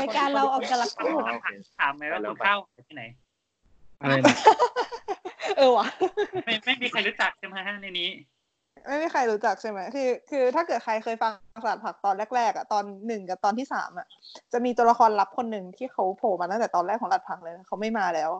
[0.02, 1.48] รายการเราออกกำลังอ๋อโอเค
[1.80, 2.56] ถามไหมว่าคุณเข้า
[2.88, 3.04] ที่ไหน
[4.02, 4.36] อะไรนะ
[5.58, 5.88] เออว่ะ
[6.46, 8.10] ไม่ไม่มีใครรู้จักใช่ไหมฮะในนี้
[8.88, 11.32] ไม่มีใครรู้จักใช่ไหมคือ คือถ้าเกิดใครเคยฟัง
[11.64, 14.08] สลัดผักตอนแรกๆอะตอนหนึ่งกับตอนที่สามอะ
[14.54, 18.32] จะมีตัวละครลับคนหนึ่งที่เขาโผล่มาตั้งแต่ตอนแรกของหลัดผักเลยนะเขาไม่มาแล้ว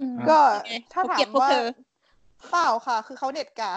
[0.00, 1.66] อืมก็โอเคถ้าเขาถาเกลียดมพวกว่าเธอ
[2.50, 3.72] เปล่าค่ะ คือเขาเด็ดกา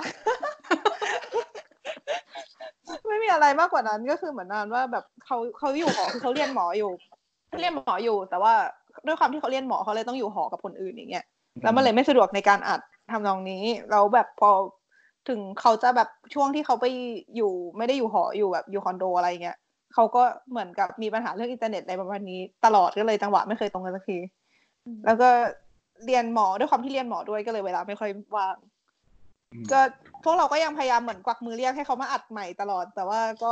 [3.07, 6.91] ไม่มีอะไรมากกว่านั้นก็คือเหมือนนานว่าแบบเขาเขาอยู่หอคือเขาเรียนหมออยู่
[7.47, 8.53] เขาเรียนหมออยู่ แต่ว่า
[9.05, 11.25] ด้วยความที่เขาเรียนหมอเขาเลยต้องอยู่หอกับคนอื่นอย่างเงี้ย
[11.63, 12.79] แล้วมันเลยไม่สะดวกในการอัด
[13.11, 14.49] ทำนองนี้แล้วแบบพอ
[15.30, 16.86] ถึงเขาจะแบบช่วงที่เขาไป
[17.36, 19.57] อยู่ไม่ได้อยู่หออยู่แบบอยู่คอนโดอะไรเงี้ย
[19.93, 24.17] เขาก็เหมือนกับมีปัญหาเรื่องอินเทอร์เน็ตอะไรประมาณนี้ ตลอดก็เลยจังหวะไม่เคยตรงกันสักที
[25.05, 25.30] แล้วก็
[26.05, 28.55] เรียนหมอด้วยความที่เรียนหมอด้วยก็เลยเวลาไม่ค่อยว่าง
[29.53, 29.80] อืมก็
[30.23, 33.51] พวกเราก็ยังพยายามเหมือนกวักมือเรียกให้เขามาอัดใหม่ตลอด แต่ว่าก็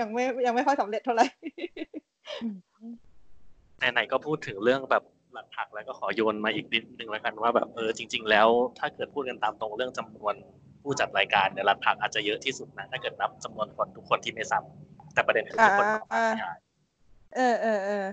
[0.00, 1.26] ยังไม่ยังไม่ค่อยสำเร็จเท่าไหร่
[3.92, 8.48] ไหนๆก็พูดถึงเรื่องแบบหลักผักแล้วก็ขอโยนมาอีกนิดนึงแล้วกันว่าแบบเออจริง ๆ แล้ว
[8.78, 10.34] ถ้าเกิดพูดกันตามตรงเรื่องจำนวน
[10.84, 16.52] ผู้จัดรายการเนี่ยหลักผักอาจจะเยอะที่สุดนะถ้าเกิดนับจำนวนคนทุกคนที่ไม่ซ้ำแต่ประเด็นคือทุกคนอ่าต้องมาได้
[17.36, 18.04] เออเออเออ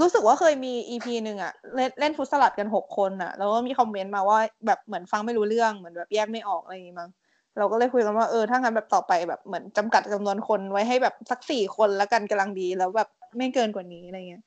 [0.00, 7.10] รู้สึกว่าเคยมีอีพีหนึ่งอะเล่นเล่นฟุตสลัดกันหกคนอะแล้วก็มีคอมเมนต์มาว่าแบบเหมือนฟังไม่รู้เรื่องเหมือนแบบแยกไม่ออกอะไรอย่างงี้มั้ง
[7.58, 14.42] เราก็เลยคุยกันว่าเออถ้างั้นแบบต่อไปแบบเหมือนจำกัดจำนวนคนไว้ให้แบบสักสี่คนแล้วกันกำลังดีแล้วแบบไม่เกินกว่านี้อะไรเงี้ย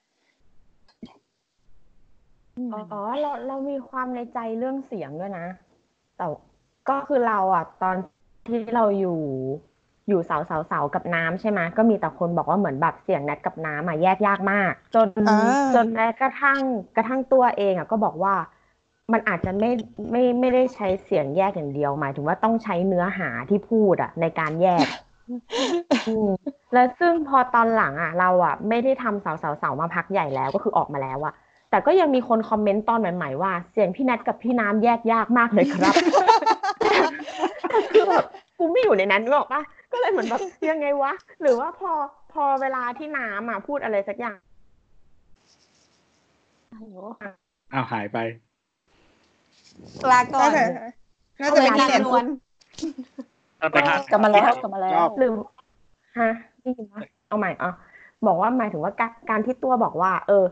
[2.73, 5.45] อ๋อเราเรามีความในใจเรื่องเสียงด้วยนะ
[6.17, 6.25] แต่
[6.89, 7.95] ก็คือเราอะ ตอน
[8.47, 9.19] ที่เราอยู่
[10.09, 15.37] อยู่เสาเสาเสากับน้ำใช่ไหมก็มีแต่คนบอกว่าเหมือนแบบเสียงแนทกับน้ำอะแยกยากมาก จนอ่า
[15.75, 16.59] จนแม้กระทั่ง
[16.95, 18.35] กระทั่งตัวเองอะก็บอกว่า
[19.11, 19.71] มันอาจจะไม่
[20.11, 24.87] ไม่ไม่ได้ใช้เสียงแยกอย่างเดียวหมายถึงว่าต้องใช้เนื้อหาที่พูดอะ ในการแยก
[26.07, 26.29] อืม
[26.73, 31.33] แล้วซึ่งพอตอนหลังอะ เราอะ ไม่ได้ทำเสาเสาเสามาพักใหญ่แล้วก็คือออกมาแล้วอะ
[31.69, 35.95] แต่ก็ยังมีคนคอมเมนต์ตอนใหม่ๆว่า เสียงพี่แนทกับพี่น้ำแยกยากมากเลยครับ
[37.91, 38.23] คือแบบ
[38.57, 39.61] กูไม่อยู่ในนั้นนึกออกปะ
[39.91, 41.91] ก็เลยเหมือนแบบยังไงวะ หรือว่าพอ
[42.33, 44.37] พอเวลาที่น้ำอะพูดอะไรสักอย่าง
[47.73, 48.17] อ้าวหายไป
[50.11, 50.51] ลาก่อน
[51.41, 52.25] น่าจะเป็นเอาที่เวเน็ลาตนวล
[53.59, 55.31] เอาไปครับกลับมาแล้วกลับมาแล้วหรือ
[56.19, 56.29] ฮะ
[56.61, 57.71] ได้ยินปะเอาใหม่อะ
[58.27, 60.45] บอกว่าหมายถึงว่าการการที่ตัวบอกว่า เออ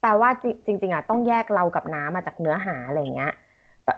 [0.00, 3.36] แปลว่าจริงจริงๆอะต้องแยกเรากับน้ำมาจากเนื้อหาอะไรเงี้ยแต่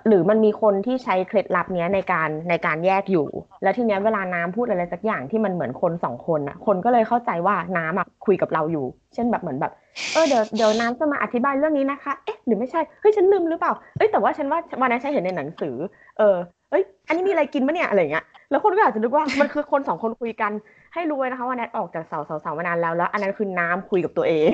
[0.08, 3.26] หรือมันมีคนที่ใช้เคล็ดลับเนี้ยในการในการแยกอยู่
[3.62, 9.72] แล้วทีเนี้ยเวลาน้ำพูดอะไรสักอย่างที่มันเหมือนคนสองคนอะ คนก็เลยเข้าใจว่าน้ำอะคุยกับเราอยู่ เช่นแบบเหมือนแบบ
[10.12, 15.76] เออเดี๋ยวเดี๋ยวน้ำจะมาอธิบายเรื่องนี้นะคะ เอ๊ะหรือไม่ใช่ เฮ้ยฉันลืมหรือเปล่า เอ้ยแต่ว่าฉันว่าวันนั้นฉันเห็นในหนังสือ
[16.18, 16.36] เออ
[16.70, 20.52] เอ้ย อันนี้มีอะไรกินมะเนี่ยอะไรเงี้ย แล้วคนก็อาจจะนึกว่ามันคือคนสองคนคุยกัน
[20.94, 24.52] ให้รู้ไว้นะคะว่าแนทออกจากเสาเสาเสามานานแล้ว แล้ว อันนั้นคือน้ำคุยกับตัวเอง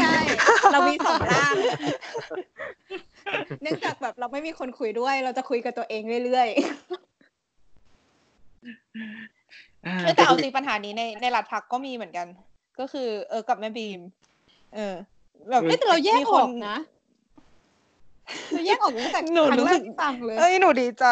[0.00, 0.14] ใช่
[0.72, 1.54] เรามีสองร่าง
[3.62, 6.48] เนื่องจากแบบเราไม่มีคนคุยด้วย เราจะคุยกับตัวเองเรื่อย
[9.86, 12.26] อ่าเออแต่เอาจริงปัญหานี้ในในหลัดผักก็มีเหมือนกัน
[12.80, 14.00] ก็คือ เออกับแม่บีม
[14.74, 14.94] เออ
[15.50, 16.76] แบบๆเอ้ยแต่เราแยกมีอคอนกนะ
[18.52, 21.06] เราแยกออกตั้งแต่หนูครั้งรู้แรสึกกที่ฟังเลยเอ้ยหนูดีใจ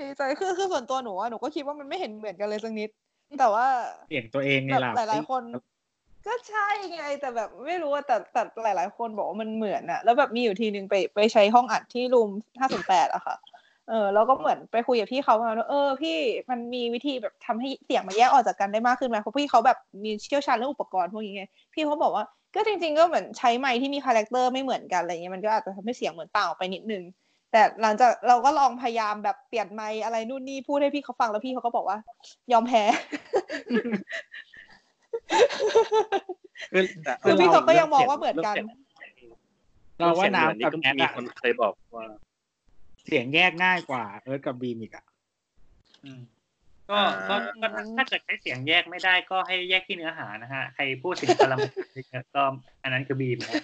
[0.00, 2.88] ดีใจคือคือส่วนตัวหนูอะหนูก็คิดว่ามันไม่เห็นเหมือนกันเลยสักนิด
[3.40, 3.66] แต่ว่า
[4.08, 5.42] เสียงตัวเองไงแบบล่ะหลายๆคน
[6.26, 13.36] ก็ใช่ไง แต่แบบไม่รู้ว่าแต่แต่หลาย ๆ คนบอกว่ามันเหมือนอะแล้วแบบมีอยู่ทีนึงไปไปใช้ห้องอัดที่รูมห้าศูนย์แปดอะค่ะ
[13.88, 16.16] เออแล้วก็เหมือนไปคุยกับพี่เขามาว่าเออพี่
[16.50, 21.44] มันมีวิธีแบบทำให้เสียงมันแยกออกจากกันได้มากขึ้นไหมเพราะพี่เขาแบบมีเชี่ยวชาญเรื่องอุปกรณ์พวกนี้ไง
[21.74, 27.02] พี่เขาบอกว่าก็จริง ๆ ก็เหมือนใช้ไมค์ที่มี character ไม่เหมือนกันอะไรเงี้ยมันก็อาจจะทำให้เสียงเหมือนต่างออกไปนิดนึง
[27.52, 31.98] แต่หลังจากเราก็ลองพยายามแบบเปลี่ยนไมค์อะไรนู่นนี่พูดให้พี่เขาฟังแล้วพี่เขาก็บอกว่า
[32.52, 32.82] ยอมแพ้
[36.72, 38.54] คือแต่คือพี่เราเขาก็ยังมองว่าเหมือนกัน
[39.98, 42.06] เราว่าน้ำเสียกับงเหมือนแนนี่ทก็มีอะคนเคยบอกว่า
[43.06, 45.04] เสียงแยกง่ายกว่า เอิร์ธกับบีมอีกอะ
[46.04, 46.20] อืม
[46.90, 46.98] ก็
[47.28, 51.58] ก็ก็ถ้าถ้าเกิดใช้เสียงแยกไม่ได้ก็ให้แยกที่เนื้อหานะฮะ ใครพูดถึงพลัง
[52.34, 52.42] ก็
[52.82, 53.54] อันนั้นคือบีมนะ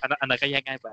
[0.00, 0.88] อันนั้นอันนั้นก็แยกง่ายไป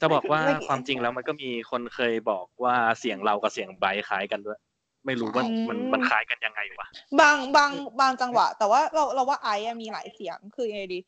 [0.00, 4.58] จะบอกว่าไม่ความจริงแล้วมันก็มีคนเคยบอกว่าเสียงเรากับเสียงไบรท์คล้ายกันด้วย
[5.06, 6.86] ไม่รู้ว่ามันมันคล้ายกันยังไงวะ
[7.20, 10.98] บางบางบางจังหวะ แต่ว่าเราเราว่าไออะมีหลายเสียงคือยังไงดี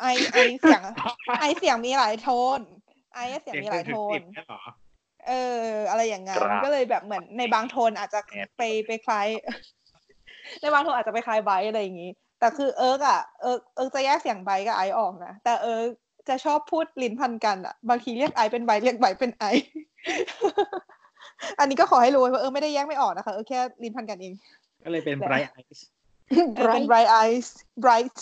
[0.00, 0.94] ไอไอเสียงอะ
[1.40, 2.28] ไอเสียงมีหลายโท
[2.58, 2.60] น
[3.14, 4.60] ไออะเสียงมีหลายโทนเสียงถึงสิบเนี่ยเหรอ
[5.28, 5.32] เอ
[5.64, 8.20] อ อะไรอย่างงั้นครับก็เลยแบบเหมือนในบางโทนอาจจะ
[8.56, 9.26] ไปไปคล้าย
[10.60, 12.10] ในบางโทนอาจจะไปคล้ายไบร์ทอะไรอย่างงี้
[12.40, 15.88] แต่คือเอิร์กอะเอิร์กเอิร์กจะแยกเสียงไบร์ทกับไอออกนะแต่เอิร์ก
[16.28, 19.44] จะชอบพูดลิ้นพันกันอะบางทีเรียกไอเป็นไบร์ทเรียกไบร์ทเป็นไอ
[21.58, 24.34] อันนี้ก็ขอให้รู้ไว้ว่าเออไม่ได้แยกไม่ออกนะคะเออแค่ลิ้นพันกันเอง
[24.84, 25.84] ก็เลยเป็นไบรท์ไอซ์
[26.56, 27.46] เออเป็น bright eyes
[27.84, 28.16] bright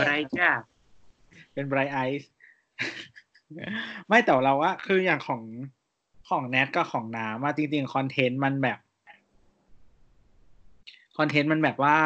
[0.00, 0.50] ไรจ้า
[1.54, 2.28] เป็นไบรท์ไอซ์
[4.08, 5.42] ไม่แต่เราว่าคืออย่างของ
[6.28, 8.78] ของแนทกับของน้ำว่าจริงๆ content มันแบบ
[11.18, 11.96] คอนเทนต์มันแบบว่า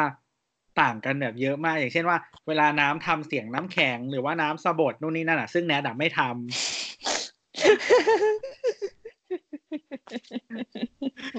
[0.81, 6.82] ต่างกันแบบเยอะมากอย่างเช่นว่า เวลาน้ำทำเสียงน้ำแข็งหรือว่าน้ำสะบดนู่นนี่นั่นอะซึ่งแนทอะไม่ทำ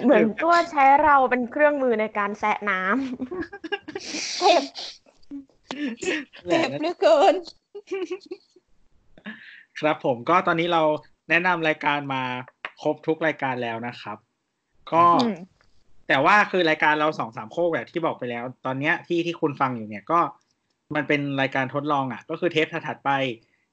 [0.02, 4.62] เหมือนตัวใช้เราเป็นเครื่องมือในการแซะน้ำเจ็บ
[6.50, 7.34] เจ็บเหลือเกิน
[9.80, 10.82] ครับผมก็ตอนนี้เรา
[11.30, 12.22] แนะนำรายการมา
[12.82, 14.16] ครบทุกรายการแล้วนะครับ
[14.92, 15.38] ก็อืม
[16.08, 20.20] แต่ว่าคือรายการเราสองสามโคกแบบที่บอกไปแล้ว ตอนเนี้ยที่ที่คุณฟังอยู่เนี่ยก็
[20.94, 23.10] มันเป็นรายการทดลองอะ ก็คือเทปถัดๆไป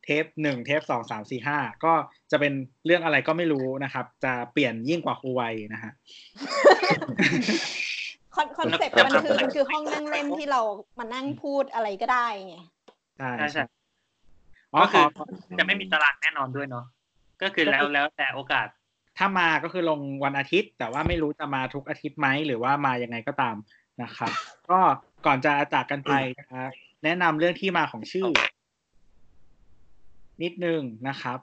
[0.04, 1.94] เทปหนึ่งเทปสองสามสี่ห้าก็
[2.32, 2.54] จะเป็น
[2.86, 5.92] เรื่องอะไรก็ไม่รู้นะครับ จะเปลี่ยนยิ่งกว่าครูไวยนะฮะ
[8.36, 10.62] con concept มันคือมันคือห้องนั่งเล่นที่เรา
[11.00, 12.56] มานั่งพูดอะไรก็ได้ไง
[13.18, 13.64] ใช่ใช่ใช่
[14.74, 15.04] อ๋อก็ขคือ
[15.54, 16.86] อจะไม่มีตารางแน่นอนด้วยเนาะ
[17.42, 18.68] ก็คือแล้วแล้วแต่โอกาส
[19.18, 23.56] ถ้ามาก็คือลงวันอาทิตย์ แต่ว่าไม่รู้จะมาทุกอาทิตย์ไหมหรือว่ามายังไงก็ตาม
[24.04, 24.32] นะครับ
[24.70, 24.80] ก็
[25.26, 26.70] ก่อนจะจากกันไปนะครับ
[27.04, 28.28] แนะนำเรื่องที่มาของชื่อ
[30.44, 31.40] นิดนึงนะครับ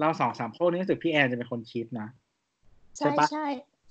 [0.00, 2.08] เราสองสามโคกนี่รู้สึกพี่แอนจะเป็นคนคิดนะ
[2.98, 3.46] ใช่ใช่ปะใช่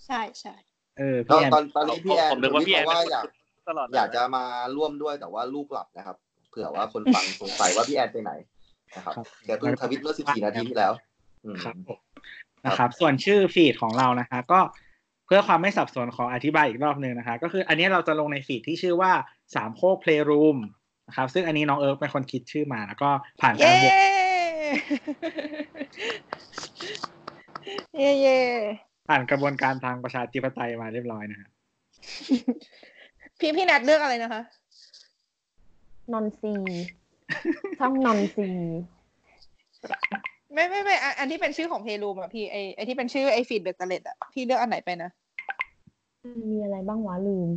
[0.05, 0.53] ใช่ใช่
[0.97, 3.25] เออตอพี่นแอนตอนตอนนี้พี่แอนผมนึกว่าพี่แอนว่าเป็นคนอยาก
[3.69, 4.43] ตลอดเลยอยากจะมา
[4.75, 6.17] ร่วมด้วยแต่ว่าลูกหลับนะครับ
[6.49, 8.31] เผื่อว่าคนฟังสงสัยว่าพี่แอนไปไหน
[8.95, 10.93] นะครับครับแกเพิ่งทวิตเมื่อ14นาทีที่แล้ว
[11.43, 11.99] อืมครับผม
[12.65, 14.59] นะครับ ส่วนชื่อ feed ของเรานะคะ ก็
[15.25, 19.11] เพื่อความไม่สับสนขออธิบายอีกรอบหนึ่งนะคะ ก็คืออันนี้เราจะลงใน feed ที่ชื่อว่า
[19.55, 20.57] สามโคกเพลย์รูม
[21.07, 23.09] นะครับ ซึ่งอันนี้น้องเอิร์กเป็นคนคิดชื่อมาแล้วก็
[23.41, 24.22] ผ่านกาเย้รโหวต
[27.97, 28.37] เย้เย้
[29.07, 31.49] ผ่านกระบวนการทางประชาธิปไตยมาเรียบร้อยนะฮะ
[33.39, 34.41] พี่พี่แนทเลือกอะไรนะคะ
[36.11, 36.53] นอนซี
[37.79, 38.47] ช่องนอนซี
[40.53, 45.09] ไม่ไม่ไม่อันอันที่เป็นชื่อของเพลูมอะพี่ไอไอที่เป็นชื่อไอฟีดเบตเตเลตอะพี่เลือกอันไหนไปนะ
[46.51, 47.49] มีอะไรบ้างวะลืม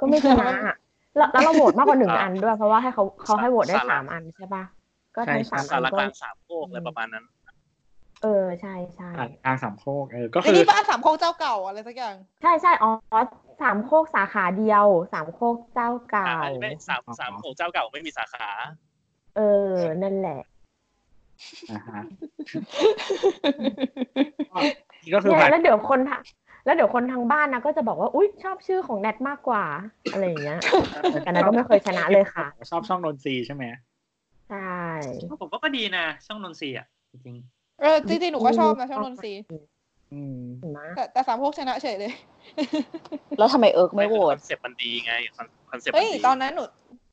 [0.00, 0.76] ก็ไม่ชนะอะ
[1.16, 4.62] แล้วแล้วเราโหวตมากกว่าหนึ่งอันด้วยเพราะว่าให้เขาเขาให้โหวตได้สามอันใช่ปะ
[5.16, 7.24] ก็ทั้งสามสาอันรก็กลางสามโคกอะไรประมาณนั้น
[8.22, 12.90] เออใช่ใช่ผ่านทางสามโคกเออก็ไอคือนี่ป้าสามโคกเจ้าเก่าอะไรสักอย่าง ใช่ใช่อ๋อ
[13.62, 18.48] สามโคกสาขาเดียว สามโคกเจ้าเก่าอ่าอันนี้ไม่สามสามโคกเจ้าเก่าไม่มีสาขา
[19.36, 19.40] เอ
[19.70, 20.40] อ นั่นแหละ
[21.70, 22.00] อ่าฮะ
[25.04, 26.22] นี่ก็คือเนี่ยผ่านแล้วเดี๋ยวคนทาง
[26.64, 29.64] แล้วเดี๋ยวคนทางบ้านนะก็จะบอกว่าอุ๊ยชอบชื่อของแนทมากกว่า
[30.12, 30.58] อะไรอย่างเงี้ย
[31.24, 33.64] แต่นั้นก็ไม่เคยชนะเลยค่ะ ชอบช่องนนทรีใช่ไหม
[34.46, 34.56] ใช่
[35.40, 37.36] ผมว่าก็ดีนะ ช่องนนทรีอะ จริง
[37.80, 39.32] เออจริงๆหนูก็ชอบนะช่องนนทรี
[40.10, 42.12] อืมเห็นไหมแต่แต่สามโคกชนะเฉยเลย
[43.38, 46.62] แล้วทำไมเอิร์กไม่โหวต concept มันดีไง concept มัเฮ้ยตอนนั้นหนู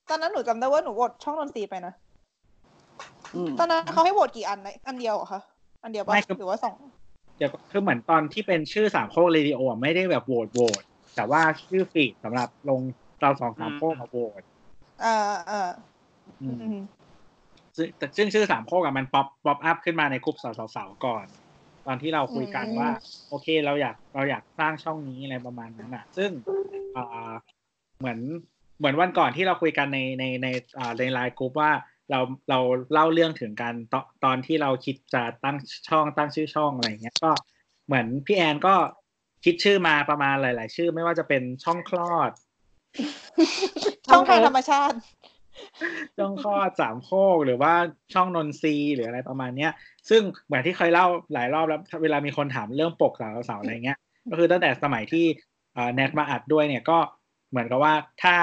[0.09, 1.93] ตอนนั้นหนูจำได้ว่าหนูโหวตช่องนนทรีไปนะ
[3.33, 5.41] อืม ตอนนั้นเขาให้โหวตกี่อันนะอันเดียวเหรอคะ
[5.83, 6.77] อันเดียวปะไม่คือหรือว่าสอง
[7.37, 10.83] เดี๋ยวคือเหมือนตอนที่เป็นชื่อสามโคกเรดิโออะไม่ได้แบบโหวตโหวต
[11.15, 12.81] แต่ว่าชื่อ feed สำหรับลง
[13.21, 14.43] เราสองสามโคกมาโหวต
[15.01, 15.07] อ่า
[15.49, 15.55] อ่า
[16.41, 16.77] อืมอืม
[17.77, 20.37] ซึ่งแต่ซึ่งชื่อสามโคกอะมัน pop pop up ขึ้นมาในกลุ่ม
[20.75, 21.25] สาวๆก่อน
[21.87, 22.89] ตอนที่เราคุยกันว่า
[23.29, 26.31] โอเคเราอยากเราอยากสร้างช่องนี้อะไรประมาณนั้นอะซึ่ง
[26.95, 27.31] อ่า
[27.99, 28.19] เหมือน
[28.79, 30.47] เหมือนวันก่อนที่เราคุยกันในในใน
[30.77, 31.71] อ่าในไลน์กลุ่มว่า
[32.11, 32.19] เรา
[32.49, 32.59] เรา
[32.93, 35.57] เล่าเรื่องถึงการตอนตอนที่เราคิดจะตั้ง
[35.89, 37.31] ช่องตั้งชื่อช่องอะไรอย่างเงี้ยก็
[37.85, 38.75] เหมือนพี่แอนก็
[39.45, 42.31] คิดชื่อมาประมาณหลาย ๆ ชื่อ ไม่ว่าจะเป็นช่องคลอด
[44.07, 44.97] ช่องทางธรรมชาติ
[46.17, 47.73] ช่องคลอดสามโคกหรือว่า
[48.13, 49.71] ช่องนนทรีหรืออะไรประมาณเนี้ย
[50.09, 53.97] ซึ่งเหมือนที่เคยเล่าหลายรอบแล้วเวลามีคนถามเรื่องปกสาวสาวอะไรเงี้ย
[54.29, 55.25] ก็คือตั้งแต่สมัยที่
[55.73, 56.97] เอ่อแนทมาอัดด้วยเนี่ยก็
[57.51, 57.93] เหมือนกับว่า
[58.23, 58.35] ถ้า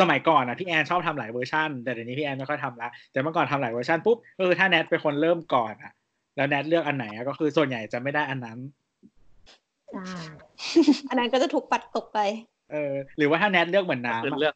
[0.00, 5.92] สมัยก่อนอะพี่แอนชอบทำหลายเวอร์ชันแต่เดี๋ยวนี้พี่แอนไม่ค่อยทำละแต่เมื่อก่อนทำหลายเวอร์ชันปุ๊บก็คือถ้าแนทเป็นคนเริ่มก่อนอะ
[6.36, 8.58] แล้วแนทเลือกอันไหนอะก็คือส่วนใหญ่จะไม่ได้อันนั้น
[9.92, 10.04] ใช่
[11.08, 12.18] อันนั้นก็จะถูกปัดตกไป
[12.72, 14.54] เออ หรือว่าถ้าแนทเลือกเหมือนน้ำคืออะเลือก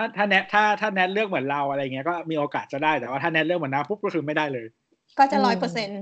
[0.00, 4.66] ถ้าถ้าแนทถ้าถ้าแนทเลือกเหมือนเราอะไรเงี้ยก็มีโอกาสจะได้แต่ว่าถ้าแนทเลือกเหมือนน้ำปุ๊บก็คือไม่ได้เลย
[5.18, 6.00] ก็จะร้อยเปอร์เซ็นต์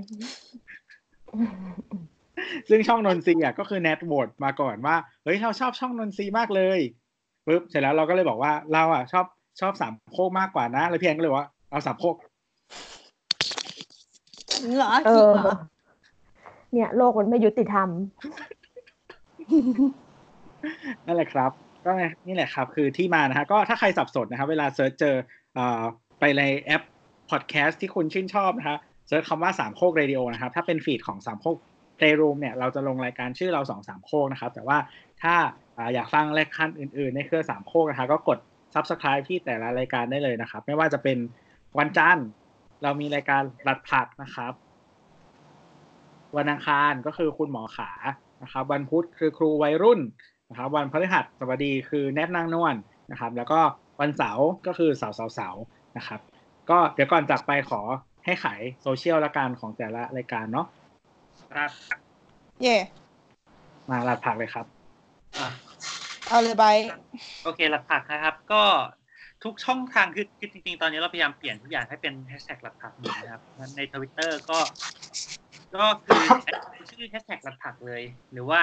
[2.68, 6.78] ซึ่งช่องนนทรีอะก็คือแนทโหวตมาก่อนว่าเฮ้ยเราชอบช่องนนทรีมากเลย
[7.46, 9.26] ปุ๊บเสร็จแล้วเราก็เลยบอกว่าเราอะชอบ
[9.61, 12.16] ชอบสามโคกมากกว่านะ แล้วพี่แอนก็เลยว่าเอาสามโคก
[14.76, 15.55] เหรอจริงเหรอ
[16.72, 17.88] เนี่ย โลกมันไม่ยุติธรรม
[21.07, 21.53] นั่นแหละครับ
[21.85, 21.91] ก็
[22.26, 25.16] นี่แหละครับ คือที่มานะฮะก็ถ้าใครสับสนนะครับ เวลา search เจอ
[26.20, 26.83] ไปในแอป
[27.30, 31.57] พอดแคสต์ที่คุณชื่นชอบนะฮะ search คำว่าสามโคกเรดิโอนะครับ ถ้าเป็น feed ของสามโคก
[31.99, 34.79] Playroom เนี่ย เราจะลงรายการชื่อเราสองสามโคกนะครับ แต่ว่า
[35.22, 35.34] ถ้า
[35.95, 38.38] อยากฟังรายการอื่นๆ ในเครือสามโคกนะคะก็กด
[38.75, 41.18] Subscribe ที่แต่ละรายการได้เลยนะครับ ไม่ว่าจะเป็น
[41.79, 42.26] วันจันทร์
[42.83, 44.53] เรามีรายการรัดผักนะครับ
[46.37, 47.91] วันอังคารก็คือคุณหมอขา
[48.42, 50.00] นะครับ วันพุธคือครูวัยรุ่น
[50.50, 52.75] นะครับวันพฤหัสบดีคือแนทนางนวล
[53.11, 53.61] นะครับ แล้วก็
[54.00, 55.62] วันเสาร์ก็คือเสาร์เสาร์เสาร์
[55.96, 56.20] นะครับ
[56.70, 57.80] ก็เดี๋ยวก่อนจากไปขอ
[58.25, 61.70] ให้ขายโซเชียลละกันของแต่ละรายการเนาะๆครับ
[62.62, 62.76] เย่
[63.91, 64.66] มาลัดผักเลยครับ
[65.38, 65.49] อะ
[66.29, 66.92] เอาเลยไบร์ท
[67.45, 68.62] โอเคหลักผักนะครับ ก็
[69.45, 73.42] ทุกช่องทางคือคือจริงๆ ตอนนี้เราพยายามเปลี่ยนทุกอย่างให้เป็นแฮชแท็กหลักผักหมดนะครับ
[73.76, 74.58] ในทวิตเตอร์ก็
[75.75, 76.20] ก็คือ
[76.91, 78.03] ชื่อแฮชแท็กหลักผักเลย
[78.33, 78.61] หรือว่า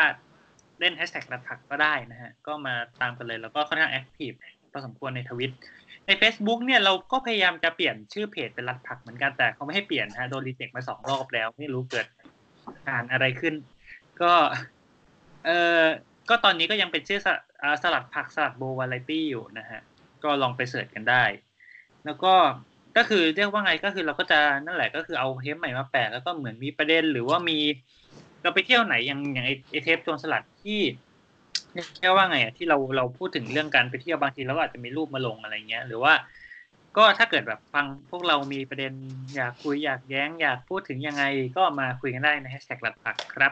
[0.80, 4.32] เล่นแฮชแท็กหลักผักก็ได้นะฮะ ก็มาตามกันเลย แล้วก็ค่อนข้าง active
[4.72, 5.52] พอสมควรในทวิต
[6.08, 12.06] ใน Facebook เนี่ยเราก็พยายามจะเปลี่ยนชื่อเพจเป็นรัดผักเหมือนกันแต่เขาไม่ให้เปลี่ยนฮะโดน reject มาสองรอบแล้วไม่รู้เกิด
[12.88, 13.54] การอะไรขึ้น
[14.22, 14.34] ก็
[15.46, 15.50] เอ
[15.80, 15.82] อ
[16.30, 19.82] ก็ตอนนี้ก็ยังเป็นชื่อสลัดอ่าสลัดผักสลัดโบวาไรตี้อยู่นะฮะ
[20.24, 21.24] ก็ลองไปเสิร์ชกันได้
[22.06, 22.34] แล้วก็
[22.98, 27.60] ก็คือเรียกว่าไงก็คือเราก็จะนั่นแหละก็คือเอาเทปใหม่มาแปะแล้วก็เหมือนมีประเด็นหรือว่ามี
[28.46, 30.80] เราไปเที่ยวไหนอย่างอย่างไอไอเทปโจรสลัดที่
[32.00, 36.14] เรียกว่าไงอะที่เราเราพูดถึงเรื่องการไปเที่ยวบางทีเราก็อาจจะมีรูปมาลงอะไรเงี้ย หรือว่า
[36.98, 38.94] ก็ถ้าเกิดแบบฟังพวกเรามีประเด็น
[39.36, 41.24] อยากคุยอยากแย้ง อยากพูดถึงยังไง
[41.56, 43.52] ก็มาคุยกันได้ในแฮชแท็กหลัดผักครับ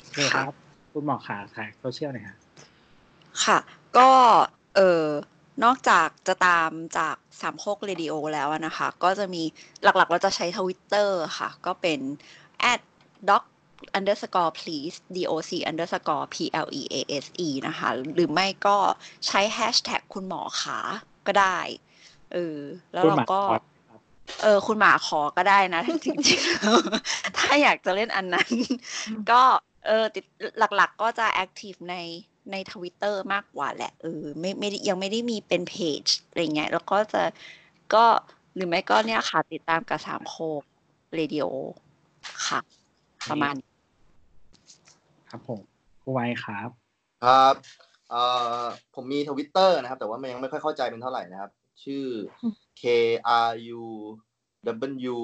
[0.00, 0.54] โอเคครับ
[0.92, 2.38] คุณหมอขาขายโซเชียลหน่อยครับ
[3.44, 3.58] ค่ะ
[3.98, 4.10] ก็
[4.76, 5.04] เออ
[5.64, 9.42] นอกจากจะตามจากสามโคกเรดิโอแล้วอะนะคะ ก็จะมี
[9.82, 12.00] หลักๆเราจะใช้ทวิตเตอร์ค่ะ ก็เป็น
[12.72, 12.80] at
[13.28, 13.44] doc
[13.98, 16.52] underscore please doc underscore please
[17.66, 18.76] นะคะ หรือไม่ก็
[19.26, 20.78] ใช้ hashtag คุณหมอขา
[21.26, 21.58] ก็ได้
[22.32, 22.58] เออ
[22.92, 23.56] แล้วคุณเราหมาก็ขอ
[24.42, 25.90] เออ คุณหมอขาก็ได้นะจ
[26.28, 26.78] ริงๆแล้ว
[27.38, 28.50] ถ้าอยากจะเล่นอันนั้น
[29.30, 29.42] ก็
[29.86, 30.24] เออติด
[30.76, 31.96] หลักๆก็จะ active ใน
[32.52, 37.22] ในทวิตเตอร์มากกว่าแหละเออไม่ไม่ได้ยังไม่ได้มีเป็นเพจอะไรเงี้ยแล้วก็จะ
[37.94, 38.04] ก็
[38.54, 40.62] หรือไม่ก็เนี่ยค่ะติดตามกับสามโคก
[41.14, 41.44] เรดิโอ
[42.46, 42.60] ค่ะ
[43.30, 43.54] ประมาณ
[45.30, 45.60] ครับผม
[46.02, 46.70] ครูไวครับ
[47.24, 47.54] ครับ
[48.10, 48.22] เอ่
[48.62, 48.64] อ
[48.94, 51.50] ผมมีทวิตเตอร์นะครับ แต่ว่ามันยังไม่ค่อยเข้าใจเป็นเท่าไหร่นะครับ
[51.84, 52.04] ชื่อ
[52.80, 52.82] K
[53.46, 53.50] R
[53.80, 53.82] U
[55.14, 55.18] W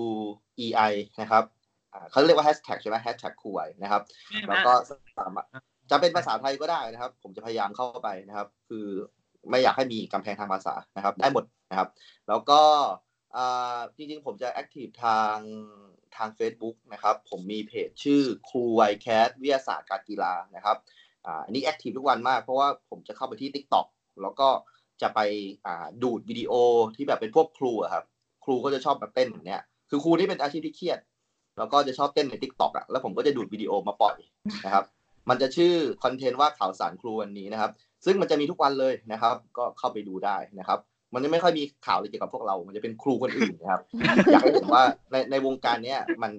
[0.64, 1.44] E I นะครับ
[1.92, 4.02] อ่าเขาเรียกว่าแฮชแท็กใช่ไหมแฮชแท็กคูไวนะครับ
[4.48, 4.72] แล้วก็
[5.18, 5.46] สามารถ
[5.90, 8.86] จะเป็นภาษาไทยก็ได้นะครับ ผมจะพยายามเข้าไปนะครับ คือ
[9.50, 11.88] ไม่อยากให้มีกำแพงทางภาษานะครับ ได้หมดนะครับ
[12.28, 12.60] แล้วก็
[13.36, 15.36] อ่าจริงๆ ผมจะ active ทาง
[16.16, 20.76] ทาง Facebook นะครับ ผมมีเพจชื่อครูไวแคสวิทยาศาสตร์การกีฬานะครับ
[21.44, 23.86] อันนี้ active ทุกวันมากเพราะว่าผมจะเข้าไปที่ TikTok
[24.22, 24.48] แล้วก็
[25.02, 25.20] จะไป
[26.02, 26.52] ดูดวิดีโอ
[26.96, 28.04] ที่แบบเป็นพวกครูครับ
[28.44, 30.98] ครูก็จะชอบแบบเต้นอย่างเนี้ยคือครูที่เป็นอาชีพที่เครียด
[31.58, 34.16] แล้วก็จะชอบเต้นใน TikTok อะแล้วผมก็จะดูดวิดีโอมาปล่อย
[34.64, 34.84] นะครับ
[35.28, 35.74] มันจะชื่อ
[36.04, 37.70] content ว่าข่าวสารครูวันนี้นะครับ
[38.04, 40.78] ซึ่งมันจะมีทุกวันเลยนะครับ ก็เข้าไปดูได้นะครับ
[41.14, 43.80] มันจะไม่ค่อยมีข่าวเลยเกี่ยวกับพวกเรา มันจะเป็นครูคนอื่นนะครับ
[44.32, 46.32] อยากให้เห็นว่าในในวงการเนี้ยมัน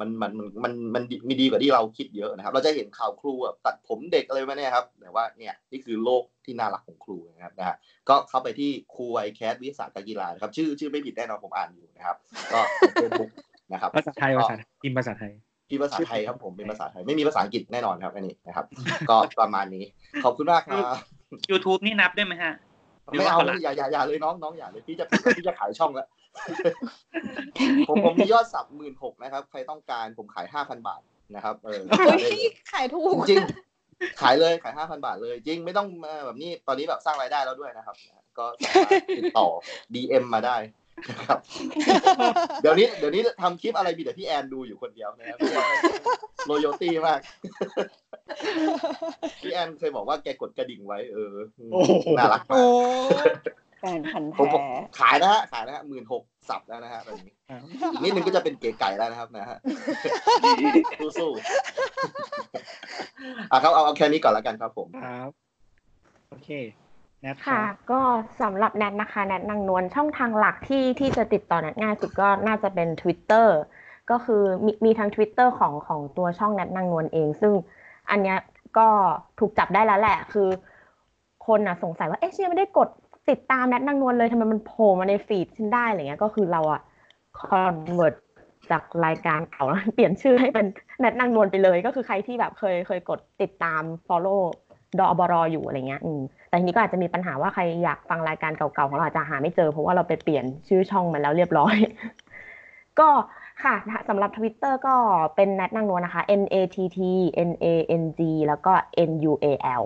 [0.00, 7.76] มันมันมันมันมันมีดีกว่าที่เราคิดเยอะนะครับ เราจะเห็นข่าวครูแบบตัดผมเด็กอะไรมาเนี่ยครับ แต่ว่าเนี่ยนี่คือโลกที่น่ารักของครูนะครับนะฮะ
[8.08, 12.16] ก็เข้าไปที่ครูไวแคสวิทยาศาสตร์การกีฬานะครับ ชื่อชื่อไม่ผิดแน่นอนผมอ่านอยู่นะครับ
[12.52, 12.60] ก็
[12.94, 13.30] เฟซบุ๊ก
[13.72, 15.32] นะครับภาษาไทยภาษาไทยพิมพ์ภาษาไทย
[15.68, 18.66] พี่ภาษาไทยครับผมเป็นภาษาไทยไม่มีภาษาอังกฤษแน่นอนครับอันนี้นะครับ
[19.10, 19.84] ก็ประมาณนี้
[20.24, 20.84] ขอบคุณมากครับ
[21.50, 22.54] YouTube นี่นับได้ไหมฮะ
[23.10, 25.06] ไม่เอาเลยอย่าอย่าอย่าเลยน้องน้องอย่าเลยพี่จะ
[25.36, 26.08] พี่จะขายช่องแล้ว
[27.88, 31.00] ผมผมมียอดสับหมื่นหกนะครับ ใครต้องการผมขายห้าพันบาท
[31.34, 32.24] นะครับ เออเฮ้ย
[32.72, 37.96] ขายถูกจริงๆขายเลยขายห้าพันบาทเลย จริงไม่ต้องมาแบบนี้ตอนนี้แบบสร้างรายได้แล้วด้วยนะครับ
[38.38, 39.46] ก็สามารถติดต่อ
[39.94, 40.56] DM มาได้
[41.10, 41.38] นะครับ
[42.62, 45.38] เดี๋ยวนี้เดี๋ยวนี้ทำคลิปอะไรมีแต่พี่แอนดูอยู่คนเดียวนะครับ
[46.46, 47.20] โลโยตี้มาก
[49.40, 51.34] พี่แอนเคยบอกว่าแกกดกระดิ่งไว้เออ
[51.72, 52.66] โอ้โหน่ารักมาโอ้
[53.26, 53.32] ก
[53.80, 57.32] แฟนพันธ์ผมผมแท้ขายนะฮะขายนะฮะหมื่นหกสับแล้วนะฮะตอนนี้
[57.92, 59.58] อีกนิดนึงก็จะเป็นเก๋ไก่แล้วนะครับนะฮะ
[61.18, 65.30] สู้ๆอะครับเอาเอาแค่นี้ก่อนแล้วกันครับผมครับ
[66.30, 66.50] โอเค
[67.22, 68.00] แนทคค่ะรับก็
[68.40, 73.46] สำหรับแนทนะคะ แนทนางนวลช่องทางหลักที่ที่จะติดต่อแนทง่ายสุดก็น่าจะเป็น Twitter
[74.10, 77.52] ก็คือมีมีทาง Twitter ของของตัวช่องแนทนางนวลเอง ซึ่ง
[78.10, 78.38] อันเนี้ย
[78.78, 78.86] ก็
[79.38, 80.48] ถูกจับได้แล้วแหละ คือ
[81.46, 82.88] คนน่ะสงสัยว่าเอ๊ะฉันยังไม่ได้กด
[83.30, 86.80] ติดตามแนทนางนวลเลยทำไมมันโผล่มาใน feed ฉันได้อะไรเงี้ยก็คือเราอะ
[87.38, 88.14] convert
[88.70, 90.66] จากรายการเก่าแล้วเปลี่ยนชื่อให้เป็น
[91.00, 94.42] แนทนางนวลไปเลย ก็คือใครที่แบบเคยเคยกดติดตาม follow
[94.98, 101.76] ดอบรออยู่อะไรเงี้ยอืมแต่ทีนี้ก็อาจจะมีปัญหาว่าใครอยากฟังรายการเก่าๆของเราอาจจะหาไม่เจอ เพราะว่าเราไปเปลี่ยนชื่อช่องมาแล้วเรียบร้อย
[102.98, 103.08] ก็
[103.62, 103.76] ค่ะ
[104.08, 104.96] สำหรับ Twitter ก็
[105.36, 106.98] เป็นแนทนางนวลนะคะ N A T T
[107.48, 107.66] N A
[108.02, 108.72] N G แล้วก็
[109.10, 109.46] N U A
[109.82, 109.84] L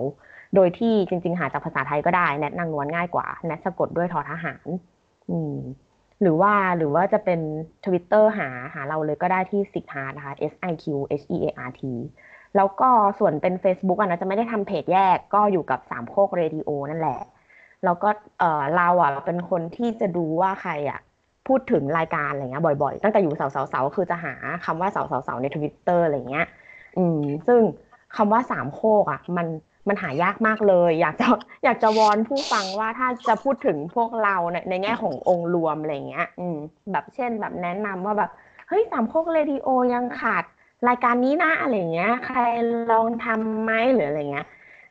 [0.55, 4.67] โดยที่จริง ๆ หาจากภาษาไทยก็ได้แนทนางนวลง่ายกว่าแนทสะกดด้วยทอทหาร
[5.29, 5.57] อืม
[6.21, 7.39] หรือว่าหรือว่าจะเป็น
[7.85, 10.85] Twitter หาหาเราเลยก็ได้ที่ s i g h a r t นะคะ S I Q
[11.21, 11.81] H E A R T
[12.55, 12.89] แล้วก็
[13.19, 17.21] ส่วนเป็น Facebook อะนะจะไม่ได้ทำเพจแยกก็อยู่กับสามโคกเรดิโอนั่นแหละ
[17.83, 18.09] แล้วก็
[18.39, 20.99] เออเราอะเป็นคนที่จะดูว่าใครอะ
[21.47, 24.33] พูดถึงรายการอะไรเงี้ยบ่อยๆ ตั้งแต่อยู่เสาเสาเสาคือจะหา
[24.65, 26.47] คำว่าเสาเสาเสาในทวิตเตอร์อะไรเงี้ย
[26.97, 27.61] อืม ซึ่ง
[28.15, 29.47] คำว่าสามโคกอะ มัน
[29.87, 31.27] มันหายากมากเลย อยากจะ
[31.63, 36.57] อยากจะวอนผู้ฟังว่าถ้าจะพูดถึงพวกเราในในแง่ขององค์รวมอะไรเงี้ย อืม
[36.91, 38.31] แบบเช่นแบบแนะนำว่าแบบ
[38.67, 40.43] เฮ้ยสามโคกเรดิโอยังขาด
[40.89, 42.39] รายการนี้นะอะไรเงี้ย ใคร
[42.91, 44.47] ลองทำไหมหรืออะไรเงี้ย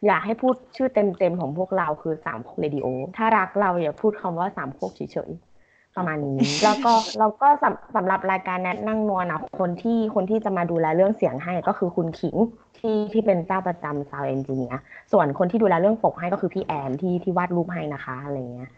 [0.06, 5.51] อยากให้พูดชื่อเต็มๆของพวกเราคือสามโคกเรดิโอถ้ารักเราอย่าพูดคำว่าสามโคกเฉยๆ
[5.96, 12.36] ประมาณนี้ แล้วก็แล้วก็สำสำหรับรายการแนทนางนวลนะคนที่คนที่จะมาดูแลเรื่องเสียงให้ก็คือคุณขิง
[12.78, 14.74] ที่ที่เป็นเจ้าประจำ sound engineer
[15.12, 18.70] ส่วนคนที่ดูแลเรื่องปกให้ก็คือพี่แอนที่ที่วาดรูปให้นะคะอะไรเงี้ย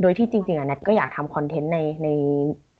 [0.00, 2.08] โดยที่จริงๆอะแนทก็อยากทำ content ในใน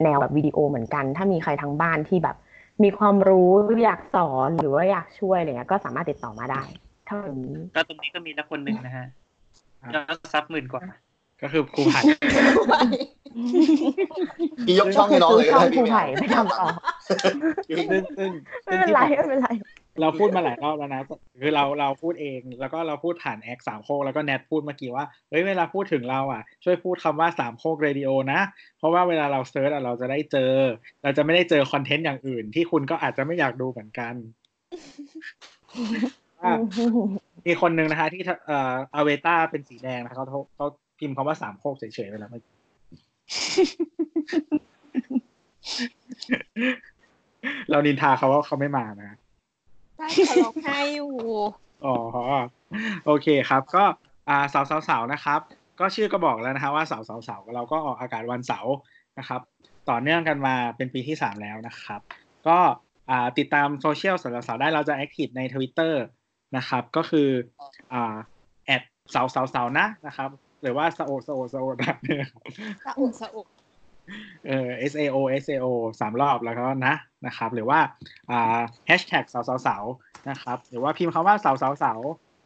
[0.03, 2.37] แนวแบบวิดีโอเหมือนกัน ถ้ามีใครทางบ้านที่แบบ
[2.83, 3.51] มีความรู้
[3.85, 6.63] อยากสอนหรือว่าอยากช่วยอะไรเงี้ยก็สามารถติดต่อมาได้
[7.07, 9.07] เท่านี้ก็ตรงนี้ก็มีนักคนหนึ่งนะฮะ
[9.95, 10.83] ยอด sub หมื่นกว่า
[11.43, 12.01] ก็คือครูไผ่
[14.67, 16.67] พี่ยกช่องให้น้องเลยก็ช่องได้ครูพี่ไผ่ไปทำต่อ
[17.69, 18.31] ซึ่งซึ่ง
[18.67, 19.51] ไม่ซึ่งเป็นที่ไรบอกไม่เป็นไร
[20.01, 21.03] เราพูดมาหลายรอบแล้วนะ
[21.41, 28.41] คือเราเราพูดเอง แล้วก็เราพูดผ่าน acc สามโคกแล้วก็แนทพูดเมื่อกี้ว่า เฮ้ยเวลาพูดถึงเราอะ ช่วยพูดคำว่าสามโคกเรดิโอนะ
[28.79, 30.53] เพราะว่าเวลาเรา search อะเราจะได้เจอ
[31.03, 34.15] เราจะไม่ได้เจอคอนเทนต์อย่างอื่น ที่คุณก็อาจจะไม่อยากดูเหมือนกัน
[36.41, 36.53] ว่า
[37.47, 40.67] มีคนหนึ่งนะคะที่เอ่ออเวต้าเป็นสีแดงนะคะเขาเขาเขา
[40.99, 42.55] พิมพ์คำว่าสามโคกเฉยๆไปแล้วเมื่อกี้
[47.71, 49.11] เรานินทาเขาว่าเขาไม่มานะ
[49.97, 51.13] ใช่เขาร้องไห้อยู่
[51.85, 51.97] อ๋อ
[53.07, 53.85] โอเคครับ ก็
[54.29, 55.41] อ่าเสาเสาเสานะครับ
[55.81, 58.75] ก็ชื่อก็บอกแล้วนะครับว่าเสาเสาเสาเราก็ออกอากาศวันเสาร์
[59.19, 59.41] นะครับ
[59.91, 62.01] ต่อเนื่องกันมาเป็นปีที่สามแล้วนะครับ
[62.49, 62.59] ก็
[63.11, 66.03] อ่าติดตามโซเชียลเสาเสาเสาได้เราจะ active ในทวิตเตอร์
[66.57, 67.29] นะครับ ก็คือ
[67.93, 68.15] อ่า
[68.67, 70.31] at เสาเสาเสานะนะครับ
[70.63, 72.43] หรือว่าสโอสโอสโอแบบนี้ครับ
[72.85, 73.47] สะอุกสะอุก
[74.47, 75.67] เอ่อ S A O S A O
[76.01, 76.95] สามรอบแล้วก็นะ
[77.27, 77.79] นะครับ หรือว่า
[78.31, 79.85] อ่าแฮชแท็กเสาเสาเสา
[80.31, 82.01] นะครับ หรือว่าพิมพ์คำว่าเสาเสาเสา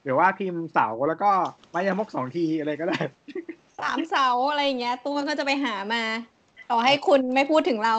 [0.05, 1.31] หรือว่าพิมพ์เสาแล้วก็
[1.73, 2.99] มายามกสองทีอะไรก็ได้
[3.81, 6.03] สามเสาอะไรอย่างเงี้ยตัวก็จะไปหามา
[6.71, 7.97] ต่อให้คุณไม่พูดถึงเรา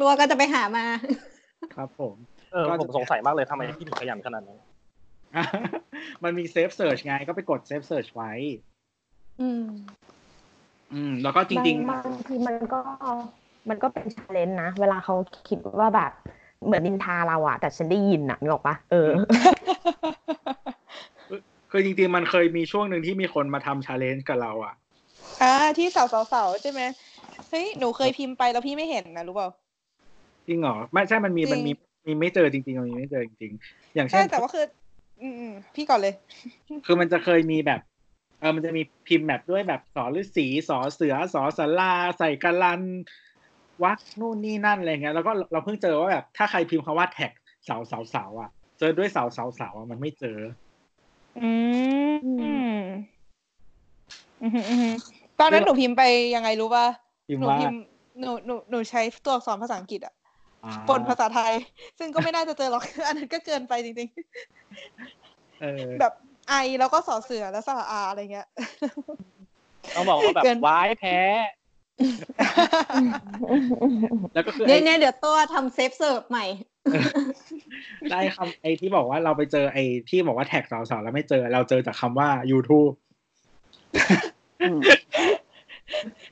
[0.00, 0.84] ตัวก็จะไปหามา
[1.74, 2.14] ครับผม
[2.52, 4.60] เออผมสงสัยมากเลยทำไมพี่ถึงขยันขนาดนั้น
[6.24, 8.32] มันมี save search ไงก็ไปกด save search ไว้
[9.40, 9.62] อืม
[10.92, 12.80] อืม แล้วก็จริงบางบางทีมันก็
[13.68, 15.14] มันก็เป็น challenge นะ เวลาเขา
[15.48, 16.12] คิดว่าแบบ
[16.64, 19.18] เหมือนนินทาเราอะแต่ฉันได้ยินอะนึกออกปะเออๆ
[21.70, 24.74] คือจริงๆ มันเคยมีช่วงหนึ่งที่มีคนมาทำ challenge กับเราอะ
[25.42, 26.80] อ่าที่เสาเสาเสาใช่ไหม
[27.50, 29.48] เฮ้ย หนูเคยพิมพ์ไปแล้วพี่ไม่เห็นนะรู้เปล่า
[30.46, 31.72] จริงเหรอ ไม่ใช่ มันมีจริงมันมี
[32.06, 34.64] มีไม่เจอจริงๆมันมีไม่เจอจริงๆ อย่างเช่ใช่นแต่ว่าคือ
[35.22, 36.14] อืมอืมพี่ก่อนเลย
[36.86, 37.80] คือมันจะเคยมีแบบ
[38.38, 42.82] เออมันจะมีพิมพ์แบบด้วยแบบษอฤาษีสอเสือศอศาลา ใส่การันต์
[43.84, 47.32] วรรคนู่นนี่นั่นอะไรเงี้ยแล้วก็เราเพิ่งเจอว่าแบบถ้าใครพิมพ์คำว่าแท็ก
[47.64, 50.38] เสาเสาเสาอะ เจอด้วยเสาเสาเสาอะมันไม่เจอ
[51.40, 51.50] อื
[52.10, 52.78] มอืม
[54.42, 54.88] อืมอืม
[55.40, 56.02] ตอนนั้นหนูพิมพ์ไป
[56.34, 56.86] ยังไงรู้ป่ะ
[57.28, 57.80] พิมพ์หนูว่าพิมพ์
[58.18, 60.14] หนูหนูหนูใช้ตัวอักษรภาษาอังกฤษอะ
[60.64, 61.52] อ่าปนภาษาไทย
[61.98, 64.08] ซึ่งก็ไม่น่าจะเจอหรอกอันนั้นก็เกินไปจริง
[65.60, 66.12] เออๆแบบ
[66.48, 68.48] ไอแล้วก็สอเสือแล้วสระอาอะไรเงี้ย
[69.96, 71.18] ต้องบอกว่าแบบเกินว้ายแพ้
[74.34, 76.46] แล้วก็คือเนี่ยไอ้เนี่ยเดี๋ยวตัวทำเซฟเสิร์ฟใหม่
[78.10, 82.92] ได้คำไอ้ที่บอกว่าเราไปเจอไอ้ที่บอกว่าแท็กเสาเสาแล้วไม่เจอ เราเจอจากคำว่า YouTube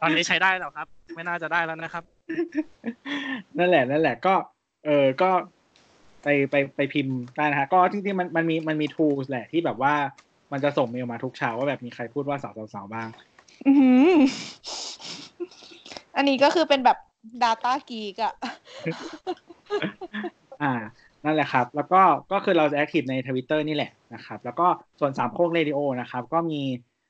[0.01, 2.05] ตอนนี้ใช้ได้แล้วครับ ไม่น่าจะได้แล้วนะครับ
[3.59, 4.35] นั่นแหละ นั่นแหละก็
[4.87, 5.31] เออก็
[6.23, 9.95] ไปไปไปพิมพ์ได้นะฮะก็จริงๆมันมันมีมันมี tools แหละที่แบบว่า
[10.53, 13.09] มันจะส่งเมลมาทุกเช้าว่าแบบมีใครพูดว่าสาวสาวๆบ้าง
[13.67, 14.19] อื้อหือ
[16.17, 16.99] อันนี้ก็คือเป็นแบบ
[17.43, 18.35] Data Geek อะ
[20.63, 20.73] อ่า
[21.25, 24.67] นั่นแหละครับ แล้วก็ก็คือเราจะ active ในทวิตเตอร์นี่แหละนะครับ แล้วก็
[25.01, 26.61] ส่วนสามโคกเรดิโอนะครับ ก็มี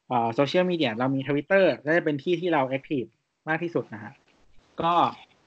[0.08, 3.04] เอ่อโซเชียลมีเดียเรามีทวิตเตอร์น่าจะเป็นที่ที่เรา active
[3.48, 4.12] มากที่สุดนะฮะ
[4.82, 4.94] ก็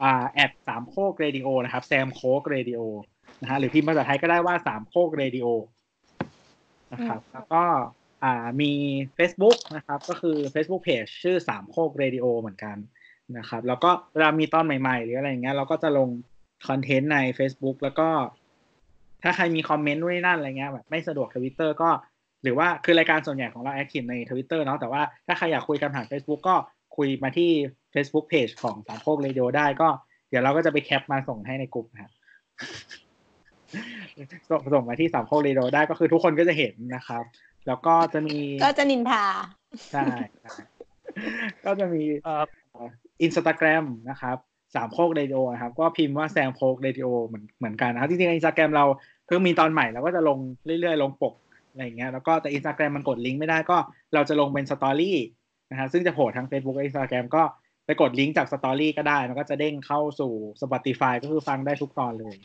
[0.03, 2.79] อ่า at สามโคกเรดิโอนะครับ Samkok Radio
[3.41, 5.47] นะฮะหรือพิมพ์ภาษาไทยก็ได้ว่าสามโคกเรดิโอ
[6.93, 7.63] นะครับ แล้วก็
[8.23, 8.71] อ่ามี
[9.17, 12.77] Facebook นะครับ ก็คือ Facebook Page ชื่อสามโคกเรดิโอเหมือนกัน
[13.37, 16.09] นะครับ แล้วก็เวลามีตอนใหม่ ๆ หรืออะไรอย่างเงี้ยเราก็จะลง
[16.67, 18.09] คอนเทนต์ใน Facebook แล้วก็
[19.23, 21.89] ถ้าใครมีคอมเมนต์นู่นนนั่นอะไรเงี้ยแบบไม่สะดวกทวิตเตอร์ก็
[22.43, 26.55] หรือว่าคือรายการส่วนใหญ่ของเรา active ในทวิตเตอร์เนาะแต่ว่าถ้าใครอยากคุยกันผ่าน Facebook ก็
[26.97, 27.51] คุยมาที่
[27.93, 29.89] Facebook Page ของสามโคกเรดิโอได้ก็
[30.29, 32.11] เดี๋ยวเราก็จะไปแคปมาส่งให้ในกลุ่มนะครับ
[34.49, 37.23] ส่งส่งมาที่สามโคกเรดิโอได้ก็คือทุกคนก็จะเห็นนะครับ
[37.67, 39.25] แล้วก็จะมีก็จะนินทา
[39.91, 40.05] ใช่
[40.41, 40.53] ใช่
[41.65, 42.43] ก็จะมีเอ่อ
[43.21, 44.37] อินสตาแกรมนะครับ
[44.75, 48.85] สามโคกเรดิโอนะครับ ก็พิมพ์ว่า Samkok Radio เหมือนเหมือนกันนะครับจริงๆอินสตาแกรมเรา
[49.27, 51.33] เพิ่งมีตอนใหม่เราก็จะลงเรื่อยๆ ลงปก
[51.71, 53.77] อะไรอย่างเงี้ยแล้วก็แต่อินสตาแกรมมันกดลิงก์ไม่ได้ก็
[54.13, 55.17] เราจะลงเป็น story
[55.71, 57.43] นะฮะซึ่งจะโผล่ทั้ง Facebook และอินสตาแกรมก็
[57.85, 62.35] ไปกดลิงก์จาก story ก็ได้ มันก็จะเด้งเข้าสู่ Spotify ก็คือฟังได้ทุกตอนเลย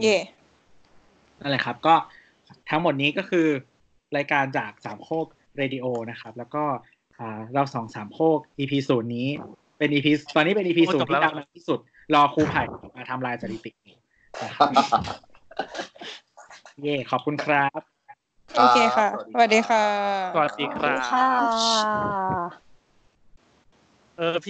[0.00, 0.16] เย่
[1.40, 1.94] นั่นแหละครับ ก็
[2.70, 3.46] ทั้งหมดนี้ก็คือ
[4.16, 6.64] รายการจากสามโคกเรดิโอนะครับ แล้วก็
[7.18, 9.28] อ่าเราสองสามโคก EP ศูนย์นี้
[9.78, 11.78] เป็น EP ตอนนี้เป็น EP โอ้ศูนจย์บแล้ที่วดังที่สุด
[12.14, 12.62] รอครูไผ่
[12.96, 13.72] มาทำลายสถิติ
[14.42, 14.68] นะครับ
[16.82, 17.80] เย่ขอบคุณครับ
[18.58, 19.84] โอเคค่ะ สวัสดีค่ะ
[20.34, 21.28] สวัสดีครับค่ะ
[24.16, 24.40] เออพี่